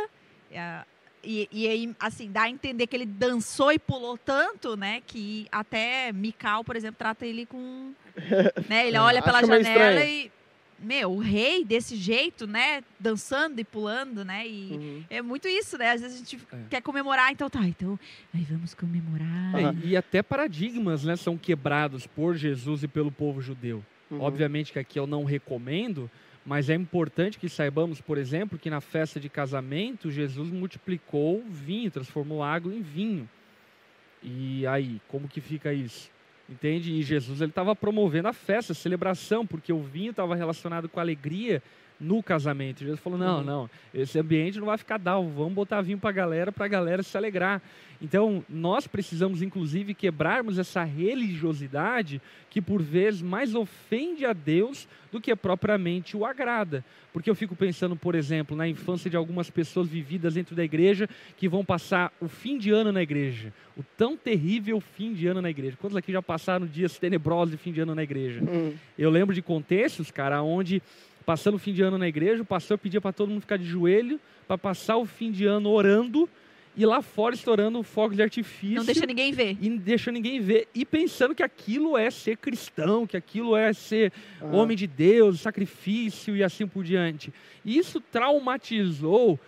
É, 1.25 1.29
e, 1.29 1.49
e 1.51 1.69
aí, 1.69 1.95
assim, 1.99 2.31
dá 2.31 2.43
a 2.43 2.51
entender 2.51 2.87
que 2.87 2.97
ele 2.97 3.07
dançou 3.07 3.73
e 3.73 3.79
pulou 3.79 4.19
tanto, 4.19 4.77
né? 4.77 5.03
Que 5.07 5.47
até 5.51 6.13
Mical, 6.13 6.63
por 6.63 6.77
exemplo, 6.77 6.97
trata 6.99 7.27
ele 7.27 7.47
com. 7.47 7.93
Né, 8.69 8.87
ele 8.87 8.97
olha 8.97 9.21
pela 9.21 9.45
janela 9.45 10.05
e 10.05 10.31
meu, 10.79 11.13
o 11.13 11.19
rei 11.19 11.65
desse 11.65 11.97
jeito, 11.97 12.47
né? 12.47 12.83
Dançando 13.01 13.59
e 13.59 13.65
pulando, 13.65 14.25
né? 14.25 14.47
E 14.47 14.73
uhum. 14.73 15.05
é 15.09 15.23
muito 15.23 15.49
isso, 15.49 15.79
né? 15.79 15.93
Às 15.93 16.01
vezes 16.01 16.17
a 16.17 16.19
gente 16.19 16.39
é. 16.53 16.57
quer 16.71 16.83
comemorar, 16.83 17.33
então 17.33 17.49
tá, 17.49 17.65
então 17.67 17.99
aí 18.33 18.43
vamos 18.43 18.75
comemorar. 18.75 19.55
É, 19.55 19.87
e 19.87 19.97
até 19.97 20.23
paradigmas, 20.23 21.05
né? 21.05 21.17
São 21.17 21.37
quebrados 21.37 22.07
por 22.07 22.37
Jesus 22.37 22.83
e 22.83 22.89
pelo 22.89 23.11
povo 23.11 23.41
judeu. 23.41 23.85
Uhum. 24.11 24.21
Obviamente 24.21 24.73
que 24.73 24.79
aqui 24.79 24.99
eu 24.99 25.07
não 25.07 25.25
recomendo, 25.25 26.11
mas 26.45 26.69
é 26.69 26.75
importante 26.75 27.39
que 27.39 27.49
saibamos, 27.49 28.01
por 28.01 28.19
exemplo, 28.19 28.59
que 28.59 28.69
na 28.69 28.81
festa 28.81 29.19
de 29.19 29.29
casamento 29.29 30.11
Jesus 30.11 30.51
multiplicou 30.51 31.43
vinho, 31.49 31.91
transformou 31.91 32.43
água 32.43 32.75
em 32.75 32.83
vinho. 32.83 33.29
E 34.23 34.67
aí, 34.67 35.01
como 35.09 35.29
que 35.29 35.41
fica 35.41 35.73
isso? 35.73 36.11
Entende? 36.49 36.93
E 36.93 37.03
Jesus 37.03 37.41
ele 37.41 37.51
estava 37.51 37.75
promovendo 37.75 38.29
a 38.29 38.33
festa, 38.33 38.73
a 38.73 38.77
celebração, 38.77 39.47
porque 39.47 39.73
o 39.73 39.81
vinho 39.81 40.11
estava 40.11 40.35
relacionado 40.35 40.89
com 40.89 41.01
a 41.01 41.03
alegria 41.03 41.63
no 42.05 42.23
casamento. 42.23 42.81
Jesus 42.81 43.01
falou: 43.01 43.19
não, 43.19 43.39
uhum. 43.39 43.45
não, 43.45 43.71
esse 43.93 44.19
ambiente 44.19 44.59
não 44.59 44.67
vai 44.67 44.79
ficar 44.79 44.99
dal, 44.99 45.27
vamos 45.29 45.55
botar 45.55 45.81
vinho 45.81 45.99
para 45.99 46.11
a 46.11 46.13
galera, 46.13 46.53
para 46.53 46.67
a 46.67 46.69
galera 46.69 47.03
se 47.03 47.17
alegrar. 47.17 47.63
Então, 48.03 48.45
nós 48.49 48.87
precisamos, 48.87 49.41
inclusive, 49.41 49.95
quebrarmos 49.95 50.59
essa 50.59 50.85
religiosidade 50.85 52.21
que, 52.51 52.61
por 52.61 52.83
vezes, 52.83 53.23
mais 53.23 53.55
ofende 53.55 54.27
a 54.27 54.33
Deus 54.33 54.87
do 55.11 55.21
que 55.21 55.35
propriamente 55.35 56.17
o 56.17 56.27
agrada. 56.27 56.85
Porque 57.13 57.31
eu 57.31 57.35
fico 57.35 57.57
pensando, 57.57 57.97
por 57.97 58.15
exemplo, 58.15 58.57
na 58.57 58.69
infância 58.69 59.09
de 59.09 59.17
algumas 59.17 59.49
pessoas 59.49 59.89
vividas 59.89 60.35
dentro 60.35 60.55
da 60.55 60.65
igreja 60.65 61.09
que 61.37 61.49
vão 61.49 61.65
passar 61.65 62.13
o 62.21 62.29
fim 62.29 62.59
de 62.59 62.71
ano 62.71 62.93
na 62.93 63.03
igreja. 63.03 63.53
O 63.77 63.83
tão 63.97 64.17
terrível 64.17 64.81
fim 64.81 65.15
de 65.15 65.27
ano 65.27 65.41
na 65.41 65.49
igreja. 65.49 65.77
Quantos 65.81 65.97
aqui 65.97 66.13
já 66.13 66.21
passaram 66.21 66.67
dias 66.67 66.99
tenebrosos 66.99 67.53
de 67.53 67.57
fim 67.57 67.73
de 67.73 67.81
ano 67.81 67.95
na 67.95 68.03
igreja? 68.03 68.41
Uhum. 68.41 68.75
Eu 68.99 69.09
lembro 69.09 69.35
de 69.35 69.41
contextos, 69.41 70.11
cara, 70.11 70.43
onde 70.43 70.83
passando 71.25 71.55
o 71.55 71.59
fim 71.59 71.73
de 71.73 71.83
ano 71.83 71.99
na 71.99 72.09
igreja, 72.09 72.43
o 72.43 72.47
pastor 72.47 72.79
pedia 72.79 73.01
para 73.01 73.13
todo 73.13 73.31
mundo 73.31 73.41
ficar 73.41 73.57
de 73.57 73.65
joelho 73.65 74.21
para 74.47 74.59
passar 74.59 74.97
o 74.97 75.07
fim 75.07 75.31
de 75.31 75.47
ano 75.47 75.71
orando 75.71 76.29
e 76.77 76.85
lá 76.85 77.01
fora 77.01 77.35
estourando 77.35 77.83
fogo 77.83 78.15
de 78.15 78.23
artifício. 78.23 78.77
Não 78.77 78.85
deixa 78.85 79.07
ninguém 79.07 79.33
ver. 79.33 79.57
E 79.61 79.71
deixa 79.71 80.11
ninguém 80.11 80.41
ver. 80.41 80.69
E 80.75 80.85
pensando 80.85 81.35
que 81.35 81.43
aquilo 81.43 81.97
é 81.97 82.11
ser 82.11 82.37
cristão, 82.37 83.07
que 83.07 83.17
aquilo 83.17 83.57
é 83.57 83.73
ser 83.73 84.13
uhum. 84.41 84.55
homem 84.55 84.77
de 84.77 84.87
Deus, 84.87 85.41
sacrifício 85.41 86.37
e 86.37 86.43
assim 86.43 86.67
por 86.67 86.83
diante. 86.83 87.33
E 87.65 87.79
isso 87.79 88.01
traumatizou 88.01 89.39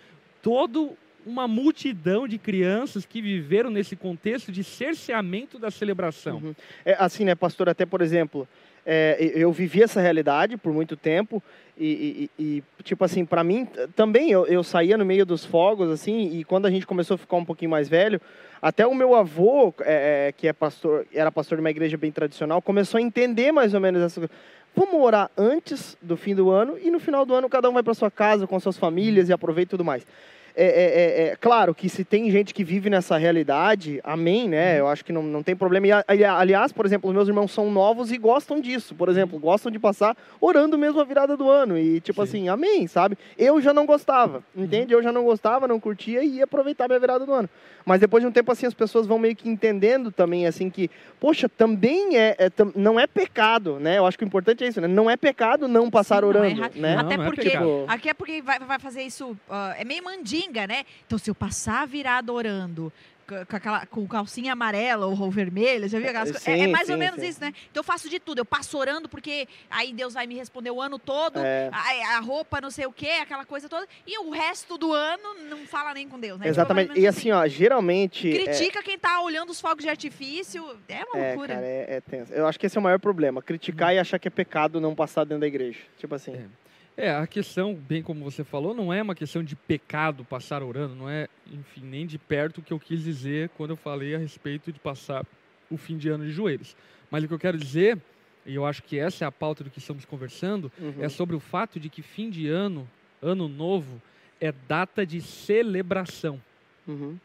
todo 0.41 0.97
uma 1.25 1.45
multidão 1.45 2.25
de 2.25 2.37
crianças 2.37 3.05
que 3.05 3.21
viveram 3.21 3.69
nesse 3.69 3.97
contexto 3.97 4.49
de 4.49 4.63
cerceamento 4.63 5.59
da 5.59 5.69
celebração. 5.69 6.37
Uhum. 6.37 6.55
É, 6.85 6.95
assim, 6.97 7.25
né, 7.25 7.35
pastor, 7.35 7.67
até 7.67 7.85
por 7.85 8.01
exemplo, 8.01 8.47
é, 8.89 9.33
eu 9.35 9.51
vivi 9.51 9.83
essa 9.83 9.99
realidade 9.99 10.55
por 10.55 10.71
muito 10.71 10.95
tempo 10.95 11.43
e, 11.77 12.29
e, 12.39 12.43
e 12.43 12.63
tipo 12.83 13.03
assim, 13.03 13.25
para 13.25 13.43
mim 13.43 13.67
também 13.97 14.31
eu, 14.31 14.47
eu 14.47 14.63
saía 14.63 14.97
no 14.97 15.03
meio 15.03 15.25
dos 15.25 15.43
fogos 15.43 15.89
assim 15.91 16.37
e 16.37 16.45
quando 16.45 16.67
a 16.67 16.71
gente 16.71 16.87
começou 16.87 17.15
a 17.15 17.17
ficar 17.17 17.35
um 17.35 17.43
pouquinho 17.43 17.69
mais 17.69 17.89
velho, 17.89 18.21
até 18.61 18.87
o 18.87 18.95
meu 18.95 19.13
avô, 19.13 19.73
é, 19.81 20.29
é 20.29 20.31
que 20.31 20.47
é 20.47 20.53
pastor, 20.53 21.05
era 21.13 21.29
pastor 21.29 21.57
de 21.57 21.61
uma 21.61 21.69
igreja 21.69 21.97
bem 21.97 22.13
tradicional, 22.13 22.61
começou 22.61 22.97
a 22.97 23.01
entender 23.01 23.51
mais 23.51 23.73
ou 23.73 23.81
menos 23.81 24.01
essa 24.01 24.21
Vamos 24.73 25.01
orar 25.01 25.31
antes 25.35 25.97
do 25.99 26.15
fim 26.15 26.35
do 26.35 26.51
ano 26.51 26.77
e 26.79 26.91
no 26.91 26.99
final 26.99 27.25
do 27.25 27.33
ano 27.33 27.49
cada 27.49 27.67
um 27.67 27.73
vai 27.73 27.81
para 27.81 27.95
sua 27.95 28.11
casa 28.11 28.45
com 28.45 28.59
suas 28.59 28.77
famílias 28.77 29.27
e 29.27 29.33
aproveita 29.33 29.71
tudo 29.71 29.83
mais. 29.83 30.05
É, 30.59 30.65
é, 30.65 30.69
é, 30.69 31.27
é, 31.27 31.35
claro 31.35 31.75
que 31.75 31.87
se 31.87 32.03
tem 32.03 32.31
gente 32.31 32.51
que 32.51 32.63
vive 32.63 32.89
nessa 32.89 33.15
realidade, 33.15 34.01
amém, 34.03 34.49
né? 34.49 34.73
Uhum. 34.73 34.79
Eu 34.79 34.87
acho 34.87 35.05
que 35.05 35.13
não, 35.13 35.21
não 35.21 35.43
tem 35.43 35.55
problema. 35.55 35.85
E, 35.85 36.25
aliás, 36.25 36.71
por 36.71 36.83
exemplo, 36.83 37.07
os 37.07 37.15
meus 37.15 37.27
irmãos 37.27 37.51
são 37.51 37.69
novos 37.69 38.11
e 38.11 38.17
gostam 38.17 38.59
disso. 38.59 38.95
Por 38.95 39.07
exemplo, 39.07 39.37
gostam 39.37 39.71
de 39.71 39.77
passar 39.77 40.17
orando 40.41 40.75
mesmo 40.75 40.99
a 40.99 41.03
virada 41.03 41.37
do 41.37 41.47
ano. 41.47 41.77
E 41.77 42.01
tipo 42.01 42.25
Sim. 42.25 42.27
assim, 42.27 42.49
amém, 42.49 42.87
sabe? 42.87 43.15
Eu 43.37 43.61
já 43.61 43.71
não 43.71 43.85
gostava, 43.85 44.43
uhum. 44.55 44.63
entende? 44.63 44.95
Eu 44.95 45.03
já 45.03 45.11
não 45.11 45.23
gostava, 45.23 45.67
não 45.67 45.79
curtia 45.79 46.23
e 46.23 46.37
ia 46.37 46.45
aproveitar 46.45 46.87
minha 46.87 46.99
virada 46.99 47.23
do 47.23 47.31
ano. 47.31 47.47
Mas 47.85 48.01
depois 48.01 48.23
de 48.23 48.27
um 48.27 48.31
tempo 48.31 48.51
assim, 48.51 48.65
as 48.65 48.73
pessoas 48.73 49.05
vão 49.05 49.19
meio 49.19 49.35
que 49.35 49.47
entendendo 49.47 50.11
também, 50.11 50.47
assim, 50.47 50.71
que, 50.71 50.89
poxa, 51.19 51.47
também 51.47 52.17
é, 52.17 52.35
é 52.37 52.51
não 52.75 52.99
é 52.99 53.05
pecado, 53.05 53.79
né? 53.79 53.99
Eu 53.99 54.05
acho 54.07 54.17
que 54.17 54.23
o 54.23 54.27
importante 54.27 54.63
é 54.63 54.67
isso, 54.67 54.81
né? 54.81 54.87
Não 54.87 55.09
é 55.09 55.15
pecado 55.15 55.67
não 55.67 55.89
passar 55.89 56.21
Sim, 56.21 56.25
orando, 56.25 56.55
não 56.55 56.65
é 56.65 56.69
né? 56.75 56.97
Até 56.97 57.15
não, 57.15 57.25
porque, 57.25 57.47
é 57.47 57.61
aqui 57.87 58.09
é 58.09 58.13
porque 58.13 58.41
vai, 58.41 58.59
vai 58.59 58.79
fazer 58.79 59.03
isso, 59.03 59.31
uh, 59.49 59.73
é 59.77 59.85
meio 59.85 60.03
mandinho 60.03 60.46
né? 60.67 60.85
Então, 61.05 61.17
se 61.17 61.29
eu 61.29 61.35
passar 61.35 61.87
virado 61.87 62.33
orando, 62.33 62.91
com, 63.27 63.55
aquela, 63.55 63.85
com 63.85 64.07
calcinha 64.07 64.53
amarela 64.53 65.05
ou 65.05 65.29
vermelha, 65.29 65.87
já 65.87 65.99
viu 65.99 66.07
aquelas 66.07 66.31
coisas? 66.31 66.47
É, 66.47 66.59
é, 66.59 66.67
mais 66.67 66.87
sim, 66.87 66.93
ou 66.93 66.97
menos 66.97 67.19
sim. 67.19 67.27
isso, 67.27 67.41
né? 67.41 67.53
Então 67.69 67.81
eu 67.81 67.83
faço 67.83 68.09
de 68.09 68.19
tudo. 68.19 68.39
Eu 68.39 68.45
passo 68.45 68.77
orando 68.77 69.09
porque 69.09 69.47
aí 69.69 69.91
Deus 69.91 70.13
vai 70.13 70.25
me 70.25 70.35
responder 70.35 70.71
o 70.71 70.81
ano 70.81 70.97
todo, 70.97 71.39
é. 71.39 71.69
a, 71.71 72.17
a, 72.17 72.19
roupa 72.19 72.61
não 72.61 72.71
sei 72.71 72.85
o 72.85 72.91
quê, 72.91 73.19
aquela 73.21 73.45
coisa 73.45 73.67
toda. 73.67 73.85
E 74.05 74.17
o 74.19 74.29
resto 74.29 74.77
do 74.77 74.93
ano 74.93 75.33
não 75.49 75.65
fala 75.67 75.93
nem 75.93 76.07
com 76.07 76.19
Deus, 76.19 76.39
né? 76.39 76.45
Tipo, 76.45 76.53
Exatamente. 76.55 76.87
Tipo, 76.89 76.99
e 76.99 77.07
assim, 77.07 77.31
ó, 77.31 77.45
geralmente. 77.47 78.31
Critica 78.31 78.79
é... 78.79 78.83
quem 78.83 78.97
tá 78.97 79.21
olhando 79.21 79.49
os 79.49 79.59
fogos 79.59 79.83
de 79.83 79.89
artifício. 79.89 80.63
É 80.87 81.03
uma 81.03 81.19
é, 81.19 81.27
loucura. 81.29 81.55
Cara, 81.55 81.65
é, 81.65 81.85
é 81.89 82.01
tenso. 82.01 82.33
Eu 82.33 82.47
acho 82.47 82.57
que 82.57 82.65
esse 82.65 82.77
é 82.77 82.79
o 82.79 82.83
maior 82.83 82.99
problema. 82.99 83.41
Criticar 83.41 83.89
hum. 83.89 83.95
e 83.95 83.99
achar 83.99 84.17
que 84.17 84.27
é 84.27 84.31
pecado 84.31 84.79
não 84.79 84.95
passar 84.95 85.25
dentro 85.25 85.41
da 85.41 85.47
igreja. 85.47 85.79
Tipo 85.97 86.15
assim. 86.15 86.49
É. 86.97 87.11
A 87.11 87.27
questão, 87.27 87.75
bem 87.75 88.01
como 88.01 88.23
você 88.23 88.43
falou, 88.43 88.73
não 88.73 88.91
é 88.91 89.03
uma 89.03 89.13
questão 89.13 89.43
de 89.43 89.55
pecado 89.55 90.25
passar 90.25 90.63
orando, 90.63 90.95
não 90.95 91.07
é, 91.07 91.27
enfim, 91.45 91.81
nem 91.83 92.07
de 92.07 92.17
perto 92.17 92.57
o 92.57 92.61
que 92.63 92.73
eu 92.73 92.79
quis 92.79 93.03
dizer 93.03 93.49
quando 93.49 93.69
eu 93.69 93.75
falei 93.75 94.15
a 94.15 94.17
respeito 94.17 94.71
de 94.71 94.79
passar 94.79 95.23
o 95.69 95.77
fim 95.77 95.95
de 95.95 96.09
ano 96.09 96.25
de 96.25 96.31
joelhos. 96.31 96.75
Mas 97.11 97.23
o 97.23 97.27
que 97.27 97.33
eu 97.35 97.39
quero 97.39 97.57
dizer, 97.57 97.99
e 98.47 98.55
eu 98.55 98.65
acho 98.65 98.81
que 98.81 98.97
essa 98.97 99.23
é 99.23 99.27
a 99.27 99.31
pauta 99.31 99.63
do 99.63 99.69
que 99.69 99.77
estamos 99.77 100.05
conversando, 100.05 100.71
uhum. 100.79 100.95
é 100.99 101.07
sobre 101.07 101.35
o 101.35 101.39
fato 101.39 101.79
de 101.79 101.87
que 101.87 102.01
fim 102.01 102.31
de 102.31 102.47
ano, 102.47 102.89
ano 103.21 103.47
novo, 103.47 104.01
é 104.41 104.51
data 104.51 105.05
de 105.05 105.21
celebração. 105.21 106.41
Uhum. 106.87 107.15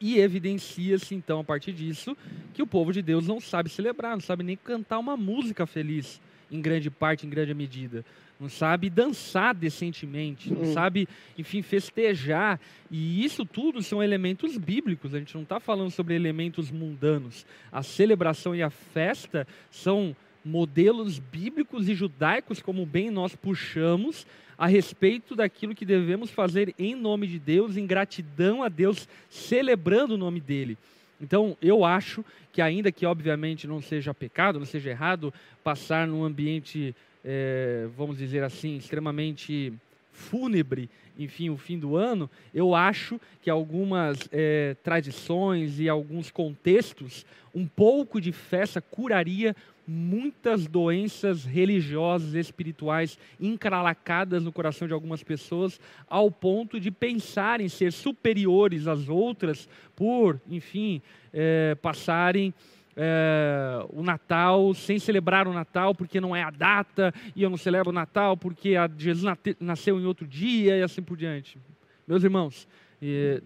E 0.00 0.18
evidencia-se, 0.18 1.14
então, 1.14 1.38
a 1.38 1.44
partir 1.44 1.72
disso, 1.72 2.16
que 2.52 2.60
o 2.60 2.66
povo 2.66 2.92
de 2.92 3.00
Deus 3.00 3.28
não 3.28 3.40
sabe 3.40 3.70
celebrar, 3.70 4.14
não 4.14 4.20
sabe 4.20 4.42
nem 4.42 4.56
cantar 4.56 4.98
uma 4.98 5.16
música 5.16 5.64
feliz, 5.66 6.20
em 6.50 6.60
grande 6.60 6.90
parte, 6.90 7.24
em 7.24 7.30
grande 7.30 7.54
medida 7.54 8.04
não 8.42 8.48
sabe 8.48 8.90
dançar 8.90 9.54
decentemente, 9.54 10.52
não 10.52 10.62
hum. 10.62 10.72
sabe, 10.72 11.08
enfim, 11.38 11.62
festejar. 11.62 12.58
E 12.90 13.24
isso 13.24 13.44
tudo 13.44 13.80
são 13.82 14.02
elementos 14.02 14.58
bíblicos, 14.58 15.14
a 15.14 15.18
gente 15.20 15.34
não 15.34 15.44
está 15.44 15.60
falando 15.60 15.92
sobre 15.92 16.16
elementos 16.16 16.70
mundanos. 16.70 17.46
A 17.70 17.84
celebração 17.84 18.52
e 18.52 18.60
a 18.60 18.68
festa 18.68 19.46
são 19.70 20.16
modelos 20.44 21.20
bíblicos 21.20 21.88
e 21.88 21.94
judaicos, 21.94 22.60
como 22.60 22.84
bem 22.84 23.12
nós 23.12 23.36
puxamos, 23.36 24.26
a 24.58 24.66
respeito 24.66 25.36
daquilo 25.36 25.74
que 25.74 25.86
devemos 25.86 26.28
fazer 26.28 26.74
em 26.76 26.96
nome 26.96 27.28
de 27.28 27.38
Deus, 27.38 27.76
em 27.76 27.86
gratidão 27.86 28.62
a 28.64 28.68
Deus, 28.68 29.08
celebrando 29.30 30.14
o 30.14 30.18
nome 30.18 30.40
dele. 30.40 30.76
Então, 31.20 31.56
eu 31.62 31.84
acho 31.84 32.24
que, 32.52 32.60
ainda 32.60 32.90
que 32.90 33.06
obviamente 33.06 33.68
não 33.68 33.80
seja 33.80 34.12
pecado, 34.12 34.58
não 34.58 34.66
seja 34.66 34.90
errado, 34.90 35.32
passar 35.62 36.08
num 36.08 36.24
ambiente 36.24 36.92
é, 37.24 37.88
vamos 37.96 38.18
dizer 38.18 38.42
assim, 38.42 38.76
extremamente 38.76 39.72
fúnebre, 40.12 40.88
enfim, 41.18 41.50
o 41.50 41.56
fim 41.56 41.78
do 41.78 41.96
ano, 41.96 42.28
eu 42.54 42.74
acho 42.74 43.20
que 43.42 43.50
algumas 43.50 44.28
é, 44.30 44.76
tradições 44.82 45.78
e 45.78 45.88
alguns 45.88 46.30
contextos, 46.30 47.26
um 47.54 47.66
pouco 47.66 48.20
de 48.20 48.32
festa 48.32 48.80
curaria 48.80 49.54
muitas 49.86 50.66
doenças 50.66 51.44
religiosas, 51.44 52.34
espirituais 52.34 53.18
encralacadas 53.40 54.42
no 54.42 54.52
coração 54.52 54.86
de 54.86 54.94
algumas 54.94 55.22
pessoas, 55.22 55.80
ao 56.08 56.30
ponto 56.30 56.78
de 56.78 56.90
pensarem 56.90 57.68
ser 57.68 57.92
superiores 57.92 58.86
às 58.86 59.08
outras 59.08 59.68
por, 59.96 60.40
enfim, 60.48 61.02
é, 61.32 61.76
passarem 61.82 62.54
é, 62.96 63.84
o 63.90 64.02
Natal 64.02 64.74
sem 64.74 64.98
celebrar 64.98 65.48
o 65.48 65.52
Natal 65.52 65.94
porque 65.94 66.20
não 66.20 66.34
é 66.34 66.42
a 66.42 66.50
data 66.50 67.12
e 67.34 67.42
eu 67.42 67.50
não 67.50 67.56
celebro 67.56 67.90
o 67.90 67.92
Natal 67.92 68.36
porque 68.36 68.74
Jesus 68.96 69.24
nasceu 69.58 69.98
em 70.00 70.04
outro 70.04 70.26
dia 70.26 70.76
e 70.76 70.82
assim 70.82 71.02
por 71.02 71.16
diante. 71.16 71.58
Meus 72.06 72.24
irmãos, 72.24 72.68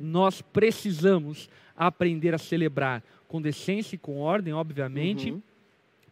nós 0.00 0.42
precisamos 0.42 1.48
aprender 1.76 2.34
a 2.34 2.38
celebrar 2.38 3.02
com 3.28 3.40
decência 3.40 3.96
e 3.96 3.98
com 3.98 4.18
ordem, 4.18 4.52
obviamente. 4.52 5.30
Uhum. 5.30 5.42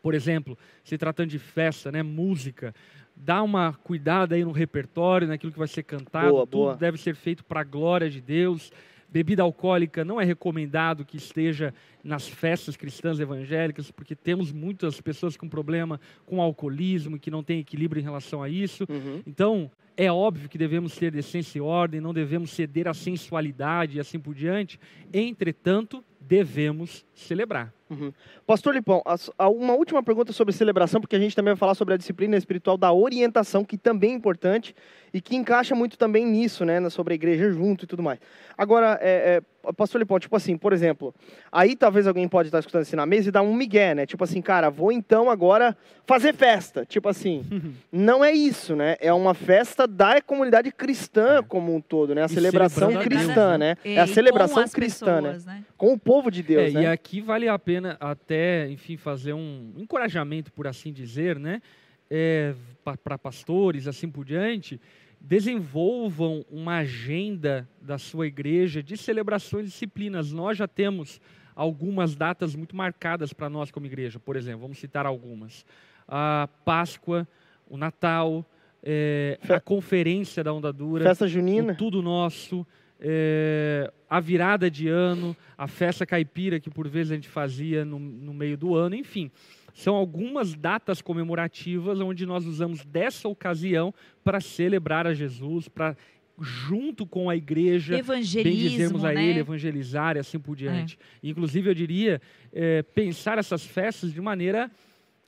Por 0.03 0.15
exemplo, 0.15 0.59
se 0.85 0.99
tratando 0.99 1.31
de 1.31 1.39
festa, 1.39 1.91
né, 1.91 2.03
música, 2.03 2.75
dá 3.17 3.43
uma 3.43 3.73
cuidada 3.73 4.35
aí 4.35 4.45
no 4.45 4.53
repertório, 4.53 5.27
naquilo 5.27 5.53
que 5.53 5.59
vai 5.59 5.69
ser 5.69 5.83
cantado, 5.83 6.31
boa, 6.31 6.47
tudo 6.47 6.63
boa. 6.65 6.77
deve 6.77 6.99
ser 6.99 7.15
feito 7.15 7.45
para 7.45 7.61
a 7.61 7.65
glória 7.65 8.11
de 8.11 8.21
Deus. 8.21 8.71
Bebida 9.15 9.45
alcoólica 9.45 10.05
não 10.05 10.21
é 10.21 10.25
recomendado 10.25 11.05
que 11.05 11.17
esteja 11.17 11.73
nas 12.03 12.27
festas 12.27 12.77
cristãs 12.77 13.21
evangélicas, 13.21 13.89
porque 13.89 14.17
temos 14.17 14.51
muitas 14.51 15.01
pessoas 15.01 15.37
com 15.37 15.49
problema 15.49 16.01
com 16.27 16.43
alcoolismo, 16.43 17.17
que 17.17 17.31
não 17.31 17.41
têm 17.41 17.61
equilíbrio 17.61 18.01
em 18.01 18.03
relação 18.03 18.43
a 18.43 18.49
isso. 18.49 18.85
Uhum. 18.91 19.23
Então, 19.25 19.71
é 19.97 20.11
óbvio 20.11 20.49
que 20.49 20.59
devemos 20.59 20.97
ter 20.97 21.13
decência 21.13 21.59
e 21.59 21.61
ordem, 21.61 22.01
não 22.01 22.13
devemos 22.13 22.51
ceder 22.51 22.89
à 22.89 22.93
sensualidade 22.93 23.99
e 23.99 24.01
assim 24.01 24.19
por 24.19 24.35
diante. 24.35 24.81
Entretanto, 25.13 26.03
devemos 26.21 27.07
celebrar. 27.15 27.73
Uhum. 27.95 28.13
Pastor 28.47 28.75
Lipão, 28.75 29.03
uma 29.41 29.75
última 29.75 30.03
pergunta 30.03 30.33
sobre 30.33 30.53
celebração, 30.53 31.01
porque 31.01 31.17
a 31.17 31.19
gente 31.19 31.35
também 31.35 31.53
vai 31.55 31.59
falar 31.59 31.75
sobre 31.75 31.95
a 31.95 31.97
disciplina 31.97 32.37
espiritual 32.37 32.77
da 32.77 32.93
orientação, 32.93 33.65
que 33.65 33.79
também 33.79 34.13
é 34.13 34.15
importante 34.15 34.75
e 35.13 35.21
que 35.21 35.37
encaixa 35.37 35.75
muito 35.75 35.97
também 35.97 36.27
nisso, 36.27 36.65
né, 36.65 36.89
sobre 36.91 37.15
a 37.15 37.17
igreja 37.17 37.51
junto 37.51 37.85
e 37.85 37.87
tudo 37.87 38.03
mais. 38.03 38.19
Agora, 38.59 38.99
é, 39.01 39.37
é, 39.37 39.43
Pastor 39.73 40.01
Lipão, 40.01 40.19
tipo 40.19 40.37
assim, 40.37 40.57
por 40.57 40.73
exemplo, 40.73 41.15
aí 41.51 41.75
talvez 41.75 42.07
alguém 42.07 42.29
pode 42.29 42.49
estar 42.49 42.59
escutando 42.59 42.83
assim 42.83 42.97
na 42.97 43.07
mesa 43.07 43.29
e 43.29 43.33
dar 43.33 43.43
um 43.43 43.55
migué, 43.55 43.95
né? 43.95 44.07
Tipo 44.07 44.25
assim, 44.25 44.43
cara, 44.43 44.71
vou 44.71 44.93
então 44.93 45.31
agora 45.31 45.77
fazer 46.07 46.35
festa. 46.35 46.85
Tipo 46.85 47.09
assim, 47.09 47.45
não 47.91 48.25
é 48.25 48.33
isso, 48.33 48.77
né? 48.77 48.97
É 49.01 49.13
uma 49.13 49.35
festa 49.35 49.87
da 49.87 50.21
comunidade 50.21 50.71
cristã 50.73 51.39
é. 51.39 51.43
como 51.43 51.75
um 51.75 51.81
todo, 51.81 52.15
né? 52.15 52.23
A 52.23 52.27
e 52.27 52.29
celebração 52.29 52.93
cristã, 52.95 53.59
né? 53.59 53.77
É 53.85 54.01
a 54.01 54.07
celebração 54.07 54.69
cristã, 54.69 55.21
né? 55.21 55.33
pessoas, 55.33 55.47
né? 55.47 55.55
né? 55.55 55.65
Com 55.77 55.93
o 55.93 55.99
povo 55.99 56.31
de 56.31 56.43
Deus, 56.43 56.71
é, 56.71 56.75
né? 56.75 56.83
E 56.83 56.87
aqui 56.87 57.21
vale 57.21 57.49
a 57.49 57.59
pena 57.59 57.97
até, 58.01 58.69
enfim, 58.71 58.97
fazer 58.97 59.33
um 59.33 59.73
encorajamento, 59.77 60.53
por 60.53 60.67
assim 60.67 60.93
dizer, 60.93 61.39
né? 61.39 61.63
É, 62.11 62.55
para 63.03 63.17
pastores, 63.17 63.89
assim 63.89 64.09
por 64.09 64.25
diante, 64.25 64.79
desenvolvam 65.27 66.45
uma 66.51 66.79
agenda 66.79 67.67
da 67.81 67.97
sua 67.97 68.27
igreja 68.27 68.83
de 68.83 68.95
celebrações 68.95 69.67
e 69.67 69.71
disciplinas. 69.71 70.31
Nós 70.33 70.59
já 70.59 70.69
temos 70.69 71.19
algumas 71.57 72.15
datas 72.15 72.55
muito 72.55 72.77
marcadas 72.77 73.33
para 73.33 73.49
nós 73.49 73.71
como 73.71 73.87
igreja. 73.87 74.19
Por 74.21 74.37
exemplo, 74.37 74.61
vamos 74.61 74.79
citar 74.79 75.07
algumas: 75.07 75.65
a 76.07 76.47
Páscoa, 76.65 77.27
o 77.69 77.79
Natal, 77.79 78.45
é, 78.83 79.39
a 79.49 79.61
Conferência 79.61 80.45
da 80.45 80.53
Onda 80.53 80.71
Dura, 80.71 81.05
Festa 81.05 81.27
Junina, 81.27 81.75
Tudo 81.75 82.03
Nosso. 82.03 82.67
É, 83.01 83.93
a 84.09 84.21
virada 84.21 84.71
de 84.71 84.89
ano, 84.89 85.37
a 85.59 85.67
festa 85.67 86.07
caipira 86.07 86.61
que 86.61 86.71
por 86.71 86.87
vezes 86.87 87.13
a 87.13 87.15
gente 87.17 87.29
fazia 87.29 87.85
no, 87.85 87.99
no 87.99 88.33
meio 88.33 88.57
do 88.57 88.75
ano, 88.77 88.95
enfim. 88.95 89.31
São 89.75 89.97
algumas 89.97 90.55
datas 90.55 91.03
comemorativas 91.03 92.01
onde 92.01 92.25
nós 92.25 92.47
usamos 92.47 92.85
dessa 92.85 93.29
ocasião 93.29 93.93
para 94.23 94.41
celebrar 94.41 95.07
a 95.07 95.13
Jesus, 95.13 95.69
para 95.69 95.97
junto 96.41 97.07
com 97.07 97.29
a 97.29 97.37
igreja, 97.37 98.01
bendizermos 98.43 99.05
a 99.05 99.13
né? 99.13 99.25
Ele, 99.25 99.41
evangelizar 99.41 100.17
e 100.17 100.21
assim 100.21 100.39
por 100.39 100.57
diante. 100.57 100.99
É. 101.23 101.29
Inclusive, 101.29 101.69
eu 101.71 101.75
diria, 101.75 102.23
é, 102.53 102.83
pensar 102.83 103.39
essas 103.39 103.65
festas 103.65 104.13
de 104.13 104.21
maneira 104.21 104.71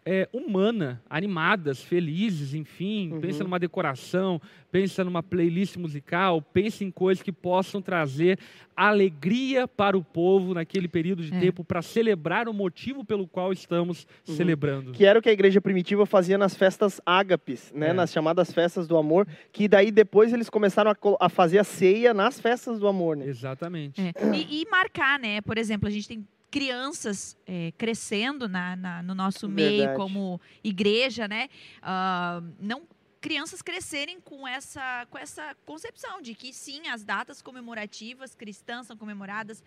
é, 0.08 0.28
humana, 0.32 1.02
animadas, 1.10 1.82
felizes, 1.82 2.54
enfim. 2.54 3.12
Uhum. 3.12 3.20
Pensa 3.20 3.42
numa 3.42 3.58
decoração, 3.58 4.40
pensa 4.70 5.02
numa 5.02 5.20
playlist 5.20 5.76
musical, 5.76 6.40
pensa 6.40 6.84
em 6.84 6.92
coisas 6.92 7.24
que 7.24 7.32
possam 7.32 7.82
trazer 7.82 8.38
alegria 8.76 9.66
para 9.66 9.98
o 9.98 10.04
povo 10.04 10.54
naquele 10.54 10.86
período 10.86 11.24
de 11.24 11.34
é. 11.34 11.40
tempo 11.40 11.64
para 11.64 11.82
celebrar 11.82 12.48
o 12.48 12.54
motivo 12.54 13.04
pelo 13.04 13.26
qual 13.26 13.52
estamos 13.52 14.06
uhum. 14.28 14.36
celebrando. 14.36 14.92
Que 14.92 15.04
era 15.04 15.18
o 15.18 15.22
que 15.22 15.28
a 15.28 15.32
igreja 15.32 15.60
primitiva 15.60 16.06
fazia 16.06 16.38
nas 16.38 16.54
festas 16.54 17.00
ágapes, 17.04 17.72
né? 17.74 17.88
É. 17.88 17.92
nas 17.92 18.12
chamadas 18.12 18.52
festas 18.52 18.86
do 18.86 18.96
amor, 18.96 19.26
que 19.50 19.66
daí 19.66 19.90
depois 19.90 20.32
eles 20.32 20.48
começaram 20.48 20.92
a, 20.92 20.96
a 21.26 21.28
fazer 21.28 21.58
a 21.58 21.64
ceia 21.64 22.14
nas 22.14 22.38
festas 22.38 22.78
do 22.78 22.86
amor. 22.86 23.16
Né? 23.16 23.26
Exatamente. 23.26 24.00
É. 24.00 24.12
E, 24.32 24.62
e 24.62 24.70
marcar, 24.70 25.18
né? 25.18 25.40
Por 25.40 25.58
exemplo, 25.58 25.88
a 25.88 25.90
gente 25.90 26.06
tem 26.06 26.24
crianças 26.56 27.36
é, 27.46 27.70
crescendo 27.76 28.48
na, 28.48 28.74
na, 28.74 29.02
no 29.02 29.14
nosso 29.14 29.46
Verdade. 29.46 29.76
meio 29.76 29.94
como 29.94 30.40
igreja, 30.64 31.28
né? 31.28 31.50
Uh, 31.82 32.50
não 32.58 32.88
crianças 33.20 33.60
crescerem 33.60 34.18
com 34.22 34.48
essa, 34.48 35.06
com 35.10 35.18
essa 35.18 35.54
concepção 35.66 36.22
de 36.22 36.34
que 36.34 36.54
sim, 36.54 36.88
as 36.88 37.04
datas 37.04 37.42
comemorativas 37.42 38.34
cristãs 38.34 38.86
são 38.86 38.96
comemoradas 38.96 39.62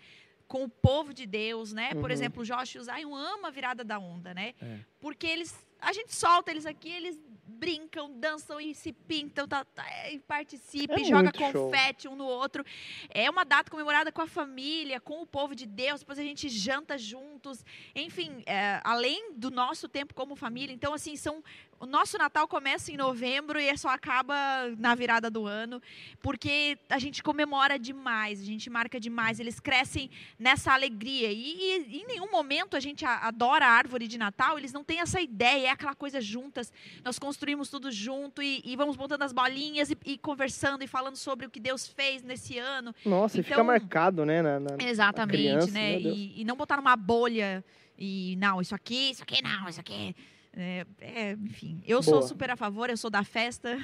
com 0.48 0.64
o 0.64 0.68
povo 0.68 1.14
de 1.14 1.26
Deus, 1.26 1.72
né? 1.72 1.92
Uhum. 1.94 2.00
Por 2.00 2.10
exemplo, 2.10 2.44
Josh 2.44 2.74
e 2.74 2.78
o 2.80 2.82
Zion 2.82 3.14
ama 3.14 3.46
a 3.46 3.50
virada 3.52 3.84
da 3.84 4.00
onda, 4.00 4.34
né? 4.34 4.54
É. 4.60 4.80
Porque 4.98 5.28
eles, 5.28 5.54
a 5.80 5.92
gente 5.92 6.12
solta 6.12 6.50
eles 6.50 6.66
aqui, 6.66 6.90
eles 6.90 7.22
brincam, 7.60 8.10
dançam 8.18 8.58
e 8.58 8.74
se 8.74 8.90
pintam, 8.90 9.46
tá, 9.46 9.62
tá, 9.66 9.84
e 10.10 10.18
participam, 10.20 10.94
é 10.94 11.04
joga 11.04 11.30
confete 11.30 12.04
show. 12.04 12.12
um 12.12 12.16
no 12.16 12.24
outro. 12.24 12.64
É 13.10 13.28
uma 13.28 13.44
data 13.44 13.70
comemorada 13.70 14.10
com 14.10 14.22
a 14.22 14.26
família, 14.26 14.98
com 14.98 15.20
o 15.20 15.26
povo 15.26 15.54
de 15.54 15.66
Deus, 15.66 16.00
depois 16.00 16.18
a 16.18 16.22
gente 16.22 16.48
janta 16.48 16.96
juntos. 16.96 17.62
Enfim, 17.94 18.42
é, 18.46 18.80
além 18.82 19.34
do 19.34 19.50
nosso 19.50 19.86
tempo 19.88 20.14
como 20.14 20.34
família. 20.34 20.72
Então, 20.72 20.94
assim, 20.94 21.16
são 21.16 21.44
o 21.80 21.86
nosso 21.86 22.18
Natal 22.18 22.46
começa 22.46 22.92
em 22.92 22.96
novembro 22.96 23.58
e 23.58 23.76
só 23.78 23.88
acaba 23.88 24.34
na 24.78 24.94
virada 24.94 25.30
do 25.30 25.46
ano, 25.46 25.80
porque 26.20 26.78
a 26.90 26.98
gente 26.98 27.22
comemora 27.22 27.78
demais, 27.78 28.38
a 28.38 28.44
gente 28.44 28.68
marca 28.68 29.00
demais, 29.00 29.40
eles 29.40 29.58
crescem 29.58 30.10
nessa 30.38 30.74
alegria. 30.74 31.32
E, 31.32 31.86
e 31.88 32.02
em 32.02 32.06
nenhum 32.06 32.30
momento 32.30 32.76
a 32.76 32.80
gente 32.80 33.04
adora 33.06 33.66
a 33.66 33.70
árvore 33.70 34.06
de 34.06 34.18
Natal, 34.18 34.58
eles 34.58 34.74
não 34.74 34.84
têm 34.84 35.00
essa 35.00 35.22
ideia, 35.22 35.68
é 35.68 35.70
aquela 35.70 35.94
coisa 35.94 36.20
juntas. 36.20 36.70
Nós 37.02 37.18
construímos 37.18 37.70
tudo 37.70 37.90
junto 37.90 38.42
e, 38.42 38.60
e 38.62 38.76
vamos 38.76 38.94
botando 38.94 39.22
as 39.22 39.32
bolinhas 39.32 39.90
e, 39.90 39.96
e, 40.04 40.18
conversando 40.18 40.84
e 40.84 40.86
falando 40.86 41.16
sobre 41.16 41.46
o 41.46 41.50
que 41.50 41.58
Deus 41.58 41.88
fez 41.88 42.22
nesse 42.22 42.58
ano. 42.58 42.94
Nossa, 43.06 43.38
então, 43.38 43.40
e 43.40 43.44
fica 43.44 43.54
então 43.54 43.64
marcado, 43.64 44.26
né? 44.26 44.42
Na, 44.42 44.60
na 44.60 44.76
exatamente, 44.80 45.18
na 45.18 45.60
criança, 45.60 45.70
né? 45.70 45.98
E, 45.98 46.42
e 46.42 46.44
não 46.44 46.56
botar 46.56 46.76
numa 46.76 46.94
bolha 46.94 47.64
e 47.98 48.36
não, 48.36 48.60
isso 48.60 48.74
aqui, 48.74 49.10
isso 49.10 49.22
aqui 49.22 49.42
não, 49.42 49.66
isso 49.66 49.80
aqui. 49.80 50.14
É, 50.56 50.84
é, 51.00 51.32
enfim, 51.32 51.80
eu 51.86 52.00
Boa. 52.00 52.02
sou 52.02 52.22
super 52.22 52.50
a 52.50 52.56
favor, 52.56 52.90
eu 52.90 52.96
sou 52.96 53.10
da 53.10 53.22
festa. 53.22 53.78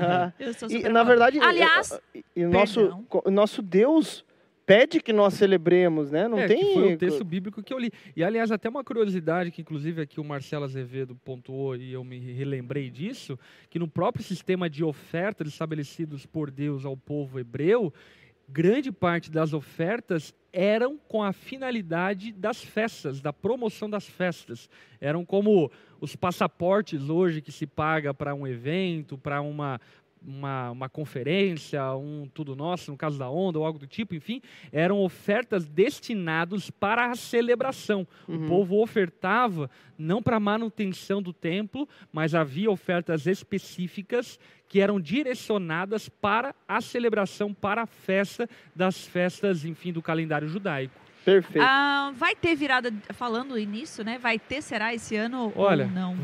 Ah, 0.00 0.32
eu 0.38 0.54
sou 0.54 0.68
super 0.68 0.88
e, 0.88 0.92
na 0.92 1.02
verdade, 1.02 1.40
aliás, 1.40 2.00
e, 2.14 2.24
e 2.36 2.46
nosso, 2.46 3.04
nosso 3.26 3.60
Deus 3.60 4.24
pede 4.64 5.00
que 5.00 5.12
nós 5.12 5.34
celebremos, 5.34 6.10
né? 6.10 6.26
Não 6.28 6.38
é, 6.38 6.46
tem. 6.46 6.74
foi 6.74 6.94
o 6.94 6.98
texto 6.98 7.24
bíblico 7.24 7.62
que 7.62 7.72
eu 7.72 7.78
li. 7.78 7.90
E 8.16 8.24
aliás, 8.24 8.50
até 8.50 8.68
uma 8.68 8.84
curiosidade 8.84 9.50
que 9.50 9.60
inclusive 9.60 10.00
aqui 10.02 10.20
o 10.20 10.24
Marcelo 10.24 10.64
Azevedo 10.64 11.14
pontuou 11.24 11.76
e 11.76 11.92
eu 11.92 12.04
me 12.04 12.18
relembrei 12.18 12.90
disso, 12.90 13.38
que 13.68 13.78
no 13.78 13.88
próprio 13.88 14.24
sistema 14.24 14.70
de 14.70 14.84
ofertas 14.84 15.48
estabelecidos 15.48 16.24
por 16.26 16.50
Deus 16.50 16.84
ao 16.84 16.96
povo 16.96 17.38
hebreu, 17.38 17.92
grande 18.48 18.92
parte 18.92 19.30
das 19.30 19.52
ofertas 19.52 20.34
eram 20.52 20.96
com 21.08 21.22
a 21.22 21.32
finalidade 21.32 22.32
das 22.32 22.62
festas, 22.62 23.20
da 23.20 23.32
promoção 23.32 23.90
das 23.90 24.06
festas. 24.06 24.70
Eram 25.00 25.24
como 25.24 25.70
os 26.04 26.14
passaportes 26.14 27.08
hoje 27.08 27.40
que 27.40 27.50
se 27.50 27.66
paga 27.66 28.12
para 28.12 28.34
um 28.34 28.46
evento, 28.46 29.16
para 29.16 29.40
uma, 29.40 29.80
uma, 30.22 30.70
uma, 30.70 30.88
conferência, 30.88 31.82
um 31.94 32.28
tudo 32.32 32.54
nosso, 32.54 32.90
no 32.90 32.96
caso 32.96 33.18
da 33.18 33.30
onda, 33.30 33.58
ou 33.58 33.64
algo 33.64 33.78
do 33.78 33.86
tipo, 33.86 34.14
enfim, 34.14 34.42
eram 34.70 35.00
ofertas 35.00 35.66
destinadas 35.66 36.68
para 36.68 37.10
a 37.10 37.14
celebração. 37.14 38.06
Uhum. 38.28 38.44
O 38.44 38.48
povo 38.48 38.82
ofertava 38.82 39.70
não 39.96 40.22
para 40.22 40.36
a 40.36 40.40
manutenção 40.40 41.22
do 41.22 41.32
templo, 41.32 41.88
mas 42.12 42.34
havia 42.34 42.70
ofertas 42.70 43.26
específicas 43.26 44.38
que 44.68 44.80
eram 44.80 45.00
direcionadas 45.00 46.08
para 46.08 46.54
a 46.68 46.82
celebração, 46.82 47.54
para 47.54 47.82
a 47.82 47.86
festa 47.86 48.46
das 48.76 49.06
festas, 49.06 49.64
enfim, 49.64 49.90
do 49.90 50.02
calendário 50.02 50.48
judaico. 50.48 51.03
Perfeito. 51.24 51.64
Ah, 51.66 52.12
vai 52.14 52.34
ter 52.34 52.54
virada, 52.54 52.92
falando 53.14 53.56
nisso, 53.56 54.04
né? 54.04 54.18
Vai 54.18 54.38
ter, 54.38 54.60
será 54.60 54.92
esse 54.94 55.16
ano 55.16 55.52
Olha, 55.56 55.86
ou 55.86 55.90
não? 55.90 56.16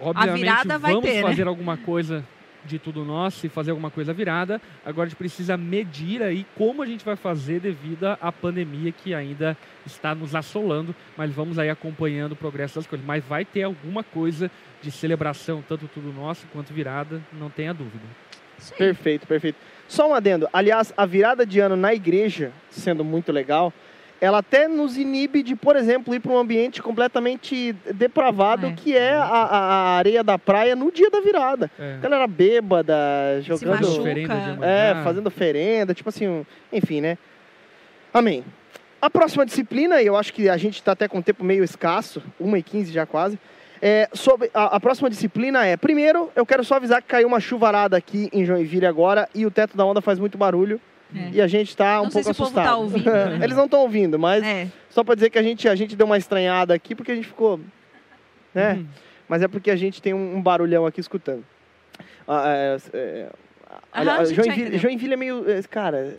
Obviamente, 0.00 0.30
a 0.30 0.34
virada 0.36 0.78
vai 0.78 0.92
vamos 0.94 1.08
ter, 1.08 1.16
né? 1.16 1.22
fazer 1.22 1.44
né? 1.44 1.50
alguma 1.50 1.76
coisa 1.76 2.24
de 2.64 2.78
tudo 2.78 3.04
nosso 3.04 3.46
e 3.46 3.48
fazer 3.48 3.70
alguma 3.70 3.90
coisa 3.90 4.12
virada. 4.12 4.60
Agora 4.84 5.06
a 5.06 5.08
gente 5.08 5.18
precisa 5.18 5.56
medir 5.56 6.22
aí 6.22 6.46
como 6.54 6.82
a 6.82 6.86
gente 6.86 7.04
vai 7.04 7.16
fazer 7.16 7.60
devido 7.60 8.04
à 8.20 8.32
pandemia 8.32 8.92
que 8.92 9.14
ainda 9.14 9.56
está 9.86 10.14
nos 10.14 10.34
assolando, 10.34 10.94
mas 11.16 11.32
vamos 11.32 11.58
aí 11.58 11.70
acompanhando 11.70 12.32
o 12.32 12.36
progresso 12.36 12.76
das 12.76 12.86
coisas. 12.86 13.06
Mas 13.06 13.24
vai 13.24 13.44
ter 13.44 13.62
alguma 13.62 14.02
coisa 14.02 14.50
de 14.80 14.90
celebração, 14.90 15.62
tanto 15.66 15.88
tudo 15.88 16.12
nosso 16.12 16.46
quanto 16.52 16.72
virada, 16.72 17.20
não 17.32 17.50
tenha 17.50 17.74
dúvida. 17.74 18.04
Perfeito, 18.76 19.26
perfeito. 19.26 19.56
Só 19.86 20.10
um 20.10 20.14
adendo. 20.14 20.48
Aliás, 20.52 20.92
a 20.96 21.06
virada 21.06 21.46
de 21.46 21.60
ano 21.60 21.76
na 21.76 21.94
igreja, 21.94 22.52
sendo 22.70 23.04
muito 23.04 23.30
legal, 23.32 23.72
ela 24.20 24.38
até 24.38 24.66
nos 24.66 24.96
inibe 24.98 25.42
de, 25.42 25.54
por 25.54 25.76
exemplo, 25.76 26.14
ir 26.14 26.20
para 26.20 26.32
um 26.32 26.38
ambiente 26.38 26.82
completamente 26.82 27.72
depravado, 27.94 28.66
É. 28.66 28.72
que 28.72 28.96
é 28.96 29.12
a, 29.14 29.22
a- 29.24 29.96
areia 29.98 30.24
da 30.24 30.36
praia 30.38 30.74
no 30.74 30.90
dia 30.90 31.08
da 31.10 31.20
virada. 31.20 31.70
É. 31.78 31.98
Galera 32.00 32.26
bêbada, 32.26 32.94
jogando. 33.42 33.86
Oferenda 34.00 34.34
É, 34.66 34.94
fazendo 35.04 35.26
oferenda, 35.28 35.94
tipo 35.94 36.08
assim, 36.08 36.26
um- 36.26 36.44
enfim, 36.72 37.00
né? 37.00 37.16
Amém. 38.12 38.44
A 39.00 39.08
próxima 39.08 39.46
disciplina, 39.46 40.02
e 40.02 40.06
eu 40.06 40.16
acho 40.16 40.32
que 40.32 40.48
a 40.48 40.56
gente 40.56 40.74
está 40.74 40.92
até 40.92 41.06
com 41.06 41.18
o 41.18 41.22
tempo 41.22 41.44
meio 41.44 41.62
escasso, 41.62 42.20
1h15 42.40 42.90
já 42.90 43.06
quase. 43.06 43.38
É, 43.80 44.08
sobre, 44.12 44.50
a, 44.52 44.74
a 44.76 44.80
próxima 44.80 45.08
disciplina 45.08 45.64
é, 45.64 45.76
primeiro, 45.76 46.32
eu 46.34 46.44
quero 46.44 46.64
só 46.64 46.74
avisar 46.74 47.00
que 47.00 47.06
caiu 47.06 47.28
uma 47.28 47.38
chuvarada 47.38 47.96
aqui 47.96 48.28
em 48.32 48.44
Joinville 48.44 48.86
agora 48.86 49.28
e 49.32 49.46
o 49.46 49.50
teto 49.52 49.76
da 49.76 49.84
onda 49.84 50.00
faz 50.00 50.18
muito 50.18 50.36
barulho 50.36 50.80
É. 51.14 51.30
e 51.32 51.40
a 51.40 51.46
gente 51.46 51.70
está 51.70 52.00
um 52.00 52.04
Não 52.04 52.10
pouco 52.10 52.24
se 52.24 52.30
o 52.30 52.34
povo 52.34 52.44
assustado. 52.44 52.64
tá 52.66 52.76
ouvindo, 52.76 53.10
né? 53.10 53.38
Eles 53.42 53.56
não 53.56 53.64
estão 53.64 53.80
ouvindo, 53.80 54.18
mas 54.18 54.44
É, 54.44 54.68
só 54.90 55.02
para 55.02 55.14
dizer 55.14 55.30
que 55.30 55.38
a 55.38 55.42
gente, 55.42 55.66
a 55.68 55.74
gente 55.74 55.96
deu 55.96 56.06
uma 56.06 56.18
estranhada 56.18 56.74
aqui 56.74 56.94
porque 56.94 57.12
a 57.12 57.14
gente 57.14 57.26
ficou, 57.28 57.58
né? 58.54 58.74
Uhum. 58.74 58.86
Mas 59.28 59.42
é 59.42 59.48
porque 59.48 59.70
a 59.70 59.76
gente 59.76 60.00
tem 60.02 60.12
um, 60.14 60.36
um 60.36 60.42
barulhão 60.42 60.86
aqui 60.86 61.00
escutando. 61.00 61.44
Ah, 62.26 62.44
é, 62.46 62.76
é, 62.92 63.28
Aham, 63.94 64.24
Joinville. 64.26 64.78
Joinville 64.78 65.14
é 65.14 65.16
meio. 65.16 65.50
é, 65.50 65.62
Cara. 65.62 66.16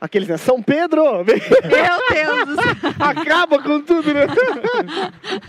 Aqueles, 0.00 0.28
né? 0.28 0.36
São 0.36 0.62
Pedro! 0.62 1.02
Meu 1.24 1.24
Deus. 1.24 2.56
Acaba 3.00 3.60
com 3.60 3.80
tudo, 3.80 4.14
né? 4.14 4.26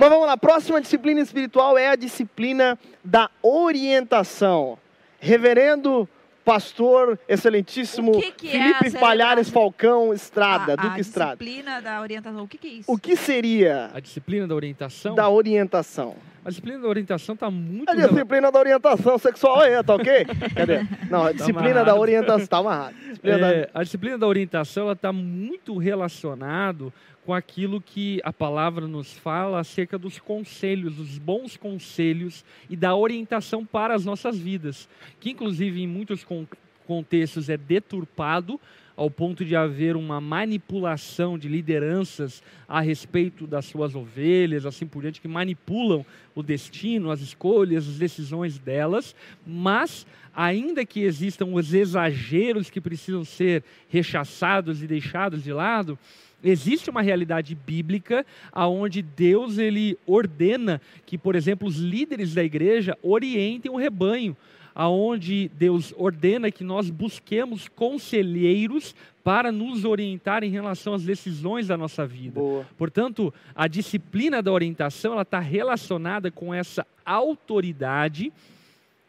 Mas 0.00 0.08
vamos 0.08 0.26
lá, 0.26 0.36
próxima 0.36 0.80
disciplina 0.80 1.20
espiritual 1.20 1.76
é 1.76 1.88
a 1.88 1.96
disciplina 1.96 2.78
da 3.04 3.30
orientação. 3.42 4.78
Reverendo 5.18 6.08
Pastor 6.46 7.18
Excelentíssimo 7.28 8.12
que 8.20 8.30
que 8.30 8.48
é 8.48 8.50
Felipe 8.78 8.96
a 8.96 9.00
Palhares? 9.00 9.50
Falcão 9.50 10.14
Estrada, 10.14 10.74
a, 10.74 10.76
Duque 10.76 10.98
a 10.98 11.00
Estrada. 11.00 11.36
disciplina 11.36 11.82
da 11.82 12.00
orientação. 12.00 12.44
O 12.44 12.46
que, 12.48 12.56
que 12.56 12.68
é 12.68 12.70
isso? 12.70 12.92
O 12.92 12.96
que 12.96 13.16
seria 13.16 13.90
A 13.92 13.98
disciplina 13.98 14.46
da 14.46 14.54
orientação. 14.54 15.14
da 15.16 15.28
orientação? 15.28 16.14
A 16.44 16.48
disciplina 16.48 16.78
da 16.78 16.86
orientação 16.88 17.34
está 17.34 17.50
muito. 17.50 17.90
A 17.90 17.94
disciplina 17.96 18.52
da 18.52 18.58
orientação 18.60 19.18
sexual 19.18 19.58
aí, 19.62 19.82
tá 19.82 19.96
ok? 19.96 20.24
Cadê? 20.54 20.86
Não, 21.10 21.24
a 21.24 21.32
disciplina 21.32 21.74
da 21.74 21.80
amarrado. 21.80 22.00
orientação. 22.00 22.46
Tá 22.46 22.58
amarrado. 22.58 22.94
Disciplina 22.94 23.38
da- 23.38 23.52
É, 23.52 23.70
a 23.74 23.82
disciplina 23.82 24.16
da 24.18 24.26
orientação 24.28 24.92
está 24.92 25.12
muito 25.12 25.76
relacionado 25.76 26.92
com 27.26 27.34
aquilo 27.34 27.80
que 27.80 28.20
a 28.22 28.32
palavra 28.32 28.86
nos 28.86 29.12
fala 29.12 29.58
acerca 29.58 29.98
dos 29.98 30.20
conselhos, 30.20 30.94
dos 30.94 31.18
bons 31.18 31.56
conselhos 31.56 32.44
e 32.70 32.76
da 32.76 32.94
orientação 32.94 33.66
para 33.66 33.96
as 33.96 34.04
nossas 34.04 34.38
vidas, 34.38 34.88
que 35.18 35.30
inclusive 35.30 35.82
em 35.82 35.88
muitos 35.88 36.22
con- 36.22 36.46
contextos 36.86 37.48
é 37.48 37.56
deturpado 37.56 38.60
ao 38.96 39.10
ponto 39.10 39.44
de 39.44 39.56
haver 39.56 39.96
uma 39.96 40.20
manipulação 40.20 41.36
de 41.36 41.48
lideranças 41.48 42.44
a 42.68 42.80
respeito 42.80 43.44
das 43.44 43.66
suas 43.66 43.96
ovelhas, 43.96 44.64
assim 44.64 44.86
por 44.86 45.02
diante, 45.02 45.20
que 45.20 45.28
manipulam 45.28 46.06
o 46.32 46.44
destino, 46.44 47.10
as 47.10 47.20
escolhas, 47.20 47.88
as 47.88 47.98
decisões 47.98 48.56
delas, 48.56 49.16
mas 49.44 50.06
ainda 50.34 50.86
que 50.86 51.00
existam 51.00 51.46
os 51.46 51.74
exageros 51.74 52.70
que 52.70 52.80
precisam 52.80 53.24
ser 53.24 53.64
rechaçados 53.88 54.82
e 54.82 54.86
deixados 54.86 55.42
de 55.42 55.52
lado, 55.52 55.98
existe 56.46 56.88
uma 56.90 57.02
realidade 57.02 57.54
bíblica 57.54 58.24
aonde 58.52 59.02
Deus 59.02 59.58
ele 59.58 59.98
ordena 60.06 60.80
que, 61.04 61.18
por 61.18 61.34
exemplo, 61.34 61.66
os 61.66 61.76
líderes 61.76 62.34
da 62.34 62.44
igreja 62.44 62.96
orientem 63.02 63.70
o 63.70 63.76
rebanho, 63.76 64.36
aonde 64.74 65.50
Deus 65.58 65.94
ordena 65.96 66.50
que 66.50 66.62
nós 66.62 66.90
busquemos 66.90 67.66
conselheiros 67.68 68.94
para 69.24 69.50
nos 69.50 69.84
orientar 69.84 70.44
em 70.44 70.50
relação 70.50 70.94
às 70.94 71.02
decisões 71.02 71.66
da 71.66 71.76
nossa 71.76 72.06
vida. 72.06 72.38
Boa. 72.38 72.66
Portanto, 72.78 73.34
a 73.54 73.66
disciplina 73.66 74.40
da 74.40 74.52
orientação 74.52 75.14
ela 75.14 75.22
está 75.22 75.40
relacionada 75.40 76.30
com 76.30 76.54
essa 76.54 76.86
autoridade 77.04 78.32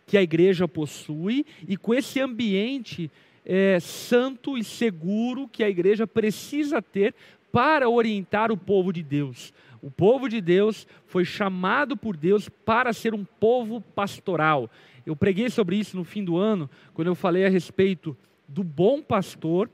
que 0.08 0.18
a 0.18 0.22
igreja 0.22 0.68
possui 0.68 1.46
e 1.68 1.76
com 1.76 1.94
esse 1.94 2.20
ambiente 2.20 3.12
é, 3.50 3.80
santo 3.80 4.58
e 4.58 4.64
seguro 4.64 5.48
que 5.48 5.64
a 5.64 5.70
igreja 5.70 6.06
precisa 6.06 6.82
ter 6.82 7.16
para 7.50 7.90
orientar 7.90 8.52
o 8.52 8.58
povo 8.58 8.92
de 8.92 9.02
Deus. 9.02 9.54
O 9.82 9.90
povo 9.90 10.28
de 10.28 10.42
Deus 10.42 10.86
foi 11.06 11.24
chamado 11.24 11.96
por 11.96 12.18
Deus 12.18 12.50
para 12.50 12.92
ser 12.92 13.14
um 13.14 13.24
povo 13.24 13.80
pastoral. 13.80 14.70
Eu 15.06 15.16
preguei 15.16 15.50
sobre 15.50 15.78
isso 15.78 15.96
no 15.96 16.04
fim 16.04 16.26
do 16.26 16.36
ano, 16.36 16.70
quando 16.94 17.08
eu 17.08 17.16
falei 17.16 17.46
a 17.46 17.50
respeito 17.50 18.18
do 18.46 18.66
bom 18.66 19.02
pastor, 19.02 19.70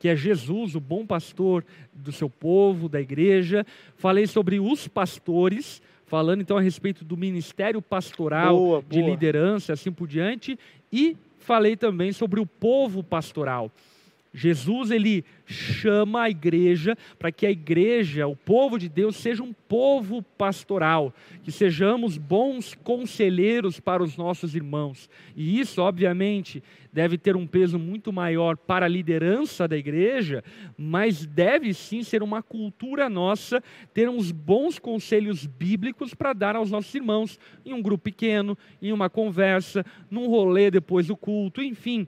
que 0.00 0.08
é 0.08 0.16
Jesus, 0.16 0.74
o 0.74 0.80
bom 0.80 1.04
pastor 1.04 1.62
do 1.92 2.10
seu 2.10 2.30
povo, 2.30 2.88
da 2.88 3.00
igreja. 3.00 3.66
Falei 3.96 4.26
sobre 4.26 4.58
os 4.58 4.88
pastores, 4.88 5.82
falando 6.06 6.40
então 6.40 6.56
a 6.56 6.62
respeito 6.62 7.04
do 7.04 7.16
ministério 7.16 7.82
pastoral, 7.82 8.56
Boa, 8.56 8.84
de 8.88 9.00
boa. 9.00 9.10
liderança, 9.10 9.74
assim 9.74 9.92
por 9.92 10.08
diante. 10.08 10.58
E 10.90 11.14
falei 11.48 11.76
também 11.76 12.12
sobre 12.12 12.38
o 12.38 12.44
povo 12.44 13.02
pastoral. 13.02 13.72
Jesus 14.32 14.90
ele 14.90 15.24
chama 15.46 16.22
a 16.22 16.30
igreja 16.30 16.96
para 17.18 17.32
que 17.32 17.46
a 17.46 17.50
igreja, 17.50 18.26
o 18.26 18.36
povo 18.36 18.78
de 18.78 18.88
Deus, 18.88 19.16
seja 19.16 19.42
um 19.42 19.52
povo 19.52 20.22
pastoral, 20.22 21.14
que 21.42 21.50
sejamos 21.50 22.18
bons 22.18 22.74
conselheiros 22.74 23.80
para 23.80 24.02
os 24.02 24.16
nossos 24.16 24.54
irmãos. 24.54 25.08
E 25.34 25.58
isso, 25.58 25.80
obviamente, 25.80 26.62
deve 26.92 27.16
ter 27.16 27.36
um 27.36 27.46
peso 27.46 27.78
muito 27.78 28.12
maior 28.12 28.56
para 28.56 28.86
a 28.86 28.88
liderança 28.88 29.66
da 29.66 29.76
igreja, 29.76 30.44
mas 30.76 31.24
deve 31.24 31.72
sim 31.72 32.02
ser 32.02 32.22
uma 32.22 32.42
cultura 32.42 33.08
nossa 33.08 33.62
ter 33.94 34.08
uns 34.08 34.30
bons 34.30 34.78
conselhos 34.78 35.46
bíblicos 35.46 36.12
para 36.14 36.32
dar 36.32 36.56
aos 36.56 36.70
nossos 36.70 36.94
irmãos, 36.94 37.38
em 37.64 37.72
um 37.72 37.82
grupo 37.82 38.04
pequeno, 38.04 38.56
em 38.82 38.92
uma 38.92 39.08
conversa, 39.08 39.84
num 40.10 40.28
rolê 40.28 40.70
depois 40.70 41.06
do 41.06 41.16
culto, 41.16 41.62
enfim 41.62 42.06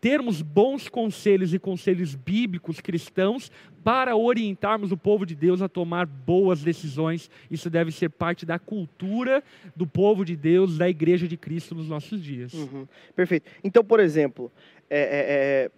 termos 0.00 0.40
bons 0.40 0.88
conselhos 0.88 1.52
e 1.52 1.58
conselhos 1.58 2.14
bíblicos 2.14 2.80
cristãos 2.80 3.50
para 3.84 4.16
orientarmos 4.16 4.92
o 4.92 4.96
povo 4.96 5.26
de 5.26 5.34
Deus 5.34 5.60
a 5.60 5.68
tomar 5.68 6.06
boas 6.06 6.62
decisões. 6.62 7.30
Isso 7.50 7.68
deve 7.68 7.92
ser 7.92 8.08
parte 8.08 8.46
da 8.46 8.58
cultura 8.58 9.42
do 9.76 9.86
povo 9.86 10.24
de 10.24 10.36
Deus, 10.36 10.78
da 10.78 10.88
igreja 10.88 11.28
de 11.28 11.36
Cristo 11.36 11.74
nos 11.74 11.88
nossos 11.88 12.22
dias. 12.22 12.52
Uhum. 12.54 12.86
Perfeito. 13.14 13.50
Então, 13.62 13.84
por 13.84 14.00
exemplo, 14.00 14.50
é, 14.88 15.00
é, 15.00 15.68
é, 15.68 15.70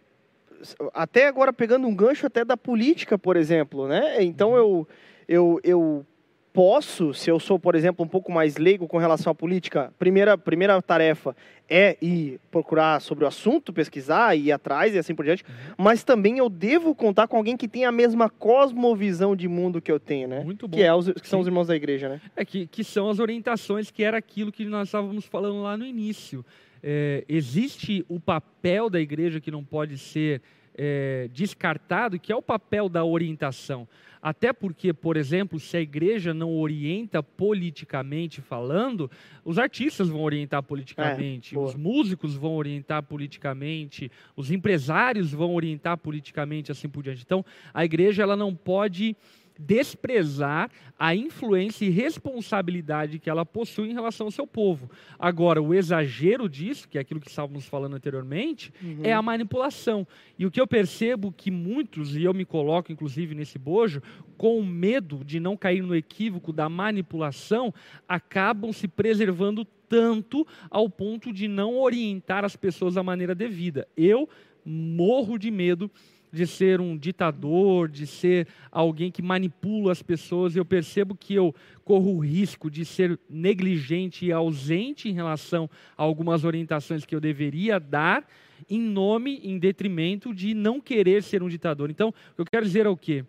até 0.94 1.26
agora 1.26 1.52
pegando 1.52 1.86
um 1.86 1.94
gancho 1.94 2.26
até 2.26 2.44
da 2.44 2.56
política, 2.56 3.18
por 3.18 3.36
exemplo, 3.36 3.88
né? 3.88 4.22
Então 4.22 4.56
eu, 4.56 4.86
eu, 5.28 5.60
eu 5.64 6.06
posso, 6.52 7.14
se 7.14 7.30
eu 7.30 7.40
sou, 7.40 7.58
por 7.58 7.74
exemplo, 7.74 8.04
um 8.04 8.08
pouco 8.08 8.30
mais 8.30 8.56
leigo 8.56 8.86
com 8.86 8.98
relação 8.98 9.30
à 9.30 9.34
política, 9.34 9.92
primeira, 9.98 10.36
primeira 10.36 10.80
tarefa 10.82 11.34
é 11.68 11.96
ir 12.02 12.38
procurar 12.50 13.00
sobre 13.00 13.24
o 13.24 13.26
assunto, 13.26 13.72
pesquisar, 13.72 14.36
ir 14.36 14.52
atrás 14.52 14.94
e 14.94 14.98
assim 14.98 15.14
por 15.14 15.24
diante, 15.24 15.44
mas 15.78 16.04
também 16.04 16.38
eu 16.38 16.50
devo 16.50 16.94
contar 16.94 17.26
com 17.26 17.36
alguém 17.36 17.56
que 17.56 17.66
tem 17.66 17.86
a 17.86 17.92
mesma 17.92 18.28
cosmovisão 18.28 19.34
de 19.34 19.48
mundo 19.48 19.80
que 19.80 19.90
eu 19.90 19.98
tenho, 19.98 20.28
né? 20.28 20.44
Muito 20.44 20.68
bom. 20.68 20.76
Que, 20.76 20.82
é 20.82 20.94
os, 20.94 21.10
que 21.10 21.26
são 21.26 21.38
Sim. 21.38 21.42
os 21.42 21.46
irmãos 21.46 21.66
da 21.66 21.74
igreja, 21.74 22.08
né? 22.08 22.20
É 22.36 22.44
que, 22.44 22.66
que 22.66 22.84
são 22.84 23.08
as 23.08 23.18
orientações 23.18 23.90
que 23.90 24.04
era 24.04 24.18
aquilo 24.18 24.52
que 24.52 24.66
nós 24.66 24.88
estávamos 24.88 25.24
falando 25.24 25.62
lá 25.62 25.76
no 25.76 25.86
início. 25.86 26.44
É, 26.82 27.24
existe 27.28 28.04
o 28.08 28.20
papel 28.20 28.90
da 28.90 29.00
igreja 29.00 29.40
que 29.40 29.50
não 29.50 29.64
pode 29.64 29.96
ser 29.96 30.42
é, 30.74 31.28
descartado, 31.32 32.18
que 32.18 32.32
é 32.32 32.36
o 32.36 32.42
papel 32.42 32.88
da 32.88 33.04
orientação. 33.04 33.86
Até 34.22 34.52
porque, 34.52 34.92
por 34.92 35.16
exemplo, 35.16 35.58
se 35.58 35.76
a 35.76 35.80
igreja 35.80 36.32
não 36.32 36.56
orienta 36.56 37.20
politicamente 37.24 38.40
falando, 38.40 39.10
os 39.44 39.58
artistas 39.58 40.08
vão 40.08 40.22
orientar 40.22 40.62
politicamente, 40.62 41.56
boa. 41.56 41.66
os 41.66 41.74
músicos 41.74 42.36
vão 42.36 42.54
orientar 42.54 43.02
politicamente, 43.02 44.12
os 44.36 44.52
empresários 44.52 45.32
vão 45.32 45.52
orientar 45.52 45.98
politicamente, 45.98 46.70
assim 46.70 46.88
por 46.88 47.02
diante. 47.02 47.24
Então, 47.24 47.44
a 47.74 47.84
igreja 47.84 48.22
ela 48.22 48.36
não 48.36 48.54
pode 48.54 49.16
desprezar 49.58 50.70
a 50.98 51.14
influência 51.14 51.84
e 51.84 51.90
responsabilidade 51.90 53.18
que 53.18 53.28
ela 53.28 53.44
possui 53.44 53.90
em 53.90 53.92
relação 53.92 54.26
ao 54.26 54.30
seu 54.30 54.46
povo. 54.46 54.90
Agora, 55.18 55.60
o 55.60 55.74
exagero 55.74 56.48
disso, 56.48 56.88
que 56.88 56.98
é 56.98 57.00
aquilo 57.00 57.20
que 57.20 57.28
estávamos 57.28 57.66
falando 57.66 57.96
anteriormente, 57.96 58.72
é 59.02 59.12
a 59.12 59.22
manipulação. 59.22 60.06
E 60.38 60.46
o 60.46 60.50
que 60.50 60.60
eu 60.60 60.66
percebo 60.66 61.32
que 61.32 61.50
muitos, 61.50 62.16
e 62.16 62.24
eu 62.24 62.32
me 62.32 62.44
coloco 62.44 62.92
inclusive 62.92 63.34
nesse 63.34 63.58
bojo, 63.58 64.02
com 64.36 64.62
medo 64.62 65.24
de 65.24 65.38
não 65.38 65.56
cair 65.56 65.82
no 65.82 65.94
equívoco 65.94 66.52
da 66.52 66.68
manipulação, 66.68 67.72
acabam 68.08 68.72
se 68.72 68.88
preservando 68.88 69.64
tanto 69.88 70.46
ao 70.70 70.88
ponto 70.88 71.32
de 71.32 71.46
não 71.46 71.78
orientar 71.78 72.44
as 72.44 72.56
pessoas 72.56 72.94
da 72.94 73.02
maneira 73.02 73.34
devida. 73.34 73.86
Eu 73.96 74.28
morro 74.64 75.38
de 75.38 75.50
medo 75.50 75.90
de 76.32 76.46
ser 76.46 76.80
um 76.80 76.96
ditador, 76.96 77.88
de 77.88 78.06
ser 78.06 78.48
alguém 78.70 79.10
que 79.10 79.20
manipula 79.20 79.92
as 79.92 80.02
pessoas. 80.02 80.56
Eu 80.56 80.64
percebo 80.64 81.14
que 81.14 81.34
eu 81.34 81.54
corro 81.84 82.16
o 82.16 82.18
risco 82.20 82.70
de 82.70 82.84
ser 82.84 83.20
negligente 83.28 84.24
e 84.24 84.32
ausente 84.32 85.08
em 85.08 85.12
relação 85.12 85.68
a 85.96 86.02
algumas 86.02 86.44
orientações 86.44 87.04
que 87.04 87.14
eu 87.14 87.20
deveria 87.20 87.78
dar, 87.78 88.26
em 88.70 88.80
nome, 88.80 89.40
em 89.42 89.58
detrimento 89.58 90.34
de 90.34 90.54
não 90.54 90.80
querer 90.80 91.22
ser 91.22 91.42
um 91.42 91.48
ditador. 91.48 91.90
Então, 91.90 92.14
eu 92.38 92.44
quero 92.44 92.64
dizer 92.64 92.86
é 92.86 92.88
o 92.88 92.96
quê? 92.96 93.24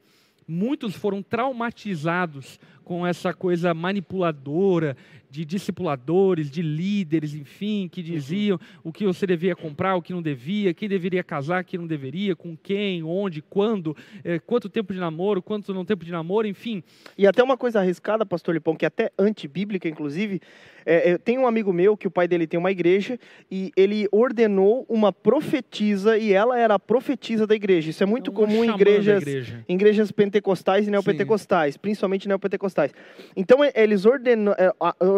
Muitos 0.48 0.96
foram 0.96 1.22
traumatizados 1.22 2.60
com 2.84 3.08
essa 3.08 3.34
coisa 3.34 3.74
manipuladora 3.74 4.96
de 5.34 5.44
discipuladores, 5.44 6.48
de 6.52 6.62
líderes, 6.62 7.34
enfim, 7.34 7.90
que 7.92 8.04
diziam 8.04 8.60
uhum. 8.62 8.82
o 8.84 8.94
que 8.94 9.04
você 9.04 9.26
devia 9.26 9.56
comprar, 9.56 9.96
o 9.96 10.02
que 10.02 10.14
não 10.14 10.22
devia, 10.22 10.76
quem 10.76 10.88
deveria 10.88 11.24
casar, 11.24 11.64
quem 11.64 11.80
não 11.80 11.88
deveria, 11.88 12.36
com 12.36 12.56
quem, 12.56 13.02
onde, 13.02 13.42
quando, 13.42 13.98
é, 14.24 14.38
quanto 14.38 14.70
tempo 14.70 14.94
de 14.94 15.00
namoro, 15.00 15.42
quanto 15.42 15.74
não 15.74 15.84
tempo 15.84 16.06
de 16.06 16.12
namoro, 16.12 16.46
enfim. 16.46 16.84
E 17.18 17.26
até 17.26 17.42
uma 17.42 17.58
coisa 17.58 17.80
arriscada, 17.80 18.24
pastor 18.24 18.54
Lipão, 18.54 18.76
que 18.76 18.86
é 18.86 18.88
até 18.88 19.12
antibíblica, 19.18 19.90
inclusive, 19.90 20.40
é, 20.86 21.14
eu 21.14 21.18
tenho 21.18 21.42
um 21.42 21.48
amigo 21.48 21.72
meu 21.74 21.98
que 21.98 22.08
o 22.08 22.12
pai 22.12 22.28
dele 22.28 22.46
tem 22.46 22.60
uma 22.60 22.72
igreja 22.72 23.18
e 23.50 23.72
ele 23.76 24.08
ordenou 24.12 24.86
uma 24.88 25.12
profetisa 25.12 26.18
e 26.18 26.32
ela 26.34 26.60
era 26.60 26.76
a 26.76 26.80
profetisa 26.80 27.48
da 27.48 27.56
igreja. 27.56 27.90
Isso 27.90 28.04
é 28.04 28.06
muito 28.06 28.32
é 28.32 28.34
comum 28.34 28.64
em 28.64 28.70
igrejas, 28.70 29.22
igreja. 29.22 29.66
em 29.68 29.74
igrejas 29.74 30.12
pentecostais 30.12 30.88
e 30.88 30.92
neopentecostais, 30.92 31.74
Sim. 31.74 31.80
principalmente 31.82 32.28
neopentecostais. 32.28 32.92
Então 33.36 33.60
eles 33.74 34.06
ordenou, 34.06 34.54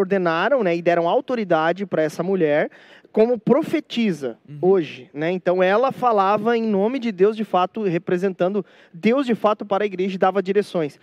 ordenaram 0.06 0.64
né, 0.64 0.76
e 0.76 0.82
deram 0.82 1.10
autoridade 1.10 1.86
para 1.86 2.04
essa 2.04 2.22
mulher 2.22 2.70
como 3.12 3.40
profetiza 3.40 4.38
uhum. 4.48 4.60
hoje, 4.62 5.10
né? 5.14 5.32
Então 5.32 5.64
ela 5.64 5.92
falava 5.92 6.58
em 6.58 6.64
nome 6.64 7.00
de 7.00 7.14
Deus 7.14 7.36
de 7.36 7.46
fato, 7.46 7.84
representando 7.84 8.66
Deus 8.94 9.26
de 9.26 9.34
fato 9.34 9.66
para 9.66 9.84
a 9.84 9.88
igreja 9.88 10.16
e 10.16 10.18
dava 10.18 10.44
direções. 10.44 11.00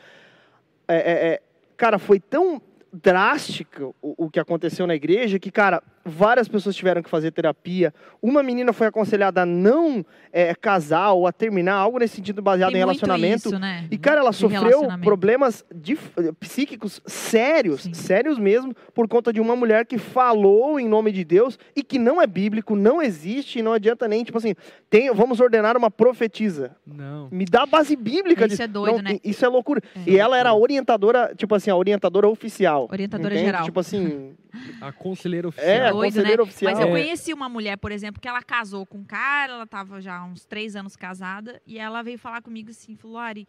É, 0.87 0.95
é, 0.95 1.27
é, 1.29 1.43
cara, 1.75 1.99
foi 1.99 2.21
tão 2.21 2.61
drástico 2.93 3.95
o, 4.03 4.27
o 4.27 4.31
que 4.31 4.39
aconteceu 4.39 4.87
na 4.87 4.95
igreja 4.95 5.39
que, 5.39 5.51
cara, 5.51 5.83
várias 6.05 6.49
pessoas 6.49 6.75
tiveram 6.75 7.03
que 7.03 7.11
fazer 7.11 7.31
terapia. 7.31 7.93
Uma 8.21 8.43
menina 8.43 8.73
foi 8.73 8.87
aconselhada 8.87 9.43
a 9.43 9.47
não 9.47 10.05
é, 10.33 10.55
casar 10.55 11.13
ou 11.13 11.27
a 11.27 11.33
terminar, 11.33 11.75
algo 11.75 11.99
nesse 11.99 12.17
sentido 12.17 12.41
baseado 12.41 12.71
Tem 12.71 12.81
em 12.81 12.85
relacionamento. 12.85 13.49
Isso, 13.49 13.59
né? 13.59 13.87
E, 13.91 13.99
cara, 13.99 14.21
ela 14.21 14.31
de 14.31 14.37
sofreu 14.37 14.83
problemas 15.03 15.65
de, 15.75 15.97
psíquicos 16.41 17.01
sérios, 17.07 17.83
Sim. 17.83 17.95
sérios 17.95 18.39
mesmo, 18.39 18.75
por 18.95 19.09
conta 19.09 19.33
de 19.33 19.41
uma 19.41 19.55
mulher 19.55 19.87
que 19.87 19.99
falou 19.99 20.79
em 20.79 20.89
nome 20.89 21.13
de 21.13 21.25
Deus 21.25 21.59
e 21.75 21.83
que 21.83 21.99
não 21.99 22.21
é 22.21 22.27
bíblico, 22.27 22.75
não 22.75 23.03
existe 23.03 23.59
e 23.59 23.63
não 23.63 23.73
adianta 23.73 24.09
nem, 24.09 24.25
tipo 24.25 24.39
assim, 24.39 24.55
tem, 24.89 25.13
vamos 25.13 25.41
ordenar 25.41 25.77
uma 25.77 25.91
profetisa. 25.91 26.77
Não. 26.87 27.29
Me 27.31 27.45
dá 27.45 27.67
base 27.67 27.97
bíblica. 27.97 28.47
Isso 28.47 28.57
de, 28.57 28.63
é 28.63 28.67
doido, 28.67 28.97
não, 28.97 29.03
né? 29.03 29.19
Isso 29.23 29.45
é 29.45 29.49
loucura. 29.49 29.81
É. 30.07 30.11
E 30.11 30.19
ela 30.19 30.39
era 30.39 30.51
a 30.51 30.55
orientadora, 30.55 31.33
tipo 31.37 31.55
assim, 31.55 31.71
a 31.71 31.77
orientadora 31.77 32.29
oficial. 32.29 32.89
Orientadora 32.91 33.35
entende? 33.35 33.47
geral. 33.47 33.65
Tipo 33.65 33.81
assim... 33.81 34.35
A 34.83 34.93
conselheira 34.93 35.49
oficial. 35.49 35.71
É, 35.71 35.89
a 35.89 35.92
doido, 35.93 36.23
né? 36.23 36.35
oficial. 36.41 36.73
Mas 36.73 36.81
eu 36.81 36.89
conheci 36.89 37.33
uma 37.33 37.49
mulher, 37.49 37.77
por 37.77 37.93
exemplo, 37.93 38.21
que 38.21 38.29
ela 38.29 38.43
casou 38.43 38.85
com 38.87 38.99
um 38.99 39.05
cara, 39.05 39.53
ela 39.55 39.65
estava 39.65 40.01
já 40.01 40.19
há 40.19 40.25
uns 40.25 40.45
três 40.45 40.77
anos 40.77 40.97
casada, 40.97 41.61
e 41.67 41.79
ela 41.79 42.03
veio 42.03 42.19
falar 42.19 42.43
comigo 42.43 42.71
assim, 42.71 42.97
falou, 42.97 43.19
Ari, 43.19 43.47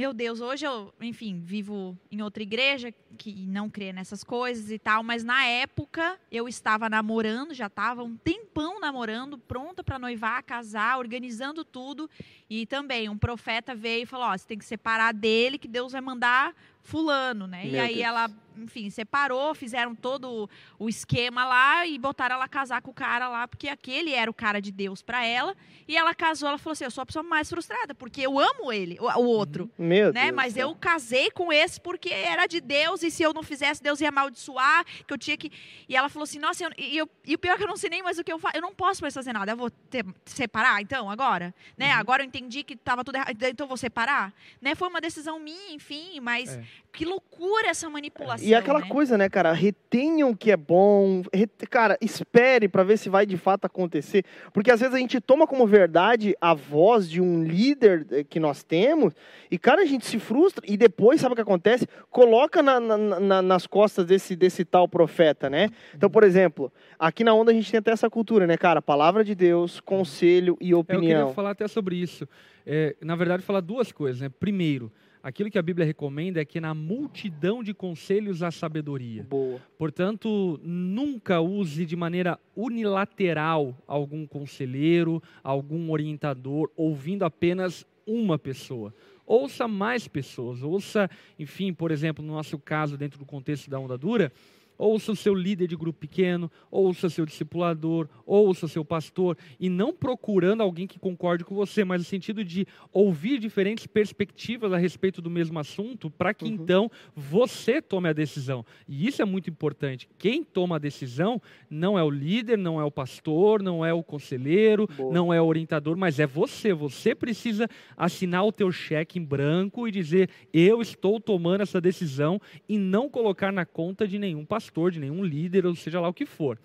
meu 0.00 0.14
Deus, 0.14 0.40
hoje 0.40 0.66
eu, 0.66 0.94
enfim, 0.98 1.42
vivo 1.44 1.94
em 2.10 2.22
outra 2.22 2.42
igreja 2.42 2.90
que 3.18 3.46
não 3.46 3.68
crê 3.68 3.92
nessas 3.92 4.24
coisas 4.24 4.70
e 4.70 4.78
tal, 4.78 5.02
mas 5.02 5.22
na 5.22 5.44
época 5.44 6.18
eu 6.32 6.48
estava 6.48 6.88
namorando, 6.88 7.52
já 7.52 7.66
estava 7.66 8.02
um 8.02 8.16
tempão 8.16 8.80
namorando, 8.80 9.36
pronta 9.36 9.84
para 9.84 9.98
noivar, 9.98 10.42
casar, 10.42 10.98
organizando 10.98 11.66
tudo, 11.66 12.08
e 12.48 12.64
também 12.64 13.10
um 13.10 13.18
profeta 13.18 13.74
veio 13.74 14.04
e 14.04 14.06
falou: 14.06 14.28
Ó, 14.28 14.38
você 14.38 14.46
tem 14.46 14.56
que 14.56 14.64
separar 14.64 15.12
dele, 15.12 15.58
que 15.58 15.68
Deus 15.68 15.92
vai 15.92 16.00
mandar 16.00 16.54
fulano, 16.82 17.46
né? 17.46 17.64
Meu 17.64 17.74
e 17.74 17.78
aí 17.78 17.94
Deus. 17.94 18.06
ela 18.06 18.30
enfim, 18.56 18.90
separou, 18.90 19.54
fizeram 19.54 19.94
todo 19.94 20.48
o 20.78 20.88
esquema 20.88 21.44
lá 21.44 21.86
e 21.86 21.98
botaram 21.98 22.36
ela 22.36 22.48
casar 22.48 22.82
com 22.82 22.90
o 22.90 22.94
cara 22.94 23.28
lá, 23.28 23.48
porque 23.48 23.68
aquele 23.68 24.12
era 24.12 24.30
o 24.30 24.34
cara 24.34 24.60
de 24.60 24.70
Deus 24.70 25.02
para 25.02 25.24
ela. 25.24 25.56
E 25.88 25.96
ela 25.96 26.14
casou, 26.14 26.48
ela 26.48 26.58
falou 26.58 26.72
assim: 26.72 26.84
eu 26.84 26.90
sou 26.90 27.02
a 27.02 27.06
pessoa 27.06 27.22
mais 27.22 27.48
frustrada, 27.48 27.94
porque 27.94 28.20
eu 28.20 28.38
amo 28.38 28.72
ele, 28.72 28.98
o, 29.00 29.24
outro. 29.24 29.70
Uhum. 29.78 29.86
Meu 29.86 30.12
né? 30.12 30.24
Deus 30.24 30.36
Mas 30.36 30.56
eu 30.56 30.74
casei 30.74 31.30
com 31.30 31.52
esse 31.52 31.80
porque 31.80 32.12
era 32.12 32.46
de 32.46 32.60
Deus, 32.60 33.02
e 33.02 33.10
se 33.10 33.22
eu 33.22 33.32
não 33.32 33.42
fizesse, 33.42 33.82
Deus 33.82 34.00
ia 34.00 34.08
amaldiçoar, 34.08 34.84
que 35.06 35.12
eu 35.12 35.18
tinha 35.18 35.36
que. 35.36 35.50
E 35.88 35.96
ela 35.96 36.08
falou 36.08 36.24
assim: 36.24 36.38
nossa, 36.38 36.64
eu, 36.64 36.70
e, 36.78 36.96
eu, 36.96 37.08
e 37.26 37.34
o 37.34 37.38
pior 37.38 37.54
é 37.54 37.56
que 37.56 37.64
eu 37.64 37.68
não 37.68 37.76
sei 37.76 37.90
nem 37.90 38.02
mais 38.02 38.18
o 38.18 38.24
que 38.24 38.32
eu 38.32 38.38
faço, 38.38 38.56
eu 38.56 38.62
não 38.62 38.74
posso 38.74 39.02
mais 39.02 39.14
fazer 39.14 39.32
nada, 39.32 39.52
eu 39.52 39.56
vou 39.56 39.70
ter, 39.70 40.04
separar 40.24 40.80
então, 40.80 41.10
agora? 41.10 41.54
Né? 41.76 41.92
Uhum. 41.92 42.00
Agora 42.00 42.22
eu 42.22 42.26
entendi 42.26 42.62
que 42.62 42.74
estava 42.74 43.04
tudo 43.04 43.16
errado, 43.16 43.30
então 43.30 43.64
eu 43.64 43.68
vou 43.68 43.76
separar? 43.76 44.32
Né? 44.60 44.74
Foi 44.74 44.88
uma 44.88 45.00
decisão 45.00 45.38
minha, 45.38 45.72
enfim, 45.72 46.20
mas 46.20 46.56
é. 46.56 46.64
Que 46.92 47.04
loucura 47.04 47.68
essa 47.68 47.88
manipulação. 47.88 48.46
E 48.46 48.54
aquela 48.54 48.80
né? 48.80 48.88
coisa, 48.88 49.16
né, 49.16 49.28
cara? 49.28 49.52
Retenham 49.52 50.30
o 50.30 50.36
que 50.36 50.50
é 50.50 50.56
bom. 50.56 51.22
Cara, 51.70 51.96
espere 52.00 52.68
para 52.68 52.82
ver 52.82 52.96
se 52.98 53.08
vai 53.08 53.24
de 53.24 53.36
fato 53.36 53.64
acontecer. 53.64 54.24
Porque 54.52 54.70
às 54.70 54.80
vezes 54.80 54.94
a 54.94 54.98
gente 54.98 55.20
toma 55.20 55.46
como 55.46 55.66
verdade 55.66 56.34
a 56.40 56.52
voz 56.52 57.08
de 57.08 57.20
um 57.20 57.44
líder 57.44 58.06
eh, 58.10 58.24
que 58.24 58.40
nós 58.40 58.62
temos, 58.62 59.14
e, 59.50 59.58
cara, 59.58 59.82
a 59.82 59.86
gente 59.86 60.04
se 60.06 60.18
frustra, 60.18 60.64
e 60.66 60.76
depois, 60.76 61.20
sabe 61.20 61.32
o 61.32 61.36
que 61.36 61.42
acontece? 61.42 61.86
Coloca 62.10 62.62
na, 62.62 62.80
na, 62.80 62.96
na, 62.98 63.42
nas 63.42 63.66
costas 63.66 64.04
desse, 64.04 64.34
desse 64.34 64.64
tal 64.64 64.88
profeta, 64.88 65.48
né? 65.48 65.70
Então, 65.94 66.10
por 66.10 66.24
exemplo, 66.24 66.72
aqui 66.98 67.22
na 67.22 67.32
Onda 67.34 67.52
a 67.52 67.54
gente 67.54 67.70
tem 67.70 67.78
até 67.78 67.92
essa 67.92 68.10
cultura, 68.10 68.46
né, 68.46 68.56
cara? 68.56 68.82
Palavra 68.82 69.24
de 69.24 69.34
Deus, 69.34 69.80
conselho 69.80 70.56
e 70.60 70.74
opinião. 70.74 71.02
É, 71.02 71.14
eu 71.14 71.18
queria 71.18 71.34
falar 71.34 71.50
até 71.50 71.68
sobre 71.68 71.96
isso. 71.96 72.28
É, 72.66 72.96
na 73.00 73.16
verdade, 73.16 73.42
falar 73.42 73.60
duas 73.60 73.92
coisas, 73.92 74.20
né? 74.20 74.28
Primeiro, 74.28 74.92
aquilo 75.22 75.50
que 75.50 75.58
a 75.58 75.62
Bíblia 75.62 75.86
recomenda 75.86 76.40
é 76.40 76.44
que 76.44 76.60
na 76.60 76.74
multidão 76.74 77.62
de 77.62 77.74
conselhos 77.74 78.42
há 78.42 78.50
sabedoria. 78.50 79.24
Boa. 79.24 79.60
Portanto, 79.78 80.60
nunca 80.62 81.40
use 81.40 81.84
de 81.86 81.96
maneira 81.96 82.38
unilateral 82.56 83.76
algum 83.86 84.26
conselheiro, 84.26 85.22
algum 85.42 85.90
orientador, 85.90 86.70
ouvindo 86.76 87.24
apenas 87.24 87.86
uma 88.06 88.38
pessoa. 88.38 88.94
Ouça 89.26 89.68
mais 89.68 90.08
pessoas, 90.08 90.62
ouça, 90.62 91.08
enfim, 91.38 91.72
por 91.72 91.92
exemplo, 91.92 92.24
no 92.24 92.32
nosso 92.32 92.58
caso, 92.58 92.96
dentro 92.96 93.18
do 93.18 93.24
contexto 93.24 93.70
da 93.70 93.78
onda 93.78 93.96
dura, 93.96 94.32
ouça 94.80 95.12
o 95.12 95.16
seu 95.16 95.34
líder 95.34 95.68
de 95.68 95.76
grupo 95.76 96.00
pequeno, 96.00 96.50
ouça 96.70 97.10
seu 97.10 97.26
discipulador, 97.26 98.08
ouça 98.24 98.66
seu 98.66 98.82
pastor, 98.82 99.36
e 99.58 99.68
não 99.68 99.92
procurando 99.92 100.62
alguém 100.62 100.86
que 100.86 100.98
concorde 100.98 101.44
com 101.44 101.54
você, 101.54 101.84
mas 101.84 102.00
no 102.00 102.06
sentido 102.06 102.42
de 102.42 102.66
ouvir 102.90 103.38
diferentes 103.38 103.86
perspectivas 103.86 104.72
a 104.72 104.78
respeito 104.78 105.20
do 105.20 105.28
mesmo 105.28 105.58
assunto, 105.58 106.08
para 106.10 106.32
que 106.32 106.46
uhum. 106.46 106.52
então 106.52 106.90
você 107.14 107.82
tome 107.82 108.08
a 108.08 108.12
decisão. 108.14 108.64
E 108.88 109.06
isso 109.06 109.20
é 109.20 109.24
muito 109.24 109.50
importante. 109.50 110.08
Quem 110.18 110.42
toma 110.42 110.76
a 110.76 110.78
decisão 110.78 111.40
não 111.68 111.98
é 111.98 112.02
o 112.02 112.10
líder, 112.10 112.56
não 112.56 112.80
é 112.80 112.84
o 112.84 112.90
pastor, 112.90 113.62
não 113.62 113.84
é 113.84 113.92
o 113.92 114.02
conselheiro, 114.02 114.88
Boa. 114.96 115.12
não 115.12 115.32
é 115.32 115.40
o 115.40 115.46
orientador, 115.46 115.96
mas 115.96 116.18
é 116.18 116.26
você. 116.26 116.72
Você 116.72 117.14
precisa 117.14 117.68
assinar 117.96 118.46
o 118.46 118.52
teu 118.52 118.72
cheque 118.72 119.18
em 119.18 119.24
branco 119.24 119.86
e 119.86 119.90
dizer: 119.90 120.30
eu 120.54 120.80
estou 120.80 121.20
tomando 121.20 121.60
essa 121.60 121.80
decisão 121.80 122.40
e 122.66 122.78
não 122.78 123.10
colocar 123.10 123.52
na 123.52 123.66
conta 123.66 124.08
de 124.08 124.18
nenhum 124.18 124.44
pastor 124.44 124.69
pastor, 124.70 124.92
de 124.92 125.00
nenhum 125.00 125.24
líder, 125.24 125.66
ou 125.66 125.74
seja 125.74 126.00
lá 126.00 126.08
o 126.08 126.14
que 126.14 126.24
for. 126.24 126.56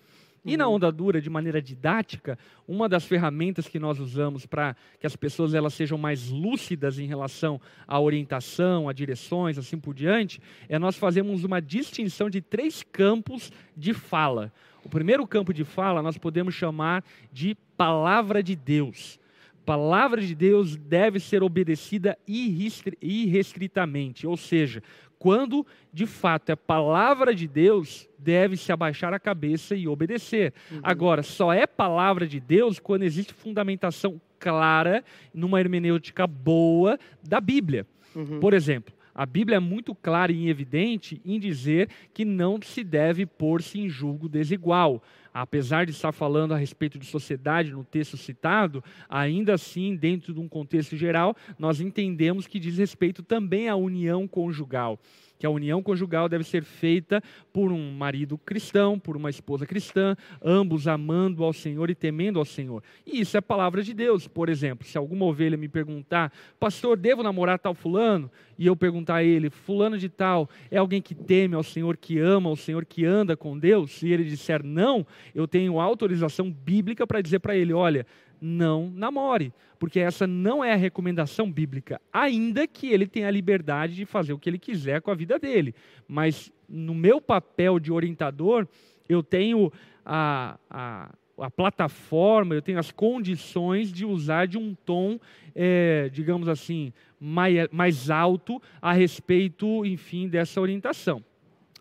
E 0.44 0.52
uhum. 0.52 0.58
na 0.58 0.68
onda 0.68 0.92
dura, 0.92 1.20
de 1.20 1.28
maneira 1.28 1.60
didática, 1.60 2.38
uma 2.68 2.88
das 2.88 3.04
ferramentas 3.04 3.66
que 3.66 3.80
nós 3.80 3.98
usamos 3.98 4.46
para 4.46 4.76
que 5.00 5.06
as 5.06 5.16
pessoas 5.16 5.54
elas 5.54 5.74
sejam 5.74 5.98
mais 5.98 6.30
lúcidas 6.30 7.00
em 7.00 7.06
relação 7.06 7.60
à 7.86 7.98
orientação, 7.98 8.88
a 8.88 8.92
direções, 8.92 9.58
assim 9.58 9.76
por 9.76 9.92
diante, 9.92 10.40
é 10.68 10.78
nós 10.78 10.96
fazemos 10.96 11.42
uma 11.42 11.60
distinção 11.60 12.30
de 12.30 12.40
três 12.40 12.84
campos 12.84 13.50
de 13.76 13.92
fala. 13.92 14.52
O 14.84 14.88
primeiro 14.88 15.26
campo 15.26 15.52
de 15.52 15.64
fala 15.64 16.00
nós 16.00 16.16
podemos 16.16 16.54
chamar 16.54 17.04
de 17.32 17.56
palavra 17.76 18.40
de 18.40 18.54
Deus 18.54 19.18
palavra 19.66 20.22
de 20.22 20.32
Deus 20.32 20.76
deve 20.76 21.18
ser 21.18 21.42
obedecida 21.42 22.16
irrestritamente, 22.28 24.24
ou 24.24 24.36
seja, 24.36 24.80
quando 25.18 25.66
de 25.92 26.06
fato 26.06 26.50
é 26.50 26.56
palavra 26.56 27.34
de 27.34 27.48
Deus, 27.48 28.08
deve-se 28.18 28.70
abaixar 28.70 29.14
a 29.14 29.18
cabeça 29.18 29.74
e 29.74 29.88
obedecer. 29.88 30.52
Uhum. 30.70 30.80
Agora, 30.82 31.22
só 31.22 31.52
é 31.52 31.66
palavra 31.66 32.26
de 32.26 32.38
Deus 32.38 32.78
quando 32.78 33.02
existe 33.02 33.32
fundamentação 33.32 34.20
clara, 34.38 35.02
numa 35.32 35.58
hermenêutica 35.58 36.26
boa 36.26 36.98
da 37.26 37.40
Bíblia. 37.40 37.86
Uhum. 38.14 38.40
Por 38.40 38.52
exemplo, 38.52 38.94
a 39.14 39.24
Bíblia 39.24 39.56
é 39.56 39.60
muito 39.60 39.94
clara 39.94 40.30
e 40.30 40.50
evidente 40.50 41.22
em 41.24 41.40
dizer 41.40 41.88
que 42.12 42.22
não 42.22 42.60
se 42.60 42.84
deve 42.84 43.24
pôr-se 43.24 43.80
em 43.80 43.88
julgo 43.88 44.28
desigual. 44.28 45.02
Apesar 45.40 45.84
de 45.84 45.92
estar 45.92 46.12
falando 46.12 46.54
a 46.54 46.56
respeito 46.56 46.98
de 46.98 47.04
sociedade 47.04 47.70
no 47.70 47.84
texto 47.84 48.16
citado, 48.16 48.82
ainda 49.08 49.52
assim, 49.52 49.94
dentro 49.94 50.32
de 50.32 50.40
um 50.40 50.48
contexto 50.48 50.96
geral, 50.96 51.36
nós 51.58 51.78
entendemos 51.78 52.46
que 52.46 52.58
diz 52.58 52.78
respeito 52.78 53.22
também 53.22 53.68
à 53.68 53.76
união 53.76 54.26
conjugal 54.26 54.98
que 55.38 55.46
a 55.46 55.50
união 55.50 55.82
conjugal 55.82 56.28
deve 56.28 56.44
ser 56.44 56.64
feita 56.64 57.22
por 57.52 57.72
um 57.72 57.92
marido 57.92 58.38
cristão, 58.38 58.98
por 58.98 59.16
uma 59.16 59.30
esposa 59.30 59.66
cristã, 59.66 60.16
ambos 60.42 60.88
amando 60.88 61.44
ao 61.44 61.52
Senhor 61.52 61.90
e 61.90 61.94
temendo 61.94 62.38
ao 62.38 62.44
Senhor. 62.44 62.82
E 63.06 63.20
isso 63.20 63.36
é 63.36 63.40
palavra 63.40 63.82
de 63.82 63.94
Deus. 63.94 64.26
Por 64.26 64.48
exemplo, 64.48 64.86
se 64.86 64.96
alguma 64.96 65.24
ovelha 65.24 65.56
me 65.56 65.68
perguntar, 65.68 66.32
pastor, 66.58 66.96
devo 66.96 67.22
namorar 67.22 67.58
tal 67.58 67.74
fulano? 67.74 68.30
E 68.58 68.66
eu 68.66 68.74
perguntar 68.74 69.16
a 69.16 69.24
ele, 69.24 69.50
fulano 69.50 69.98
de 69.98 70.08
tal, 70.08 70.48
é 70.70 70.78
alguém 70.78 71.02
que 71.02 71.14
teme 71.14 71.54
ao 71.54 71.62
Senhor, 71.62 71.96
que 71.96 72.18
ama 72.18 72.48
ao 72.48 72.56
Senhor, 72.56 72.84
que 72.84 73.04
anda 73.04 73.36
com 73.36 73.58
Deus? 73.58 74.02
E 74.02 74.10
ele 74.10 74.24
disser 74.24 74.62
não, 74.62 75.06
eu 75.34 75.46
tenho 75.46 75.78
autorização 75.80 76.50
bíblica 76.50 77.06
para 77.06 77.20
dizer 77.20 77.38
para 77.40 77.56
ele, 77.56 77.72
olha, 77.72 78.06
não 78.46 78.90
namore, 78.94 79.52
porque 79.78 79.98
essa 79.98 80.26
não 80.26 80.64
é 80.64 80.72
a 80.72 80.76
recomendação 80.76 81.50
bíblica, 81.50 82.00
ainda 82.12 82.66
que 82.66 82.88
ele 82.88 83.06
tenha 83.06 83.28
a 83.28 83.30
liberdade 83.30 83.94
de 83.94 84.06
fazer 84.06 84.32
o 84.32 84.38
que 84.38 84.48
ele 84.48 84.58
quiser 84.58 85.02
com 85.02 85.10
a 85.10 85.14
vida 85.14 85.38
dele. 85.38 85.74
Mas 86.06 86.52
no 86.68 86.94
meu 86.94 87.20
papel 87.20 87.78
de 87.80 87.92
orientador, 87.92 88.66
eu 89.08 89.22
tenho 89.22 89.72
a, 90.04 90.58
a, 90.70 91.14
a 91.38 91.50
plataforma, 91.50 92.54
eu 92.54 92.62
tenho 92.62 92.78
as 92.78 92.92
condições 92.92 93.92
de 93.92 94.04
usar 94.04 94.46
de 94.46 94.56
um 94.56 94.74
tom, 94.74 95.18
é, 95.54 96.08
digamos 96.12 96.48
assim, 96.48 96.92
mais, 97.20 97.68
mais 97.72 98.10
alto 98.10 98.62
a 98.80 98.92
respeito, 98.92 99.84
enfim, 99.84 100.28
dessa 100.28 100.60
orientação. 100.60 101.22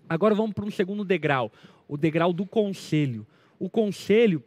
Agora 0.09 0.35
vamos 0.35 0.53
para 0.53 0.65
um 0.65 0.71
segundo 0.71 1.05
degrau, 1.05 1.51
o 1.87 1.97
degrau 1.97 2.33
do 2.33 2.45
conselho. 2.45 3.25
O 3.59 3.69
conselho 3.69 4.43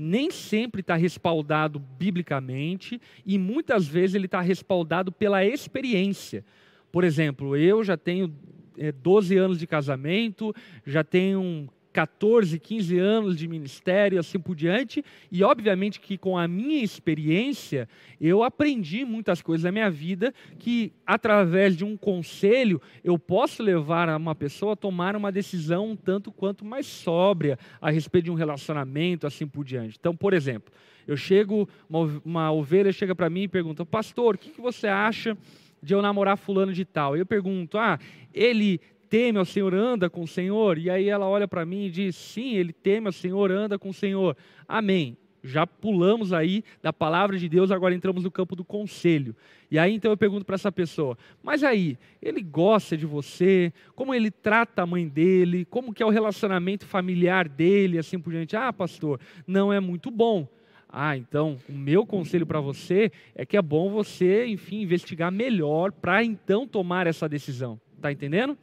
nem 0.00 0.30
sempre 0.30 0.80
está 0.80 0.96
respaldado 0.96 1.78
biblicamente 1.78 3.00
e 3.24 3.38
muitas 3.38 3.86
vezes 3.86 4.14
ele 4.14 4.24
está 4.24 4.40
respaldado 4.40 5.12
pela 5.12 5.44
experiência. 5.44 6.44
Por 6.90 7.04
exemplo, 7.04 7.56
eu 7.56 7.84
já 7.84 7.96
tenho 7.96 8.34
é, 8.78 8.90
12 8.90 9.36
anos 9.36 9.58
de 9.58 9.66
casamento, 9.66 10.54
já 10.86 11.04
tenho 11.04 11.68
14, 11.92 12.58
15 12.58 12.98
anos 12.98 13.36
de 13.36 13.48
ministério, 13.48 14.18
assim 14.18 14.38
por 14.38 14.54
diante, 14.54 15.04
e 15.30 15.42
obviamente 15.42 16.00
que 16.00 16.16
com 16.16 16.38
a 16.38 16.46
minha 16.46 16.82
experiência, 16.82 17.88
eu 18.20 18.42
aprendi 18.42 19.04
muitas 19.04 19.42
coisas 19.42 19.64
da 19.64 19.72
minha 19.72 19.90
vida 19.90 20.32
que, 20.58 20.92
através 21.06 21.76
de 21.76 21.84
um 21.84 21.96
conselho, 21.96 22.80
eu 23.02 23.18
posso 23.18 23.62
levar 23.62 24.08
uma 24.16 24.34
pessoa 24.34 24.74
a 24.74 24.76
tomar 24.76 25.16
uma 25.16 25.32
decisão 25.32 25.90
um 25.90 25.96
tanto 25.96 26.30
quanto 26.30 26.64
mais 26.64 26.86
sóbria 26.86 27.58
a 27.80 27.90
respeito 27.90 28.26
de 28.26 28.30
um 28.30 28.34
relacionamento, 28.34 29.26
assim 29.26 29.46
por 29.46 29.64
diante. 29.64 29.96
Então, 29.98 30.14
por 30.14 30.32
exemplo, 30.32 30.72
eu 31.06 31.16
chego, 31.16 31.68
uma, 31.88 32.22
uma 32.24 32.52
ovelha 32.52 32.92
chega 32.92 33.14
para 33.14 33.30
mim 33.30 33.42
e 33.42 33.48
pergunta, 33.48 33.84
pastor, 33.84 34.34
o 34.34 34.38
que, 34.38 34.50
que 34.50 34.60
você 34.60 34.86
acha 34.86 35.36
de 35.82 35.94
eu 35.94 36.02
namorar 36.02 36.36
fulano 36.36 36.72
de 36.72 36.84
tal? 36.84 37.16
Eu 37.16 37.26
pergunto, 37.26 37.78
ah, 37.78 37.98
ele 38.32 38.80
teme 39.10 39.38
ao 39.38 39.44
Senhor, 39.44 39.74
anda 39.74 40.08
com 40.08 40.22
o 40.22 40.28
Senhor? 40.28 40.78
E 40.78 40.88
aí 40.88 41.08
ela 41.08 41.28
olha 41.28 41.48
para 41.48 41.66
mim 41.66 41.86
e 41.86 41.90
diz: 41.90 42.14
Sim, 42.14 42.54
ele 42.54 42.72
teme 42.72 43.08
ao 43.08 43.12
Senhor, 43.12 43.50
anda 43.50 43.78
com 43.78 43.90
o 43.90 43.94
Senhor. 43.94 44.36
Amém. 44.66 45.16
Já 45.42 45.66
pulamos 45.66 46.32
aí 46.32 46.62
da 46.82 46.92
palavra 46.92 47.38
de 47.38 47.48
Deus, 47.48 47.70
agora 47.70 47.94
entramos 47.94 48.24
no 48.24 48.30
campo 48.30 48.54
do 48.54 48.62
conselho. 48.62 49.34
E 49.70 49.78
aí 49.78 49.94
então 49.94 50.10
eu 50.10 50.16
pergunto 50.16 50.44
para 50.44 50.54
essa 50.54 50.70
pessoa: 50.70 51.18
Mas 51.42 51.64
aí, 51.64 51.98
ele 52.22 52.40
gosta 52.40 52.96
de 52.96 53.04
você? 53.04 53.72
Como 53.96 54.14
ele 54.14 54.30
trata 54.30 54.82
a 54.82 54.86
mãe 54.86 55.08
dele? 55.08 55.64
Como 55.64 55.92
que 55.92 56.02
é 56.02 56.06
o 56.06 56.10
relacionamento 56.10 56.86
familiar 56.86 57.48
dele? 57.48 57.98
Assim 57.98 58.18
por 58.18 58.32
diante. 58.32 58.56
Ah, 58.56 58.72
pastor, 58.72 59.18
não 59.46 59.72
é 59.72 59.80
muito 59.80 60.10
bom. 60.10 60.46
Ah, 60.88 61.16
então, 61.16 61.56
o 61.68 61.72
meu 61.72 62.04
conselho 62.04 62.44
para 62.44 62.60
você 62.60 63.12
é 63.34 63.46
que 63.46 63.56
é 63.56 63.62
bom 63.62 63.90
você, 63.90 64.46
enfim, 64.46 64.82
investigar 64.82 65.30
melhor 65.30 65.92
para 65.92 66.22
então 66.22 66.66
tomar 66.66 67.06
essa 67.06 67.28
decisão. 67.28 67.80
Tá 68.00 68.10
entendendo? 68.10 68.58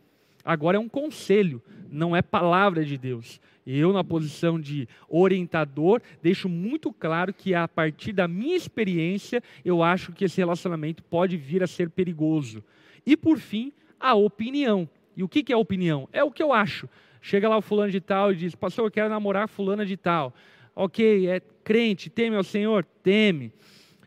Agora 0.47 0.77
é 0.77 0.79
um 0.79 0.87
conselho, 0.87 1.61
não 1.91 2.15
é 2.15 2.21
palavra 2.21 2.85
de 2.85 2.97
Deus. 2.97 3.41
Eu, 3.65 3.91
na 3.91 4.01
posição 4.01 4.57
de 4.57 4.87
orientador, 5.09 6.01
deixo 6.23 6.47
muito 6.47 6.93
claro 6.93 7.33
que 7.33 7.53
a 7.53 7.67
partir 7.67 8.13
da 8.13 8.29
minha 8.29 8.55
experiência, 8.55 9.43
eu 9.65 9.83
acho 9.83 10.13
que 10.13 10.23
esse 10.23 10.37
relacionamento 10.37 11.03
pode 11.03 11.35
vir 11.35 11.61
a 11.61 11.67
ser 11.67 11.89
perigoso. 11.89 12.63
E 13.05 13.17
por 13.17 13.39
fim, 13.39 13.73
a 13.99 14.15
opinião. 14.15 14.89
E 15.17 15.21
o 15.21 15.27
que 15.27 15.51
é 15.51 15.57
opinião? 15.57 16.07
É 16.13 16.23
o 16.23 16.31
que 16.31 16.41
eu 16.41 16.53
acho. 16.53 16.87
Chega 17.21 17.49
lá 17.49 17.57
o 17.57 17.61
fulano 17.61 17.91
de 17.91 17.99
tal 17.99 18.31
e 18.31 18.37
diz: 18.37 18.55
Pastor, 18.55 18.85
eu 18.85 18.91
quero 18.91 19.09
namorar 19.09 19.49
fulana 19.49 19.85
de 19.85 19.97
tal. 19.97 20.33
Ok, 20.73 21.27
é 21.27 21.41
crente, 21.61 22.09
teme 22.09 22.37
ao 22.37 22.43
Senhor? 22.43 22.85
Teme. 23.03 23.51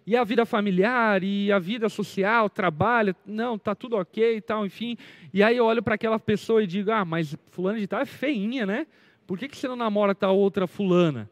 E 0.06 0.16
a 0.16 0.24
vida 0.24 0.44
familiar, 0.46 1.22
e 1.22 1.52
a 1.52 1.58
vida 1.58 1.88
social, 1.88 2.48
trabalho, 2.48 3.14
não, 3.26 3.58
tá 3.58 3.74
tudo 3.74 3.96
ok 3.96 4.36
e 4.36 4.40
tal, 4.40 4.66
enfim. 4.66 4.96
E 5.32 5.42
aí 5.42 5.56
eu 5.56 5.64
olho 5.64 5.82
para 5.82 5.94
aquela 5.94 6.18
pessoa 6.18 6.62
e 6.62 6.66
digo, 6.66 6.90
ah, 6.90 7.04
mas 7.04 7.36
fulana 7.50 7.78
de 7.78 7.86
tal 7.86 8.00
é 8.00 8.06
feinha, 8.06 8.66
né? 8.66 8.86
Por 9.26 9.38
que, 9.38 9.46
que 9.46 9.56
você 9.56 9.68
não 9.68 9.76
namora 9.76 10.14
tal 10.14 10.36
outra 10.36 10.66
fulana? 10.66 11.30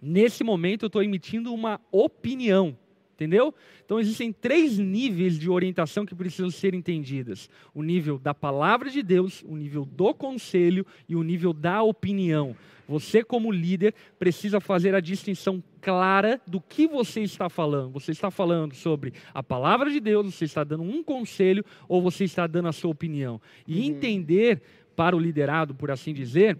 Nesse 0.00 0.44
momento 0.44 0.84
eu 0.84 0.86
estou 0.88 1.02
emitindo 1.02 1.52
uma 1.52 1.80
opinião. 1.90 2.76
Entendeu? 3.16 3.54
Então 3.82 3.98
existem 3.98 4.30
três 4.30 4.78
níveis 4.78 5.38
de 5.38 5.48
orientação 5.48 6.04
que 6.04 6.14
precisam 6.14 6.50
ser 6.50 6.74
entendidas: 6.74 7.48
o 7.74 7.82
nível 7.82 8.18
da 8.18 8.34
palavra 8.34 8.90
de 8.90 9.02
Deus, 9.02 9.42
o 9.48 9.56
nível 9.56 9.86
do 9.86 10.12
conselho 10.12 10.84
e 11.08 11.16
o 11.16 11.22
nível 11.22 11.54
da 11.54 11.82
opinião. 11.82 12.54
Você, 12.86 13.24
como 13.24 13.50
líder, 13.50 13.94
precisa 14.18 14.60
fazer 14.60 14.94
a 14.94 15.00
distinção 15.00 15.64
clara 15.80 16.40
do 16.46 16.60
que 16.60 16.86
você 16.86 17.22
está 17.22 17.48
falando. 17.48 17.90
Você 17.92 18.12
está 18.12 18.30
falando 18.30 18.74
sobre 18.74 19.14
a 19.32 19.42
palavra 19.42 19.90
de 19.90 19.98
Deus, 19.98 20.34
você 20.34 20.44
está 20.44 20.62
dando 20.62 20.84
um 20.84 21.02
conselho 21.02 21.64
ou 21.88 22.02
você 22.02 22.24
está 22.24 22.46
dando 22.46 22.68
a 22.68 22.72
sua 22.72 22.90
opinião. 22.90 23.40
E 23.66 23.78
uhum. 23.78 23.86
entender 23.86 24.60
para 24.94 25.16
o 25.16 25.18
liderado, 25.18 25.74
por 25.74 25.90
assim 25.90 26.12
dizer, 26.12 26.58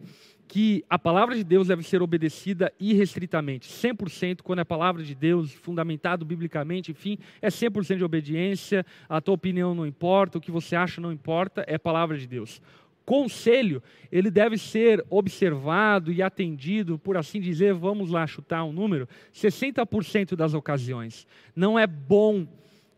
que 0.49 0.85
a 0.89 0.99
palavra 0.99 1.35
de 1.35 1.43
Deus 1.43 1.69
deve 1.69 1.83
ser 1.83 2.03
obedecida 2.03 2.73
irrestritamente, 2.79 3.69
100% 3.69 4.43
quando 4.43 4.61
é 4.61 4.63
a 4.63 4.67
palavra 4.67 5.03
de 5.03 5.15
Deus, 5.15 5.53
fundamentado 5.53 6.25
biblicamente, 6.25 6.93
enfim, 6.93 7.19
é 7.43 7.49
100% 7.49 7.97
de 7.97 8.05
obediência, 8.05 8.87
a 9.09 9.21
tua 9.21 9.35
opinião 9.35 9.75
não 9.75 9.87
importa, 9.87 10.39
o 10.39 10.41
que 10.41 10.51
você 10.51 10.77
acha 10.77 11.01
não 11.01 11.13
importa, 11.13 11.65
é 11.67 11.77
palavra 11.77 12.17
de 12.17 12.27
Deus. 12.27 12.61
Conselho, 13.05 13.83
ele 14.11 14.31
deve 14.31 14.59
ser 14.59 15.05
observado 15.09 16.13
e 16.13 16.23
atendido, 16.23 16.99
por 16.99 17.17
assim 17.17 17.41
dizer, 17.41 17.73
vamos 17.73 18.11
lá 18.11 18.27
chutar 18.27 18.65
um 18.65 18.73
número, 18.73 19.09
60% 19.33 20.35
das 20.35 20.55
ocasiões. 20.55 21.27
Não 21.55 21.79
é 21.79 21.87
bom 21.87 22.47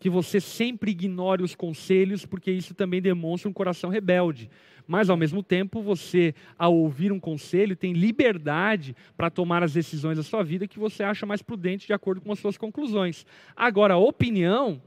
que 0.01 0.09
você 0.09 0.41
sempre 0.41 0.93
ignore 0.93 1.43
os 1.43 1.55
conselhos, 1.55 2.25
porque 2.25 2.51
isso 2.51 2.75
também 2.75 3.03
demonstra 3.03 3.51
um 3.51 3.53
coração 3.53 3.91
rebelde 3.91 4.49
mas 4.89 5.11
ao 5.11 5.17
mesmo 5.17 5.43
tempo 5.43 5.83
você, 5.83 6.35
ao 6.59 6.75
ouvir 6.75 7.13
um 7.13 7.21
conselho, 7.21 7.77
tem 7.77 7.93
liberdade 7.93 8.97
para 9.17 9.31
tomar 9.31 9.63
as 9.63 9.75
decisões 9.75 10.17
da 10.17 10.23
sua 10.23 10.43
vida 10.43 10.67
que 10.67 10.79
você 10.79 11.05
acha 11.05 11.27
mais 11.27 11.43
prudente 11.43 11.87
de 11.87 11.93
acordo 11.93 12.23
com 12.23 12.33
as 12.33 12.39
suas 12.39 12.57
conclusões. 12.57 13.27
Agora, 13.55 13.95
a 13.95 13.99
opinião, 13.99 14.81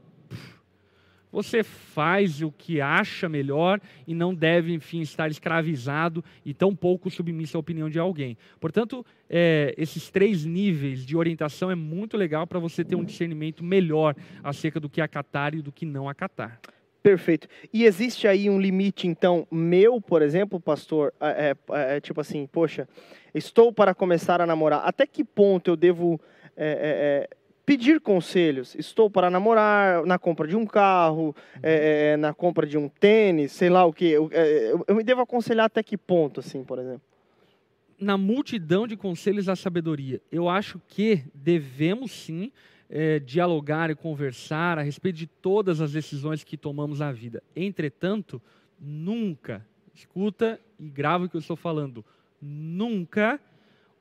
você 1.30 1.62
faz 1.62 2.42
o 2.42 2.52
que 2.52 2.80
acha 2.80 3.28
melhor 3.28 3.80
e 4.06 4.14
não 4.14 4.34
deve, 4.34 4.74
enfim, 4.74 5.00
estar 5.00 5.30
escravizado 5.30 6.22
e 6.44 6.52
tão 6.52 6.74
pouco 6.74 7.08
submisso 7.08 7.56
à 7.56 7.60
opinião 7.60 7.88
de 7.88 7.98
alguém. 7.98 8.36
Portanto, 8.60 9.06
é, 9.30 9.72
esses 9.78 10.10
três 10.10 10.44
níveis 10.44 11.06
de 11.06 11.16
orientação 11.16 11.70
é 11.70 11.74
muito 11.74 12.16
legal 12.16 12.46
para 12.46 12.58
você 12.58 12.84
ter 12.84 12.96
um 12.96 13.04
discernimento 13.04 13.64
melhor 13.64 14.14
acerca 14.42 14.78
do 14.78 14.90
que 14.90 15.00
acatar 15.00 15.54
e 15.54 15.62
do 15.62 15.72
que 15.72 15.86
não 15.86 16.08
acatar. 16.08 16.60
Perfeito. 17.02 17.48
E 17.72 17.84
existe 17.84 18.28
aí 18.28 18.48
um 18.48 18.60
limite, 18.60 19.08
então, 19.08 19.46
meu, 19.50 20.00
por 20.00 20.22
exemplo, 20.22 20.60
pastor, 20.60 21.12
é, 21.20 21.56
é, 21.70 21.96
é, 21.96 22.00
tipo 22.00 22.20
assim, 22.20 22.46
poxa, 22.46 22.88
estou 23.34 23.72
para 23.72 23.92
começar 23.92 24.40
a 24.40 24.46
namorar. 24.46 24.82
Até 24.84 25.04
que 25.04 25.24
ponto 25.24 25.68
eu 25.68 25.76
devo 25.76 26.20
é, 26.56 26.66
é, 26.66 27.32
é 27.32 27.36
pedir 27.66 28.00
conselhos? 28.00 28.76
Estou 28.76 29.10
para 29.10 29.28
namorar 29.30 30.06
na 30.06 30.16
compra 30.16 30.46
de 30.46 30.54
um 30.54 30.64
carro, 30.64 31.34
na 32.20 32.32
compra 32.32 32.66
de 32.66 32.78
um 32.78 32.88
tênis, 32.88 33.50
sei 33.50 33.68
lá 33.68 33.84
o 33.84 33.92
que. 33.92 34.04
Eu, 34.04 34.30
eu, 34.30 34.84
eu 34.86 34.94
me 34.94 35.02
devo 35.02 35.22
aconselhar 35.22 35.66
até 35.66 35.82
que 35.82 35.96
ponto, 35.96 36.38
assim, 36.38 36.62
por 36.62 36.78
exemplo? 36.78 37.02
Na 37.98 38.16
multidão 38.16 38.86
de 38.86 38.96
conselhos 38.96 39.46
da 39.46 39.56
sabedoria, 39.56 40.20
eu 40.30 40.48
acho 40.48 40.80
que 40.86 41.24
devemos 41.34 42.12
sim 42.12 42.52
é, 42.94 43.18
dialogar 43.18 43.88
e 43.88 43.94
conversar 43.94 44.78
a 44.78 44.82
respeito 44.82 45.16
de 45.16 45.26
todas 45.26 45.80
as 45.80 45.92
decisões 45.92 46.44
que 46.44 46.58
tomamos 46.58 46.98
na 46.98 47.10
vida. 47.10 47.42
Entretanto, 47.56 48.40
nunca, 48.78 49.66
escuta 49.94 50.60
e 50.78 50.90
grava 50.90 51.24
o 51.24 51.28
que 51.28 51.34
eu 51.34 51.40
estou 51.40 51.56
falando, 51.56 52.04
nunca 52.40 53.40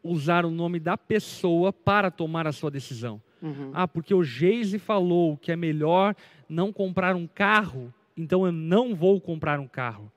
usar 0.03 0.45
o 0.45 0.51
nome 0.51 0.77
da 0.77 0.97
pessoa 0.97 1.71
para 1.71 2.11
tomar 2.11 2.45
a 2.45 2.51
sua 2.51 2.69
decisão. 2.69 3.21
Uhum. 3.41 3.71
Ah, 3.73 3.87
porque 3.87 4.13
o 4.13 4.23
Geise 4.23 4.77
falou 4.77 5.37
que 5.37 5.53
é 5.53 5.55
melhor 5.55 6.13
não 6.49 6.73
comprar 6.73 7.15
um 7.15 7.25
carro, 7.25 7.93
então 8.17 8.45
eu 8.45 8.51
não 8.51 8.93
vou 8.93 9.21
comprar 9.21 9.57
um 9.57 9.67
carro. 9.67 10.11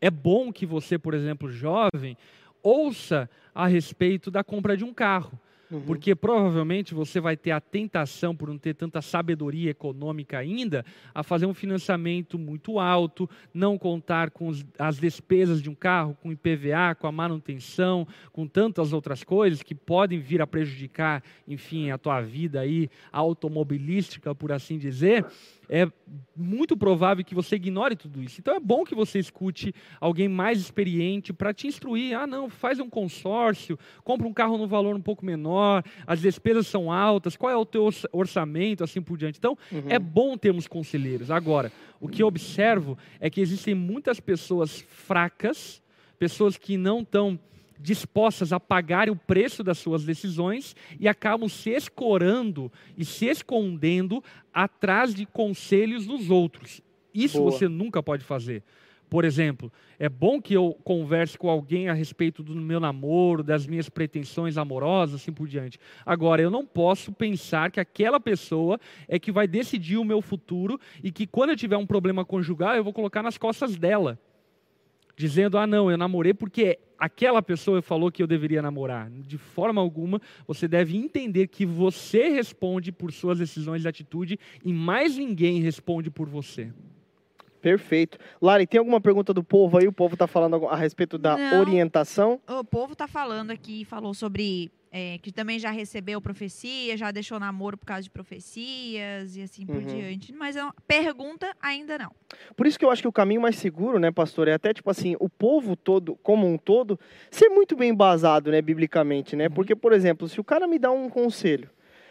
É 0.00 0.10
bom 0.10 0.52
que 0.52 0.66
você, 0.66 0.98
por 0.98 1.14
exemplo, 1.14 1.48
jovem, 1.48 2.16
ouça 2.60 3.30
a 3.54 3.68
respeito 3.68 4.32
da 4.32 4.42
compra 4.42 4.76
de 4.76 4.82
um 4.82 4.92
carro. 4.92 5.38
Uhum. 5.70 5.80
Porque 5.82 6.14
provavelmente 6.14 6.94
você 6.94 7.20
vai 7.20 7.36
ter 7.36 7.52
a 7.52 7.60
tentação, 7.60 8.34
por 8.34 8.48
não 8.48 8.58
ter 8.58 8.74
tanta 8.74 9.00
sabedoria 9.00 9.70
econômica 9.70 10.38
ainda, 10.38 10.84
a 11.14 11.22
fazer 11.22 11.46
um 11.46 11.54
financiamento 11.54 12.38
muito 12.38 12.78
alto, 12.78 13.28
não 13.54 13.78
contar 13.78 14.30
com 14.30 14.50
as 14.78 14.98
despesas 14.98 15.62
de 15.62 15.70
um 15.70 15.74
carro, 15.74 16.16
com 16.20 16.32
IPVA, 16.32 16.94
com 16.98 17.06
a 17.06 17.12
manutenção, 17.12 18.06
com 18.32 18.46
tantas 18.46 18.92
outras 18.92 19.22
coisas 19.22 19.62
que 19.62 19.74
podem 19.74 20.18
vir 20.18 20.42
a 20.42 20.46
prejudicar, 20.46 21.22
enfim, 21.46 21.90
a 21.90 21.98
tua 21.98 22.20
vida 22.20 22.60
aí 22.60 22.90
automobilística, 23.12 24.34
por 24.34 24.50
assim 24.50 24.76
dizer 24.76 25.24
é 25.72 25.86
muito 26.36 26.76
provável 26.76 27.24
que 27.24 27.32
você 27.34 27.54
ignore 27.54 27.94
tudo 27.94 28.20
isso. 28.20 28.40
Então 28.40 28.56
é 28.56 28.58
bom 28.58 28.82
que 28.82 28.92
você 28.92 29.20
escute 29.20 29.72
alguém 30.00 30.28
mais 30.28 30.58
experiente 30.58 31.32
para 31.32 31.54
te 31.54 31.68
instruir. 31.68 32.12
Ah, 32.18 32.26
não, 32.26 32.50
faz 32.50 32.80
um 32.80 32.90
consórcio, 32.90 33.78
compra 34.02 34.26
um 34.26 34.32
carro 34.32 34.58
no 34.58 34.66
valor 34.66 34.96
um 34.96 35.00
pouco 35.00 35.24
menor, 35.24 35.84
as 36.04 36.20
despesas 36.20 36.66
são 36.66 36.90
altas, 36.90 37.36
qual 37.36 37.52
é 37.52 37.56
o 37.56 37.64
teu 37.64 37.88
orçamento, 38.12 38.82
assim 38.82 39.00
por 39.00 39.16
diante. 39.16 39.38
Então 39.38 39.56
Uhum. 39.70 39.84
é 39.88 39.98
bom 40.00 40.36
termos 40.36 40.66
conselheiros. 40.66 41.30
Agora, 41.30 41.70
o 42.00 42.08
que 42.08 42.20
eu 42.22 42.26
observo 42.26 42.98
é 43.20 43.30
que 43.30 43.40
existem 43.40 43.72
muitas 43.74 44.18
pessoas 44.18 44.80
fracas, 44.88 45.80
pessoas 46.18 46.56
que 46.56 46.76
não 46.76 47.00
estão 47.02 47.38
dispostas 47.80 48.52
a 48.52 48.60
pagarem 48.60 49.12
o 49.12 49.16
preço 49.16 49.64
das 49.64 49.78
suas 49.78 50.04
decisões 50.04 50.76
e 50.98 51.08
acabam 51.08 51.48
se 51.48 51.70
escorando 51.70 52.70
e 52.96 53.04
se 53.04 53.26
escondendo 53.26 54.22
atrás 54.52 55.14
de 55.14 55.26
conselhos 55.26 56.06
dos 56.06 56.30
outros. 56.30 56.80
Isso 57.14 57.38
Boa. 57.38 57.50
você 57.50 57.68
nunca 57.68 58.02
pode 58.02 58.24
fazer. 58.24 58.62
Por 59.08 59.24
exemplo, 59.24 59.72
é 59.98 60.08
bom 60.08 60.40
que 60.40 60.54
eu 60.54 60.78
converse 60.84 61.36
com 61.36 61.50
alguém 61.50 61.88
a 61.88 61.92
respeito 61.92 62.44
do 62.44 62.54
meu 62.54 62.78
namoro, 62.78 63.42
das 63.42 63.66
minhas 63.66 63.88
pretensões 63.88 64.56
amorosas, 64.56 65.20
assim 65.20 65.32
por 65.32 65.48
diante. 65.48 65.80
Agora, 66.06 66.40
eu 66.40 66.48
não 66.48 66.64
posso 66.64 67.12
pensar 67.12 67.72
que 67.72 67.80
aquela 67.80 68.20
pessoa 68.20 68.78
é 69.08 69.18
que 69.18 69.32
vai 69.32 69.48
decidir 69.48 69.96
o 69.96 70.04
meu 70.04 70.22
futuro 70.22 70.78
e 71.02 71.10
que 71.10 71.26
quando 71.26 71.50
eu 71.50 71.56
tiver 71.56 71.76
um 71.76 71.86
problema 71.86 72.24
conjugal, 72.24 72.76
eu 72.76 72.84
vou 72.84 72.92
colocar 72.92 73.20
nas 73.20 73.36
costas 73.36 73.76
dela 73.76 74.16
dizendo: 75.20 75.58
ah, 75.58 75.66
não, 75.66 75.90
eu 75.90 75.98
namorei 75.98 76.32
porque 76.32 76.78
aquela 76.98 77.42
pessoa 77.42 77.82
falou 77.82 78.10
que 78.10 78.22
eu 78.22 78.26
deveria 78.26 78.62
namorar. 78.62 79.10
De 79.10 79.36
forma 79.36 79.80
alguma, 79.80 80.20
você 80.46 80.66
deve 80.66 80.96
entender 80.96 81.46
que 81.48 81.66
você 81.66 82.28
responde 82.30 82.90
por 82.90 83.12
suas 83.12 83.38
decisões 83.38 83.82
de 83.82 83.88
atitude 83.88 84.38
e 84.64 84.72
mais 84.72 85.18
ninguém 85.18 85.60
responde 85.60 86.10
por 86.10 86.26
você. 86.26 86.72
Perfeito. 87.60 88.16
Lari, 88.40 88.66
tem 88.66 88.78
alguma 88.78 89.02
pergunta 89.02 89.34
do 89.34 89.44
povo 89.44 89.76
aí? 89.76 89.86
O 89.86 89.92
povo 89.92 90.14
está 90.14 90.26
falando 90.26 90.66
a 90.66 90.76
respeito 90.76 91.18
da 91.18 91.36
Não. 91.36 91.60
orientação. 91.60 92.40
O 92.48 92.64
povo 92.64 92.96
tá 92.96 93.06
falando 93.06 93.50
aqui, 93.50 93.84
falou 93.84 94.14
sobre 94.14 94.70
é, 94.92 95.18
que 95.18 95.30
também 95.30 95.58
já 95.58 95.70
recebeu 95.70 96.20
profecia, 96.20 96.96
já 96.96 97.10
deixou 97.10 97.38
namoro 97.38 97.78
por 97.78 97.86
causa 97.86 98.02
de 98.02 98.10
profecias 98.10 99.36
e 99.36 99.42
assim 99.42 99.64
por 99.64 99.76
Uhum. 99.76 99.84
diante. 99.86 100.32
Mas 100.32 100.56
é 100.56 100.62
uma 100.64 100.74
pergunta 100.86 101.54
ainda 101.60 101.96
não. 101.98 102.10
Por 102.56 102.66
isso 102.66 102.78
que 102.78 102.84
eu 102.84 102.90
acho 102.90 103.02
que 103.02 103.08
o 103.08 103.12
caminho 103.12 103.40
mais 103.40 103.56
seguro, 103.56 103.98
né, 103.98 104.10
pastor, 104.10 104.48
é 104.48 104.52
até 104.54 104.72
tipo 104.74 104.90
assim, 104.90 105.16
o 105.20 105.28
povo 105.28 105.76
todo, 105.76 106.16
como 106.22 106.46
um 106.46 106.58
todo, 106.58 106.98
ser 107.30 107.48
muito 107.48 107.76
bem 107.76 107.90
embasado, 107.90 108.50
né, 108.50 108.60
biblicamente, 108.60 109.36
né? 109.36 109.48
Porque, 109.48 109.76
por 109.76 109.92
exemplo, 109.92 110.28
se 110.28 110.40
o 110.40 110.44
cara 110.44 110.66
me 110.66 110.78
dá 110.78 110.90
um 110.90 111.08
conselho, 111.08 111.70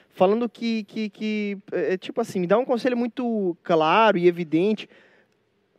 falando 0.09 0.47
que, 0.49 0.83
que, 0.85 1.09
que 1.09 1.57
é, 1.71 1.97
tipo 1.97 2.19
assim, 2.21 2.39
me 2.39 2.47
dá 2.47 2.57
um 2.57 2.65
conselho 2.65 2.97
muito 2.97 3.55
claro 3.63 4.17
e 4.17 4.27
evidente, 4.27 4.89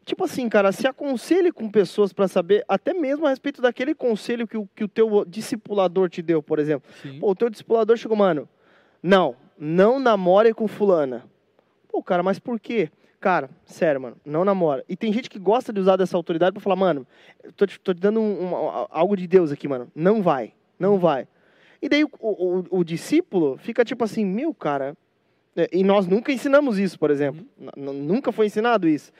tipo 0.05 0.25
assim, 0.25 0.49
cara, 0.49 0.73
se 0.73 0.87
aconselhe 0.87 1.53
com 1.53 1.69
pessoas 1.71 2.13
para 2.13 2.27
saber, 2.29 2.65
até 2.69 2.93
mesmo 2.95 3.27
a 3.27 3.31
respeito 3.31 3.61
daquele 3.63 3.95
conselho 3.95 4.47
que 4.47 4.57
o, 4.57 4.69
que 4.75 4.85
o 4.85 4.89
teu 4.89 5.25
discipulador 5.25 6.09
te 6.09 6.23
deu, 6.23 6.43
por 6.43 6.59
exemplo. 6.59 6.91
Pô, 7.21 7.31
o 7.31 7.35
teu 7.35 7.49
discipulador 7.51 7.97
chegou, 7.97 8.17
mano, 8.17 8.49
não, 9.03 9.37
não 9.59 9.99
namore 9.99 10.53
com 10.55 10.67
fulana. 10.67 11.25
Pô, 11.89 12.03
cara, 12.03 12.23
mas 12.23 12.39
por 12.39 12.59
quê? 12.61 12.91
Cara, 13.21 13.51
sério, 13.67 14.01
mano, 14.01 14.17
não 14.25 14.45
namora. 14.45 14.83
E 14.89 14.97
tem 14.97 15.13
gente 15.13 15.29
que 15.29 15.39
gosta 15.39 15.73
de 15.73 15.81
usar 15.81 15.97
dessa 15.97 16.17
autoridade 16.17 16.53
pra 16.55 16.63
falar, 16.63 16.77
mano, 16.77 17.07
tô 17.57 17.67
te, 17.67 17.79
tô 17.79 17.93
te 17.93 18.01
dando 18.01 18.19
um- 18.21 18.45
um- 18.47 18.87
algo 18.91 19.15
de 19.17 19.27
Deus 19.27 19.53
aqui, 19.53 19.69
mano. 19.69 19.91
Não 19.95 20.23
vai, 20.23 20.55
não 20.79 20.99
vai. 20.99 21.29
E 21.83 21.89
daí 21.89 22.03
o, 22.05 22.11
o- 22.21 22.65
o 22.79 22.85
discípulo 22.85 23.59
fica 23.59 23.85
tipo 23.85 24.03
assim, 24.05 24.25
meu, 24.25 24.55
cara. 24.55 24.97
É, 25.57 25.69
E 25.73 25.83
nós 25.83 26.07
nunca 26.07 26.33
ensinamos 26.33 26.79
isso, 26.79 26.99
por 26.99 27.11
exemplo. 27.11 27.45
N- 27.77 27.93
Nunca 27.93 28.31
foi 28.33 28.47
ensinado 28.47 28.89
isso. 28.89 29.13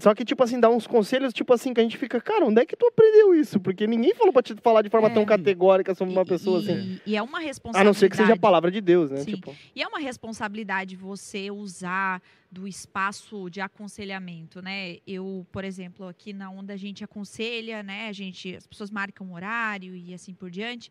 Só 0.00 0.14
que, 0.14 0.24
tipo 0.24 0.42
assim, 0.42 0.58
dá 0.60 0.68
uns 0.68 0.86
conselhos, 0.86 1.32
tipo 1.32 1.54
assim, 1.54 1.72
que 1.72 1.80
a 1.80 1.82
gente 1.82 1.96
fica, 1.96 2.20
cara, 2.20 2.44
onde 2.44 2.60
é 2.60 2.66
que 2.66 2.76
tu 2.76 2.86
aprendeu 2.86 3.32
isso? 3.34 3.58
Porque 3.60 3.86
ninguém 3.86 4.12
falou 4.14 4.32
pra 4.32 4.42
te 4.42 4.54
falar 4.56 4.82
de 4.82 4.90
forma 4.90 5.08
É. 5.08 5.14
tão 5.14 5.24
categórica 5.24 5.94
sobre 5.94 6.12
uma 6.12 6.22
E- 6.22 6.26
pessoa 6.26 6.60
e, 6.60 6.62
assim. 6.64 7.00
E 7.06 7.16
é 7.16 7.22
uma 7.22 7.38
A 7.38 7.40
responsabilidade. 7.40 7.86
não 7.86 7.94
ser 7.94 8.10
que 8.10 8.16
seja 8.16 8.34
a 8.34 8.38
palavra 8.38 8.70
de 8.70 8.80
Deus, 8.80 9.10
né? 9.10 9.18
Sim. 9.18 9.36
Tipo, 9.36 9.54
E 9.74 9.82
é 9.82 9.86
uma 9.86 10.00
responsabilidade 10.00 10.96
você 10.96 11.50
usar 11.52 12.20
do 12.50 12.66
espaço 12.66 13.48
de 13.48 13.60
aconselhamento, 13.60 14.60
né? 14.60 14.96
Eu, 15.06 15.46
por 15.52 15.64
exemplo, 15.64 16.08
aqui 16.08 16.32
na 16.32 16.50
onda 16.50 16.74
a 16.74 16.76
gente 16.76 17.02
aconselha, 17.04 17.82
né? 17.82 18.08
A 18.08 18.12
gente, 18.12 18.54
as 18.56 18.66
pessoas 18.66 18.90
marcam 18.90 19.32
horário 19.32 19.94
e 19.94 20.12
assim 20.12 20.34
por 20.34 20.50
diante. 20.50 20.90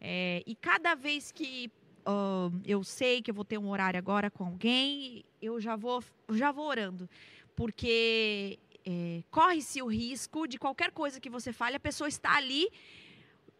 É, 0.00 0.42
e 0.44 0.54
cada 0.56 0.94
vez 0.96 1.30
que 1.30 1.70
ah, 2.06 2.50
eu 2.64 2.82
sei 2.84 3.22
que 3.22 3.30
eu 3.30 3.34
vou 3.34 3.44
ter 3.44 3.58
um 3.58 3.68
horário 3.70 3.98
agora 3.98 4.30
com 4.30 4.44
alguém, 4.44 5.24
eu 5.40 5.60
já 5.60 5.76
vou, 5.76 6.02
já 6.32 6.50
vou 6.52 6.66
orando, 6.66 7.08
porque 7.56 8.58
é, 8.84 9.22
corre-se 9.30 9.80
o 9.82 9.86
risco 9.86 10.46
de 10.46 10.58
qualquer 10.58 10.90
coisa 10.90 11.20
que 11.20 11.30
você 11.30 11.52
fale, 11.52 11.76
a 11.76 11.80
pessoa 11.80 12.08
está 12.08 12.36
ali 12.36 12.68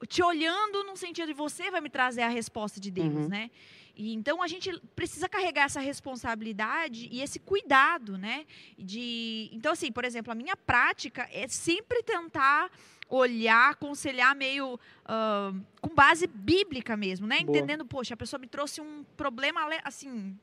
te 0.08 0.22
olhando 0.22 0.82
no 0.84 0.96
sentido 0.96 1.28
de 1.28 1.32
você 1.34 1.70
vai 1.70 1.80
me 1.80 1.88
trazer 1.88 2.22
a 2.22 2.28
resposta 2.28 2.80
de 2.80 2.90
Deus, 2.90 3.14
Uhum. 3.14 3.28
né? 3.28 3.50
E 3.94 4.14
então 4.14 4.42
a 4.42 4.48
gente 4.48 4.72
precisa 4.96 5.28
carregar 5.28 5.64
essa 5.66 5.78
responsabilidade 5.78 7.08
e 7.12 7.20
esse 7.20 7.38
cuidado, 7.38 8.16
né? 8.18 8.46
De 8.78 9.50
então 9.52 9.72
assim, 9.72 9.92
por 9.92 10.04
exemplo, 10.04 10.32
a 10.32 10.34
minha 10.34 10.56
prática 10.56 11.28
é 11.30 11.46
sempre 11.46 12.02
tentar 12.02 12.70
olhar, 13.16 13.70
aconselhar 13.70 14.34
meio 14.34 14.78
ah, 15.04 15.52
com 15.80 15.94
base 15.94 16.26
bíblica 16.26 16.96
mesmo, 16.96 17.26
né? 17.26 17.40
Boa. 17.44 17.56
Entendendo, 17.58 17.84
poxa, 17.84 18.14
a 18.14 18.16
pessoa 18.16 18.40
me 18.40 18.46
trouxe 18.46 18.80
um 18.80 19.04
problema 19.16 19.60
assim. 19.84 20.36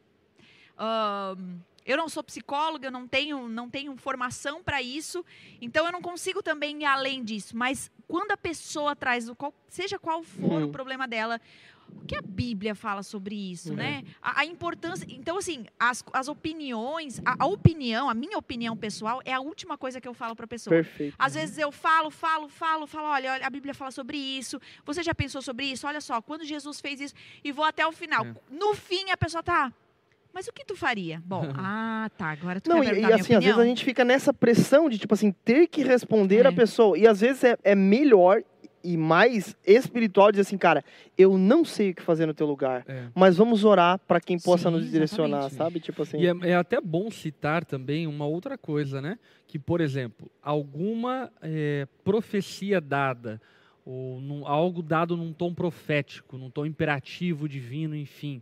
ah, 0.78 1.36
eu 1.86 1.98
não 1.98 2.08
sou 2.08 2.24
psicóloga, 2.24 2.88
eu 2.88 2.92
não 2.92 3.08
tenho, 3.08 3.48
não 3.50 3.68
tenho 3.68 3.96
formação 3.98 4.62
para 4.64 4.80
isso, 4.80 5.26
então 5.60 5.86
eu 5.88 5.92
não 5.92 6.02
consigo 6.04 6.44
também 6.44 6.82
ir 6.84 6.86
além 6.86 7.24
disso. 7.24 7.58
Mas 7.58 7.90
quando 8.08 8.32
a 8.32 8.38
pessoa 8.38 8.96
traz, 8.96 9.28
o 9.28 9.36
qual- 9.36 9.54
seja 9.68 9.98
qual 9.98 10.22
for 10.22 10.62
Hum. 10.62 10.66
o 10.66 10.72
problema 10.72 11.08
dela, 11.08 11.42
o 11.96 12.06
que 12.06 12.16
a 12.16 12.22
Bíblia 12.22 12.74
fala 12.76 13.04
sobre 13.04 13.36
isso, 13.36 13.74
É. 13.74 13.76
né? 13.76 14.04
A, 14.22 14.42
a 14.42 14.46
importância. 14.46 15.06
Então, 15.10 15.38
assim, 15.38 15.66
as, 15.80 16.04
as 16.14 16.28
opiniões, 16.28 17.20
a, 17.26 17.36
a 17.44 17.46
opinião, 17.48 18.10
a 18.10 18.14
minha 18.14 18.38
opinião 18.38 18.76
pessoal 18.76 19.22
é 19.26 19.34
a 19.34 19.40
última 19.40 19.78
coisa 19.78 20.00
que 20.02 20.08
eu 20.08 20.14
falo 20.14 20.36
para 20.36 20.46
a 20.46 20.48
pessoa. 20.48 20.76
perfeito. 20.76 21.16
Às 21.18 21.34
vezes 21.36 21.58
eu 21.58 21.72
falo, 21.72 22.10
falo, 22.10 22.48
falo, 22.50 22.88
falo, 22.88 23.08
olha, 23.08 23.34
olha, 23.34 23.46
a 23.46 23.50
Bíblia 23.50 23.74
fala 23.74 23.92
sobre 23.92 24.18
isso. 24.18 24.60
Você 24.86 25.04
já 25.04 25.14
pensou 25.16 25.42
sobre 25.42 25.66
isso? 25.66 25.88
Olha 25.88 26.02
só, 26.02 26.22
quando 26.22 26.44
Jesus 26.44 26.80
fez 26.80 27.00
isso, 27.02 27.14
e 27.44 27.52
vou 27.52 27.66
até 27.66 27.86
o 27.86 27.92
final. 27.92 28.26
É. 28.26 28.34
No 28.52 28.74
fim, 28.76 29.12
a 29.12 29.18
pessoa 29.18 29.44
tá. 29.44 29.72
Mas 30.32 30.48
o 30.48 30.54
que 30.54 30.64
tu 30.64 30.76
faria? 30.76 31.22
Bom, 31.26 31.44
ah, 31.58 32.10
tá. 32.18 32.30
Agora 32.32 32.62
tu 32.62 32.70
Não, 32.70 32.82
quer 32.82 32.96
e, 32.98 33.02
e 33.02 33.14
assim, 33.14 33.34
às 33.34 33.44
vezes 33.44 33.60
a 33.60 33.66
gente 33.66 33.84
fica 33.84 34.06
nessa 34.06 34.32
pressão 34.32 34.88
de, 34.90 34.98
tipo 35.00 35.14
assim, 35.14 35.32
ter 35.32 35.68
que 35.68 35.84
responder 35.84 36.46
É. 36.46 36.50
a 36.50 36.52
pessoa. 36.52 36.98
E 36.98 37.08
às 37.08 37.20
vezes 37.22 37.44
é, 37.44 37.58
é 37.64 37.74
melhor 37.76 38.44
e 38.84 38.96
mais 38.98 39.56
espiritual 39.66 40.32
dizer 40.32 40.42
assim, 40.42 40.58
cara, 40.58 40.84
eu 41.18 41.38
não 41.38 41.66
sei 41.66 41.92
o 41.92 41.96
que 41.96 42.02
fazer 42.02 42.26
no 42.26 42.34
teu 42.34 42.48
lugar. 42.48 42.84
É. 42.88 43.08
Mas 43.14 43.38
vamos 43.38 43.64
orar 43.64 44.00
para 44.00 44.20
quem 44.20 44.40
possa 44.40 44.70
Sim, 44.70 44.76
nos 44.76 44.90
direcionar, 44.92 45.48
exatamente. 45.48 45.56
sabe? 45.58 45.80
Tipo 45.80 46.02
assim. 46.04 46.18
E 46.20 46.28
é, 46.28 46.52
é 46.52 46.56
até 46.56 46.80
bom 46.82 47.10
citar 47.12 47.66
também 47.66 48.08
uma 48.08 48.26
outra 48.26 48.58
coisa, 48.58 49.02
né? 49.02 49.18
Que, 49.48 49.58
por 49.60 49.82
exemplo, 49.82 50.30
alguma 50.42 51.32
eh, 51.42 51.88
profecia 52.04 52.80
dada, 52.80 53.42
ou 53.86 54.20
num- 54.22 54.48
algo 54.48 54.82
dado 54.82 55.18
num 55.18 55.34
tom 55.34 55.54
profético, 55.54 56.38
num 56.38 56.50
tom 56.50 56.66
imperativo, 56.66 57.48
divino, 57.50 57.96
enfim. 57.96 58.42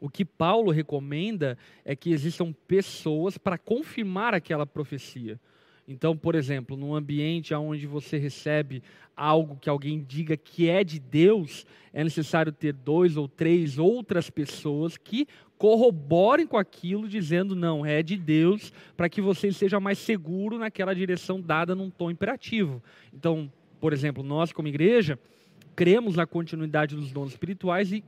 O 0.00 0.08
que 0.08 0.24
Paulo 0.24 0.70
recomenda 0.72 1.56
é 1.84 1.94
que 1.94 2.10
existam 2.10 2.52
pessoas 2.66 3.38
para 3.38 3.56
confirmar 3.56 4.34
aquela 4.34 4.66
profecia. 4.66 5.38
Então, 5.86 6.16
por 6.16 6.34
exemplo, 6.34 6.76
num 6.76 6.94
ambiente 6.94 7.52
onde 7.54 7.86
você 7.86 8.16
recebe 8.16 8.82
algo 9.16 9.58
que 9.60 9.68
alguém 9.68 10.02
diga 10.02 10.36
que 10.36 10.68
é 10.68 10.82
de 10.84 10.98
Deus, 10.98 11.66
é 11.92 12.02
necessário 12.02 12.52
ter 12.52 12.72
dois 12.72 13.16
ou 13.16 13.28
três 13.28 13.78
outras 13.78 14.30
pessoas 14.30 14.96
que 14.96 15.26
corroborem 15.58 16.46
com 16.46 16.56
aquilo, 16.56 17.08
dizendo 17.08 17.54
não, 17.54 17.86
é 17.86 18.02
de 18.02 18.16
Deus, 18.16 18.72
para 18.96 19.08
que 19.08 19.20
você 19.20 19.52
seja 19.52 19.78
mais 19.78 19.98
seguro 19.98 20.58
naquela 20.58 20.94
direção 20.94 21.40
dada 21.40 21.74
num 21.74 21.90
tom 21.90 22.10
imperativo. 22.10 22.82
Então, 23.12 23.52
por 23.80 23.92
exemplo, 23.92 24.22
nós 24.22 24.52
como 24.52 24.68
igreja 24.68 25.18
cremos 25.76 26.16
na 26.16 26.26
continuidade 26.26 26.96
dos 26.96 27.12
dons 27.12 27.30
espirituais 27.30 27.92
e 27.92 28.04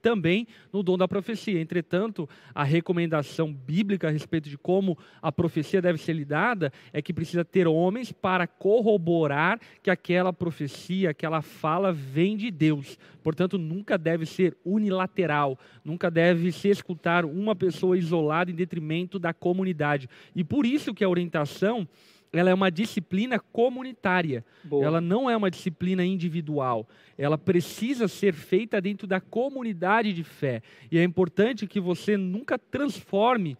também 0.00 0.46
no 0.72 0.82
dom 0.82 0.96
da 0.96 1.08
profecia. 1.08 1.60
Entretanto, 1.60 2.28
a 2.54 2.64
recomendação 2.64 3.52
bíblica 3.52 4.08
a 4.08 4.10
respeito 4.10 4.48
de 4.48 4.58
como 4.58 4.98
a 5.20 5.30
profecia 5.30 5.82
deve 5.82 5.98
ser 5.98 6.12
lidada 6.12 6.72
é 6.92 7.00
que 7.00 7.12
precisa 7.12 7.44
ter 7.44 7.66
homens 7.66 8.12
para 8.12 8.46
corroborar 8.46 9.60
que 9.82 9.90
aquela 9.90 10.32
profecia, 10.32 11.10
aquela 11.10 11.42
fala 11.42 11.92
vem 11.92 12.36
de 12.36 12.50
Deus. 12.50 12.98
Portanto, 13.22 13.58
nunca 13.58 13.98
deve 13.98 14.24
ser 14.24 14.56
unilateral, 14.64 15.58
nunca 15.84 16.10
deve 16.10 16.52
se 16.52 16.68
escutar 16.68 17.24
uma 17.24 17.56
pessoa 17.56 17.98
isolada 17.98 18.50
em 18.50 18.54
detrimento 18.54 19.18
da 19.18 19.32
comunidade. 19.32 20.08
E 20.34 20.44
por 20.44 20.64
isso 20.64 20.94
que 20.94 21.04
a 21.04 21.08
orientação 21.08 21.88
ela 22.32 22.50
é 22.50 22.54
uma 22.54 22.70
disciplina 22.70 23.38
comunitária. 23.38 24.44
Boa. 24.64 24.84
Ela 24.84 25.00
não 25.00 25.28
é 25.30 25.36
uma 25.36 25.50
disciplina 25.50 26.04
individual. 26.04 26.88
Ela 27.16 27.38
precisa 27.38 28.08
ser 28.08 28.34
feita 28.34 28.80
dentro 28.80 29.06
da 29.06 29.20
comunidade 29.20 30.12
de 30.12 30.22
fé. 30.22 30.62
E 30.90 30.98
é 30.98 31.02
importante 31.02 31.66
que 31.66 31.80
você 31.80 32.16
nunca 32.16 32.58
transforme 32.58 33.56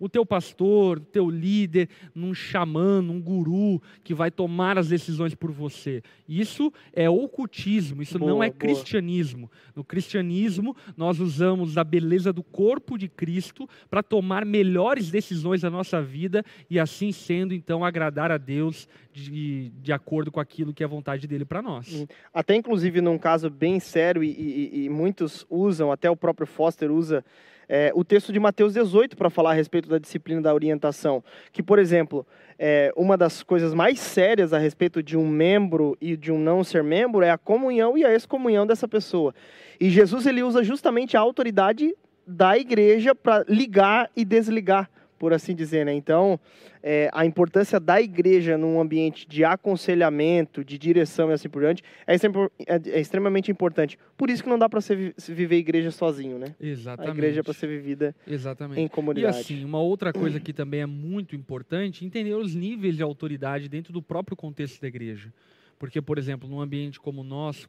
o 0.00 0.08
teu 0.08 0.24
pastor, 0.24 0.96
o 0.96 1.00
teu 1.02 1.28
líder, 1.28 1.90
num 2.14 2.32
xamã, 2.32 3.02
num 3.02 3.20
guru 3.20 3.80
que 4.02 4.14
vai 4.14 4.30
tomar 4.30 4.78
as 4.78 4.88
decisões 4.88 5.34
por 5.34 5.52
você. 5.52 6.02
Isso 6.26 6.72
é 6.92 7.08
ocultismo, 7.08 8.02
isso 8.02 8.18
boa, 8.18 8.30
não 8.30 8.42
é 8.42 8.48
boa. 8.48 8.58
cristianismo. 8.58 9.50
No 9.76 9.84
cristianismo, 9.84 10.74
nós 10.96 11.20
usamos 11.20 11.76
a 11.76 11.84
beleza 11.84 12.32
do 12.32 12.42
corpo 12.42 12.96
de 12.96 13.08
Cristo 13.08 13.68
para 13.90 14.02
tomar 14.02 14.46
melhores 14.46 15.10
decisões 15.10 15.60
da 15.60 15.68
nossa 15.68 16.00
vida 16.00 16.42
e 16.70 16.80
assim 16.80 17.12
sendo, 17.12 17.52
então, 17.52 17.84
agradar 17.84 18.32
a 18.32 18.38
Deus 18.38 18.88
de, 19.12 19.70
de 19.82 19.92
acordo 19.92 20.32
com 20.32 20.40
aquilo 20.40 20.72
que 20.72 20.82
é 20.82 20.86
a 20.86 20.88
vontade 20.88 21.26
dele 21.26 21.44
para 21.44 21.60
nós. 21.60 22.06
Até 22.32 22.54
inclusive 22.54 23.00
num 23.00 23.18
caso 23.18 23.50
bem 23.50 23.78
sério 23.78 24.24
e, 24.24 24.30
e, 24.30 24.84
e 24.84 24.88
muitos 24.88 25.44
usam, 25.50 25.92
até 25.92 26.10
o 26.10 26.16
próprio 26.16 26.46
Foster 26.46 26.90
usa 26.90 27.24
é, 27.72 27.92
o 27.94 28.02
texto 28.02 28.32
de 28.32 28.40
Mateus 28.40 28.74
18 28.74 29.16
para 29.16 29.30
falar 29.30 29.52
a 29.52 29.54
respeito 29.54 29.88
da 29.88 29.96
disciplina 29.96 30.42
da 30.42 30.52
orientação. 30.52 31.22
Que, 31.52 31.62
por 31.62 31.78
exemplo, 31.78 32.26
é, 32.58 32.92
uma 32.96 33.16
das 33.16 33.44
coisas 33.44 33.72
mais 33.72 34.00
sérias 34.00 34.52
a 34.52 34.58
respeito 34.58 35.00
de 35.00 35.16
um 35.16 35.28
membro 35.28 35.96
e 36.00 36.16
de 36.16 36.32
um 36.32 36.38
não 36.38 36.64
ser 36.64 36.82
membro 36.82 37.22
é 37.22 37.30
a 37.30 37.38
comunhão 37.38 37.96
e 37.96 38.04
a 38.04 38.12
excomunhão 38.12 38.66
dessa 38.66 38.88
pessoa. 38.88 39.32
E 39.80 39.88
Jesus 39.88 40.26
ele 40.26 40.42
usa 40.42 40.64
justamente 40.64 41.16
a 41.16 41.20
autoridade 41.20 41.94
da 42.26 42.58
igreja 42.58 43.14
para 43.14 43.44
ligar 43.48 44.10
e 44.16 44.24
desligar 44.24 44.90
por 45.20 45.34
assim 45.34 45.54
dizer, 45.54 45.84
né? 45.84 45.92
Então, 45.92 46.40
é, 46.82 47.10
a 47.12 47.26
importância 47.26 47.78
da 47.78 48.00
igreja 48.00 48.56
num 48.56 48.80
ambiente 48.80 49.28
de 49.28 49.44
aconselhamento, 49.44 50.64
de 50.64 50.78
direção 50.78 51.30
e 51.30 51.34
assim 51.34 51.46
por 51.46 51.60
diante, 51.60 51.82
é, 52.06 52.14
é, 52.14 52.96
é 52.96 53.00
extremamente 53.00 53.50
importante. 53.50 53.98
Por 54.16 54.30
isso 54.30 54.42
que 54.42 54.48
não 54.48 54.58
dá 54.58 54.66
para 54.66 54.80
se 54.80 55.12
viver 55.28 55.56
igreja 55.56 55.90
sozinho, 55.90 56.38
né? 56.38 56.54
Exatamente. 56.58 57.10
A 57.10 57.14
igreja 57.14 57.40
é 57.40 57.42
para 57.42 57.52
ser 57.52 57.66
vivida 57.66 58.16
Exatamente. 58.26 58.80
em 58.80 58.88
comunidade. 58.88 59.36
E 59.36 59.40
assim, 59.40 59.62
uma 59.62 59.78
outra 59.78 60.10
coisa 60.10 60.40
que 60.40 60.54
também 60.54 60.80
é 60.80 60.86
muito 60.86 61.36
importante, 61.36 62.02
entender 62.02 62.34
os 62.34 62.54
níveis 62.54 62.96
de 62.96 63.02
autoridade 63.02 63.68
dentro 63.68 63.92
do 63.92 64.00
próprio 64.00 64.34
contexto 64.34 64.80
da 64.80 64.88
igreja. 64.88 65.30
Porque, 65.78 66.00
por 66.00 66.16
exemplo, 66.16 66.48
num 66.48 66.62
ambiente 66.62 66.98
como 66.98 67.20
o 67.20 67.24
nosso, 67.24 67.68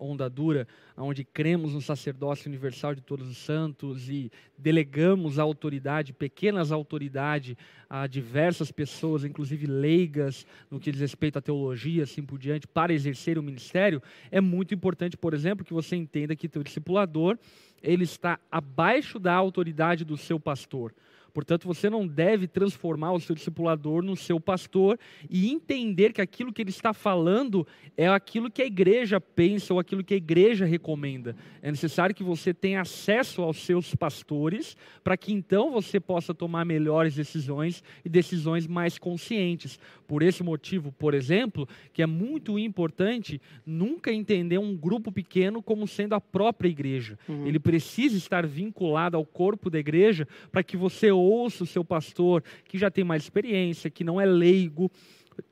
onda 0.00 0.28
dura, 0.28 0.66
onde 0.96 1.24
cremos 1.24 1.74
no 1.74 1.80
sacerdócio 1.80 2.48
universal 2.48 2.94
de 2.94 3.02
todos 3.02 3.28
os 3.28 3.36
santos 3.36 4.08
e 4.08 4.32
delegamos 4.56 5.38
a 5.38 5.42
autoridade, 5.42 6.12
pequenas 6.12 6.72
autoridade, 6.72 7.56
a 7.88 8.06
diversas 8.06 8.72
pessoas, 8.72 9.24
inclusive 9.24 9.66
leigas, 9.66 10.46
no 10.70 10.80
que 10.80 10.90
diz 10.90 11.00
respeito 11.00 11.38
à 11.38 11.42
teologia, 11.42 12.04
assim 12.04 12.22
por 12.22 12.38
diante, 12.38 12.66
para 12.66 12.92
exercer 12.92 13.38
o 13.38 13.42
ministério, 13.42 14.02
é 14.30 14.40
muito 14.40 14.74
importante, 14.74 15.16
por 15.16 15.34
exemplo, 15.34 15.64
que 15.64 15.72
você 15.72 15.96
entenda 15.96 16.34
que 16.34 16.50
o 16.58 16.64
discipulador 16.64 17.38
ele 17.82 18.04
está 18.04 18.38
abaixo 18.50 19.18
da 19.18 19.34
autoridade 19.34 20.04
do 20.04 20.16
seu 20.16 20.38
pastor. 20.38 20.94
Portanto, 21.32 21.66
você 21.66 21.88
não 21.88 22.06
deve 22.06 22.46
transformar 22.46 23.12
o 23.12 23.20
seu 23.20 23.34
discipulador 23.34 24.02
no 24.02 24.16
seu 24.16 24.40
pastor 24.40 24.98
e 25.28 25.50
entender 25.50 26.12
que 26.12 26.20
aquilo 26.20 26.52
que 26.52 26.62
ele 26.62 26.70
está 26.70 26.92
falando 26.92 27.66
é 27.96 28.08
aquilo 28.08 28.50
que 28.50 28.62
a 28.62 28.66
igreja 28.66 29.20
pensa 29.20 29.72
ou 29.72 29.80
aquilo 29.80 30.04
que 30.04 30.14
a 30.14 30.16
igreja 30.16 30.64
recomenda. 30.64 31.36
É 31.62 31.70
necessário 31.70 32.14
que 32.14 32.22
você 32.22 32.52
tenha 32.52 32.80
acesso 32.80 33.42
aos 33.42 33.58
seus 33.64 33.94
pastores 33.94 34.76
para 35.02 35.16
que 35.16 35.32
então 35.32 35.70
você 35.70 36.00
possa 36.00 36.34
tomar 36.34 36.64
melhores 36.64 37.14
decisões 37.14 37.82
e 38.04 38.08
decisões 38.08 38.66
mais 38.66 38.98
conscientes. 38.98 39.78
Por 40.06 40.22
esse 40.22 40.42
motivo, 40.42 40.92
por 40.92 41.14
exemplo, 41.14 41.68
que 41.92 42.02
é 42.02 42.06
muito 42.06 42.58
importante 42.58 43.40
nunca 43.64 44.12
entender 44.12 44.58
um 44.58 44.76
grupo 44.76 45.12
pequeno 45.12 45.62
como 45.62 45.86
sendo 45.86 46.14
a 46.14 46.20
própria 46.20 46.68
igreja. 46.68 47.18
Uhum. 47.28 47.46
Ele 47.46 47.58
precisa 47.58 48.16
estar 48.16 48.46
vinculado 48.46 49.16
ao 49.16 49.24
corpo 49.24 49.70
da 49.70 49.78
igreja 49.78 50.26
para 50.50 50.62
que 50.62 50.76
você 50.76 51.10
ouça 51.20 51.64
o 51.64 51.66
seu 51.66 51.84
pastor, 51.84 52.42
que 52.64 52.78
já 52.78 52.90
tem 52.90 53.04
mais 53.04 53.22
experiência, 53.22 53.90
que 53.90 54.04
não 54.04 54.20
é 54.20 54.24
leigo, 54.24 54.90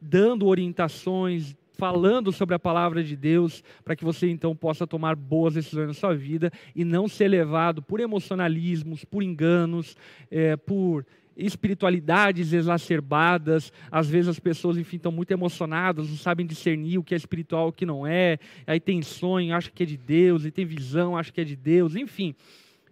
dando 0.01 0.47
orientações, 0.47 1.57
falando 1.79 2.33
sobre 2.33 2.57
a 2.57 2.59
palavra 2.59 3.05
de 3.05 3.16
Deus, 3.16 3.62
para 3.85 3.95
que 3.95 4.05
você 4.05 4.29
então 4.29 4.55
possa 4.55 4.87
tomar 4.87 5.14
boas 5.14 5.55
decisões 5.55 5.87
na 5.87 5.95
sua 5.95 6.14
vida 6.14 6.51
e 6.75 6.85
não 6.85 7.07
ser 7.07 7.29
levado 7.29 7.81
por 7.81 8.01
emocionalismos, 8.01 9.05
por 9.05 9.23
enganos, 9.23 9.97
é, 10.29 10.57
por 10.57 11.07
espiritualidades 11.37 12.53
exacerbadas. 12.53 13.73
Às 13.93 14.09
vezes 14.09 14.29
as 14.29 14.41
pessoas, 14.41 14.77
enfim, 14.77 14.97
estão 14.97 15.12
muito 15.12 15.31
emocionadas, 15.31 16.09
não 16.09 16.16
sabem 16.16 16.45
discernir 16.45 16.99
o 16.99 17.05
que 17.05 17.14
é 17.14 17.16
espiritual 17.16 17.69
e 17.69 17.71
o 17.71 17.73
que 17.73 17.87
não 17.87 18.05
é. 18.05 18.39
Aí 18.66 18.81
tem 18.81 19.01
sonho, 19.01 19.55
acha 19.55 19.71
que 19.71 19.85
é 19.85 19.87
de 19.87 19.97
Deus, 19.97 20.45
e 20.45 20.51
tem 20.51 20.66
visão, 20.66 21.16
acha 21.16 21.33
que 21.33 21.41
é 21.41 21.45
de 21.45 21.55
Deus, 21.55 21.95
enfim. 21.95 22.35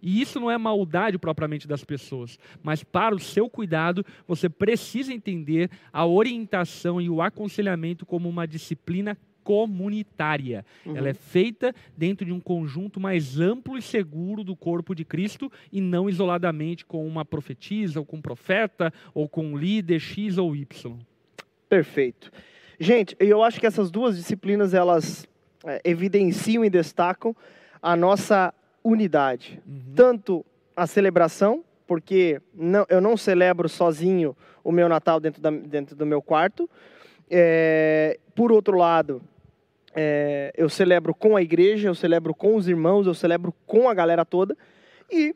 E 0.01 0.21
isso 0.21 0.39
não 0.39 0.49
é 0.49 0.57
maldade 0.57 1.17
propriamente 1.17 1.67
das 1.67 1.83
pessoas, 1.83 2.37
mas 2.61 2.83
para 2.83 3.15
o 3.15 3.19
seu 3.19 3.49
cuidado, 3.49 4.05
você 4.27 4.49
precisa 4.49 5.13
entender 5.13 5.69
a 5.91 6.05
orientação 6.05 7.01
e 7.01 7.09
o 7.09 7.21
aconselhamento 7.21 8.05
como 8.05 8.29
uma 8.29 8.47
disciplina 8.47 9.17
comunitária. 9.47 10.65
Uhum. 10.85 10.97
Ela 10.97 11.07
é 11.07 11.13
feita 11.13 11.73
dentro 11.95 12.25
de 12.25 12.33
um 12.33 12.39
conjunto 12.39 12.99
mais 12.99 13.39
amplo 13.39 13.77
e 13.77 13.81
seguro 13.81 14.43
do 14.43 14.57
corpo 14.57 14.93
de 14.93 15.05
Cristo 15.05 15.49
e 15.71 15.79
não 15.79 16.09
isoladamente 16.09 16.85
com 16.85 17.07
uma 17.07 17.23
profetisa, 17.23 17.99
ou 17.99 18.05
com 18.05 18.17
um 18.17 18.21
profeta, 18.21 18.93
ou 19.13 19.29
com 19.29 19.45
um 19.45 19.57
líder 19.57 20.01
X 20.01 20.37
ou 20.37 20.53
Y. 20.53 20.97
Perfeito. 21.69 22.29
Gente, 22.77 23.15
eu 23.21 23.41
acho 23.41 23.57
que 23.57 23.65
essas 23.65 23.89
duas 23.89 24.17
disciplinas 24.17 24.73
elas 24.73 25.25
é, 25.65 25.81
evidenciam 25.85 26.65
e 26.65 26.69
destacam 26.69 27.33
a 27.81 27.95
nossa 27.95 28.53
unidade. 28.87 29.61
Uhum. 29.65 29.93
Tanto 29.95 30.45
a 30.75 30.87
celebração, 30.87 31.63
porque 31.85 32.41
não, 32.53 32.85
eu 32.89 33.01
não 33.01 33.17
celebro 33.17 33.67
sozinho 33.67 34.35
o 34.63 34.71
meu 34.71 34.87
Natal 34.87 35.19
dentro, 35.19 35.41
da, 35.41 35.49
dentro 35.49 35.95
do 35.95 36.05
meu 36.05 36.21
quarto. 36.21 36.69
É, 37.29 38.19
por 38.35 38.51
outro 38.51 38.77
lado, 38.77 39.21
é, 39.95 40.53
eu 40.55 40.69
celebro 40.69 41.13
com 41.13 41.35
a 41.35 41.41
igreja, 41.41 41.89
eu 41.89 41.95
celebro 41.95 42.33
com 42.33 42.55
os 42.55 42.67
irmãos, 42.67 43.07
eu 43.07 43.13
celebro 43.13 43.53
com 43.65 43.89
a 43.89 43.93
galera 43.93 44.23
toda. 44.23 44.55
E 45.11 45.35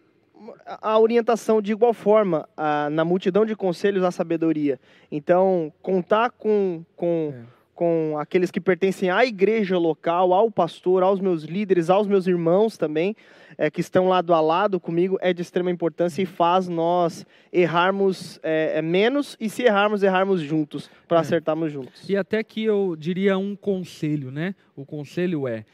a 0.65 0.99
orientação 0.99 1.61
de 1.61 1.71
igual 1.71 1.93
forma, 1.93 2.47
a, 2.55 2.89
na 2.89 3.05
multidão 3.05 3.45
de 3.45 3.55
conselhos, 3.55 4.03
a 4.03 4.11
sabedoria. 4.11 4.79
Então, 5.11 5.71
contar 5.81 6.31
com, 6.31 6.83
com 6.95 7.33
é 7.33 7.60
com 7.81 8.15
aqueles 8.19 8.51
que 8.51 8.61
pertencem 8.61 9.09
à 9.09 9.25
igreja 9.25 9.75
local, 9.75 10.33
ao 10.33 10.51
pastor, 10.51 11.01
aos 11.01 11.19
meus 11.19 11.45
líderes, 11.45 11.89
aos 11.89 12.05
meus 12.05 12.27
irmãos 12.27 12.77
também, 12.77 13.15
é, 13.57 13.71
que 13.71 13.81
estão 13.81 14.07
lado 14.07 14.35
a 14.35 14.39
lado 14.39 14.79
comigo, 14.79 15.17
é 15.19 15.33
de 15.33 15.41
extrema 15.41 15.71
importância 15.71 16.21
e 16.21 16.27
faz 16.27 16.67
nós 16.67 17.25
errarmos 17.51 18.39
é, 18.43 18.73
é 18.75 18.81
menos 18.83 19.35
e 19.39 19.49
se 19.49 19.63
errarmos, 19.63 20.03
errarmos 20.03 20.41
juntos, 20.41 20.91
para 21.07 21.17
é. 21.17 21.21
acertarmos 21.21 21.71
juntos. 21.73 22.07
E 22.07 22.15
até 22.15 22.43
que 22.43 22.63
eu 22.63 22.95
diria 22.95 23.35
um 23.35 23.55
conselho, 23.55 24.29
né? 24.29 24.53
O 24.75 24.85
conselho 24.85 25.47
é: 25.47 25.65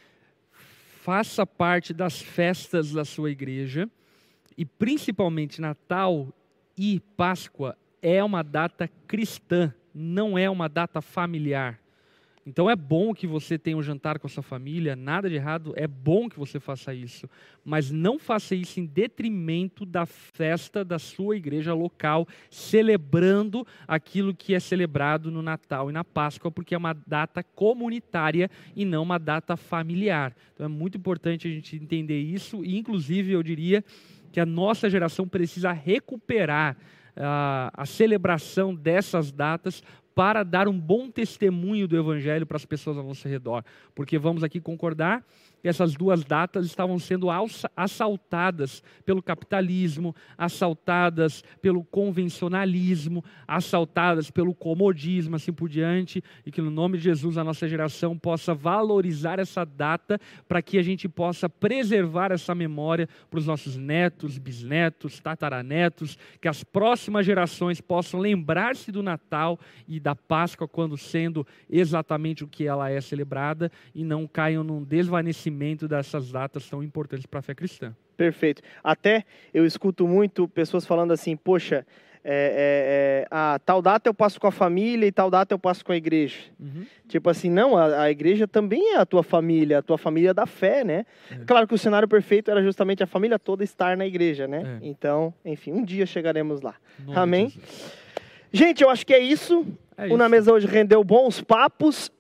faça 1.02 1.46
parte 1.46 1.94
das 1.94 2.22
festas 2.22 2.94
da 2.94 3.04
sua 3.04 3.32
igreja 3.32 3.90
e 4.58 4.64
principalmente 4.64 5.60
Natal 5.60 6.30
e 6.78 7.02
Páscoa 7.18 7.76
é 8.02 8.24
uma 8.24 8.44
data 8.44 8.90
cristã, 9.06 9.74
não 9.94 10.38
é 10.38 10.50
uma 10.50 10.70
data 10.70 11.02
familiar. 11.02 11.78
Então 12.48 12.70
é 12.70 12.78
bom 12.78 13.14
que 13.14 13.28
você 13.28 13.58
tenha 13.58 13.76
um 13.76 13.84
jantar 13.84 14.20
com 14.20 14.26
a 14.26 14.30
sua 14.30 14.42
família, 14.42 14.96
nada 14.96 15.30
de 15.30 15.36
errado, 15.36 15.74
é 15.76 15.86
bom 15.86 16.30
que 16.30 16.40
você 16.40 16.62
faça 16.62 16.94
isso, 16.94 17.30
mas 17.62 17.92
não 17.92 18.18
faça 18.18 18.56
isso 18.56 18.80
em 18.80 18.86
detrimento 18.86 19.86
da 19.86 20.06
festa 20.06 20.86
da 20.86 20.98
sua 20.98 21.36
igreja 21.36 21.74
local, 21.74 22.26
celebrando 22.50 23.68
aquilo 23.86 24.34
que 24.34 24.56
é 24.56 24.62
celebrado 24.62 25.30
no 25.30 25.42
Natal 25.42 25.90
e 25.90 25.94
na 25.94 26.06
Páscoa, 26.06 26.50
porque 26.50 26.74
é 26.74 26.78
uma 26.78 26.94
data 26.94 27.44
comunitária 27.44 28.50
e 28.74 28.86
não 28.86 29.04
uma 29.04 29.20
data 29.20 29.58
familiar. 29.58 30.34
Então 30.54 30.68
é 30.68 30.70
muito 30.70 30.98
importante 30.98 31.50
a 31.50 31.52
gente 31.52 31.76
entender 31.76 32.22
isso 32.22 32.64
e, 32.64 32.78
inclusive, 32.78 33.34
eu 33.34 33.44
diria 33.44 33.84
que 34.32 34.40
a 34.40 34.46
nossa 34.46 34.90
geração 34.90 35.28
precisa 35.28 35.74
recuperar 35.74 36.78
a, 37.14 37.72
a 37.74 37.86
celebração 37.86 38.74
dessas 38.74 39.34
datas 39.34 39.84
para 40.18 40.42
dar 40.42 40.68
um 40.68 40.80
bom 40.80 41.12
testemunho 41.12 41.88
do 41.88 41.96
Evangelho 41.96 42.44
para 42.44 42.58
as 42.58 42.66
pessoas 42.66 42.98
ao 42.98 43.04
nosso 43.04 43.28
redor. 43.28 43.64
Porque 43.94 44.18
vamos 44.18 44.44
aqui 44.44 44.60
concordar 44.60 45.24
essas 45.64 45.94
duas 45.94 46.24
datas 46.24 46.66
estavam 46.66 47.00
sendo 47.00 47.28
assaltadas 47.76 48.84
pelo 49.06 49.22
capitalismo, 49.22 50.16
assaltadas 50.38 51.44
pelo 51.62 51.84
convencionalismo, 51.84 53.24
assaltadas 53.48 54.30
pelo 54.30 54.54
comodismo, 54.54 55.36
assim 55.36 55.52
por 55.52 55.68
diante, 55.68 56.24
e 56.46 56.52
que 56.52 56.62
no 56.62 56.70
nome 56.70 56.98
de 56.98 57.06
Jesus 57.06 57.38
a 57.38 57.44
nossa 57.44 57.68
geração 57.68 58.18
possa 58.18 58.54
valorizar 58.54 59.40
essa 59.40 59.66
data 59.66 60.20
para 60.48 60.62
que 60.62 60.78
a 60.78 60.84
gente 60.84 61.10
possa 61.10 61.50
preservar 61.50 62.32
essa 62.32 62.54
memória 62.54 63.10
para 63.30 63.40
os 63.40 63.48
nossos 63.48 63.76
netos, 63.76 64.38
bisnetos, 64.38 65.20
tataranetos, 65.20 66.18
que 66.40 66.48
as 66.48 66.64
próximas 66.64 67.26
gerações 67.26 67.82
possam 67.82 68.20
lembrar-se 68.20 68.92
do 68.92 69.02
Natal 69.02 69.60
e 69.88 70.00
da 70.00 70.16
Páscoa 70.16 70.68
quando 70.68 70.98
sendo 70.98 71.46
exatamente 71.70 72.44
o 72.44 72.48
que 72.48 72.66
ela 72.66 72.90
é 72.90 73.02
celebrada 73.02 73.72
e 73.94 74.04
não 74.04 74.28
caiam 74.28 74.64
num 74.64 74.84
desvanecimento 74.84 75.47
dessas 75.88 76.32
datas 76.32 76.70
tão 76.70 76.84
importantes 76.84 77.26
para 77.26 77.40
a 77.40 77.44
fé 77.44 77.54
cristã. 77.56 77.96
Perfeito. 78.16 78.62
Até 78.84 79.24
eu 79.54 79.66
escuto 79.66 80.08
muito 80.08 80.48
pessoas 80.48 80.86
falando 80.86 81.12
assim, 81.12 81.36
poxa, 81.36 81.86
é, 82.30 82.34
é, 82.34 83.24
é, 83.24 83.28
a 83.32 83.58
tal 83.60 83.82
data 83.82 84.10
eu 84.10 84.14
passo 84.14 84.38
com 84.38 84.48
a 84.48 84.52
família 84.52 85.08
e 85.08 85.12
tal 85.14 85.32
data 85.32 85.54
eu 85.54 85.60
passo 85.60 85.86
com 85.86 85.94
a 85.94 85.96
igreja. 85.96 86.38
Uhum. 86.60 86.86
Tipo 87.08 87.30
assim, 87.30 87.50
não, 87.50 87.78
a, 87.78 88.02
a, 88.02 88.12
igreja 88.12 88.46
também 88.46 88.96
é 88.96 88.98
a 88.98 89.06
tua 89.06 89.24
família, 89.24 89.80
a 89.80 89.82
tua 89.82 89.98
família 89.98 90.34
da 90.34 90.46
fé, 90.46 90.84
né? 90.84 91.06
É. 91.32 91.36
Claro 91.46 91.66
que 91.66 91.74
o 91.74 91.78
cenário 91.78 92.06
perfeito 92.06 92.52
era 92.52 92.62
justamente 92.62 93.02
a 93.02 93.08
família 93.08 93.40
toda 93.40 93.64
estar 93.64 93.96
na 93.96 94.06
igreja, 94.06 94.46
né? 94.46 94.80
É. 94.82 94.86
Então, 94.86 95.34
enfim, 95.46 95.72
um 95.72 95.86
dia 95.86 96.06
chegaremos 96.06 96.62
lá. 96.62 96.76
Nome 97.00 97.18
Amém? 97.18 97.54
Gente, 98.52 98.84
eu 98.84 98.90
acho 98.90 99.06
que 99.06 99.14
é 99.14 99.20
isso. 99.20 99.66
É 99.98 100.08
o 100.08 100.18
Na 100.18 100.28
Mesa 100.28 100.52
hoje 100.52 100.68
rendeu 100.68 101.02
bons 101.06 101.40
papos. 101.40 102.12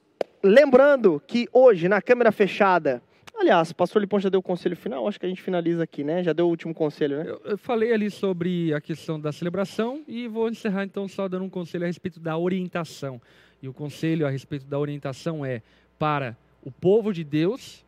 Lembrando 0.41 1.21
que 1.27 1.49
hoje, 1.51 1.89
na 1.89 2.01
câmera 2.01 2.31
fechada, 2.31 3.01
Aliás, 3.39 3.71
pastor 3.71 4.01
Lipão 4.01 4.19
já 4.19 4.29
deu 4.29 4.39
o 4.39 4.43
conselho 4.43 4.75
final, 4.75 5.07
acho 5.07 5.19
que 5.19 5.25
a 5.25 5.29
gente 5.29 5.43
finaliza 5.43 5.83
aqui, 5.83 6.03
né? 6.03 6.23
Já 6.23 6.33
deu 6.33 6.47
o 6.47 6.49
último 6.49 6.73
conselho, 6.73 7.19
né? 7.19 7.29
Eu, 7.29 7.41
eu, 7.45 7.57
falei 7.57 7.93
ali 7.93 8.09
sobre 8.09 8.73
a 8.73 8.81
questão 8.81 9.19
da 9.19 9.31
celebração 9.31 10.03
e 10.07 10.27
vou 10.27 10.49
encerrar 10.49 10.83
então 10.83 11.07
só 11.07 11.27
dando 11.27 11.45
um 11.45 11.49
conselho 11.49 11.83
a 11.83 11.87
respeito 11.87 12.19
da 12.19 12.35
orientação. 12.35 13.21
E 13.61 13.67
o 13.67 13.73
conselho 13.73 14.25
a 14.25 14.29
respeito 14.31 14.65
da 14.65 14.79
orientação 14.79 15.45
é 15.45 15.61
para 15.99 16.35
o 16.63 16.71
povo 16.71 17.13
de 17.13 17.23
Deus, 17.23 17.85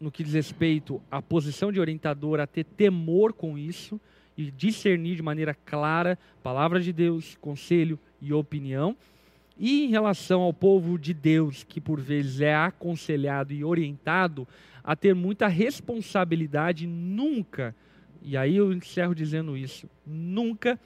no 0.00 0.12
que 0.12 0.22
diz 0.22 0.34
respeito 0.34 1.02
à 1.10 1.20
posição 1.20 1.72
de 1.72 1.80
orientador, 1.80 2.38
a 2.38 2.46
ter 2.46 2.62
temor 2.62 3.32
com 3.32 3.58
isso 3.58 4.00
e 4.36 4.52
discernir 4.52 5.16
de 5.16 5.22
maneira 5.22 5.52
clara 5.52 6.16
palavra 6.44 6.80
de 6.80 6.92
Deus, 6.92 7.36
conselho 7.40 7.98
e 8.22 8.32
opinião. 8.32 8.96
E 9.58 9.84
em 9.84 9.88
relação 9.88 10.42
ao 10.42 10.52
povo 10.52 10.98
de 10.98 11.14
Deus, 11.14 11.64
que 11.64 11.80
por 11.80 12.00
vezes 12.00 12.40
é 12.40 12.54
aconselhado 12.54 13.52
e 13.52 13.64
orientado, 13.64 14.46
a 14.84 14.94
ter 14.94 15.14
muita 15.14 15.48
responsabilidade, 15.48 16.86
nunca, 16.86 17.74
e 18.22 18.36
aí 18.36 18.56
eu 18.56 18.72
encerro 18.72 19.14
dizendo 19.14 19.56
isso, 19.56 19.88
nunca 20.06 20.78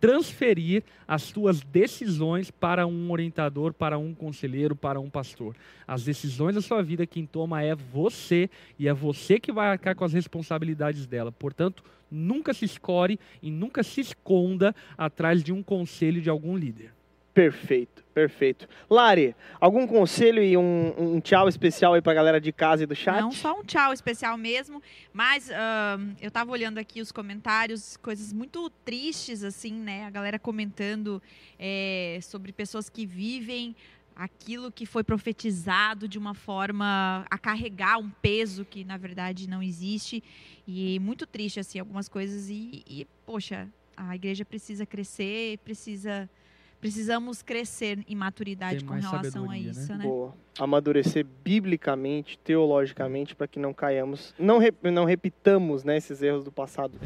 transferir 0.00 0.82
as 1.06 1.22
suas 1.22 1.60
decisões 1.60 2.50
para 2.50 2.86
um 2.86 3.10
orientador, 3.10 3.72
para 3.72 3.98
um 3.98 4.14
conselheiro, 4.14 4.76
para 4.76 5.00
um 5.00 5.10
pastor. 5.10 5.56
As 5.86 6.04
decisões 6.04 6.54
da 6.54 6.60
sua 6.60 6.82
vida 6.82 7.06
quem 7.06 7.26
toma 7.26 7.62
é 7.62 7.74
você 7.74 8.48
e 8.78 8.86
é 8.86 8.92
você 8.92 9.40
que 9.40 9.52
vai 9.52 9.68
arcar 9.68 9.96
com 9.96 10.04
as 10.04 10.12
responsabilidades 10.12 11.06
dela. 11.06 11.32
Portanto, 11.32 11.82
nunca 12.10 12.54
se 12.54 12.64
escore 12.64 13.18
e 13.42 13.50
nunca 13.50 13.82
se 13.82 14.00
esconda 14.00 14.74
atrás 14.96 15.42
de 15.42 15.52
um 15.52 15.62
conselho 15.62 16.20
de 16.20 16.30
algum 16.30 16.56
líder. 16.56 16.97
Perfeito, 17.38 18.04
perfeito. 18.12 18.68
Lari, 18.90 19.32
algum 19.60 19.86
conselho 19.86 20.42
e 20.42 20.56
um, 20.56 20.92
um 20.98 21.20
tchau 21.20 21.48
especial 21.48 21.94
aí 21.94 22.02
pra 22.02 22.12
galera 22.12 22.40
de 22.40 22.50
casa 22.50 22.82
e 22.82 22.86
do 22.86 22.96
chat? 22.96 23.20
Não 23.20 23.30
só 23.30 23.60
um 23.60 23.62
tchau 23.62 23.92
especial 23.92 24.36
mesmo, 24.36 24.82
mas 25.12 25.48
uh, 25.48 26.16
eu 26.20 26.32
tava 26.32 26.50
olhando 26.50 26.78
aqui 26.78 27.00
os 27.00 27.12
comentários, 27.12 27.96
coisas 27.98 28.32
muito 28.32 28.68
tristes, 28.84 29.44
assim, 29.44 29.72
né? 29.72 30.04
A 30.04 30.10
galera 30.10 30.36
comentando 30.36 31.22
é, 31.56 32.18
sobre 32.20 32.50
pessoas 32.50 32.90
que 32.90 33.06
vivem 33.06 33.76
aquilo 34.16 34.72
que 34.72 34.84
foi 34.84 35.04
profetizado 35.04 36.08
de 36.08 36.18
uma 36.18 36.34
forma 36.34 37.24
a 37.30 37.38
carregar 37.38 37.98
um 37.98 38.10
peso 38.10 38.64
que 38.64 38.82
na 38.82 38.96
verdade 38.96 39.48
não 39.48 39.62
existe 39.62 40.24
e 40.66 40.98
muito 40.98 41.24
triste 41.24 41.60
assim 41.60 41.78
algumas 41.78 42.08
coisas 42.08 42.50
e, 42.50 42.82
e 42.84 43.06
poxa 43.24 43.68
a 43.96 44.16
igreja 44.16 44.44
precisa 44.44 44.84
crescer 44.84 45.58
precisa 45.58 46.28
precisamos 46.80 47.42
crescer 47.42 48.04
em 48.08 48.14
maturidade 48.14 48.84
com 48.84 48.94
relação 48.94 49.44
a 49.44 49.48
né? 49.48 49.58
isso, 49.58 49.92
né? 49.92 49.98
né? 49.98 50.04
Boa. 50.04 50.34
Amadurecer 50.58 51.26
biblicamente, 51.44 52.38
teologicamente, 52.38 53.34
para 53.34 53.46
que 53.46 53.58
não 53.58 53.72
caiamos, 53.72 54.34
não, 54.38 54.58
rep, 54.58 54.90
não 54.90 55.04
repitamos 55.04 55.84
né, 55.84 55.96
esses 55.96 56.22
erros 56.22 56.44
do 56.44 56.52
passado. 56.52 56.98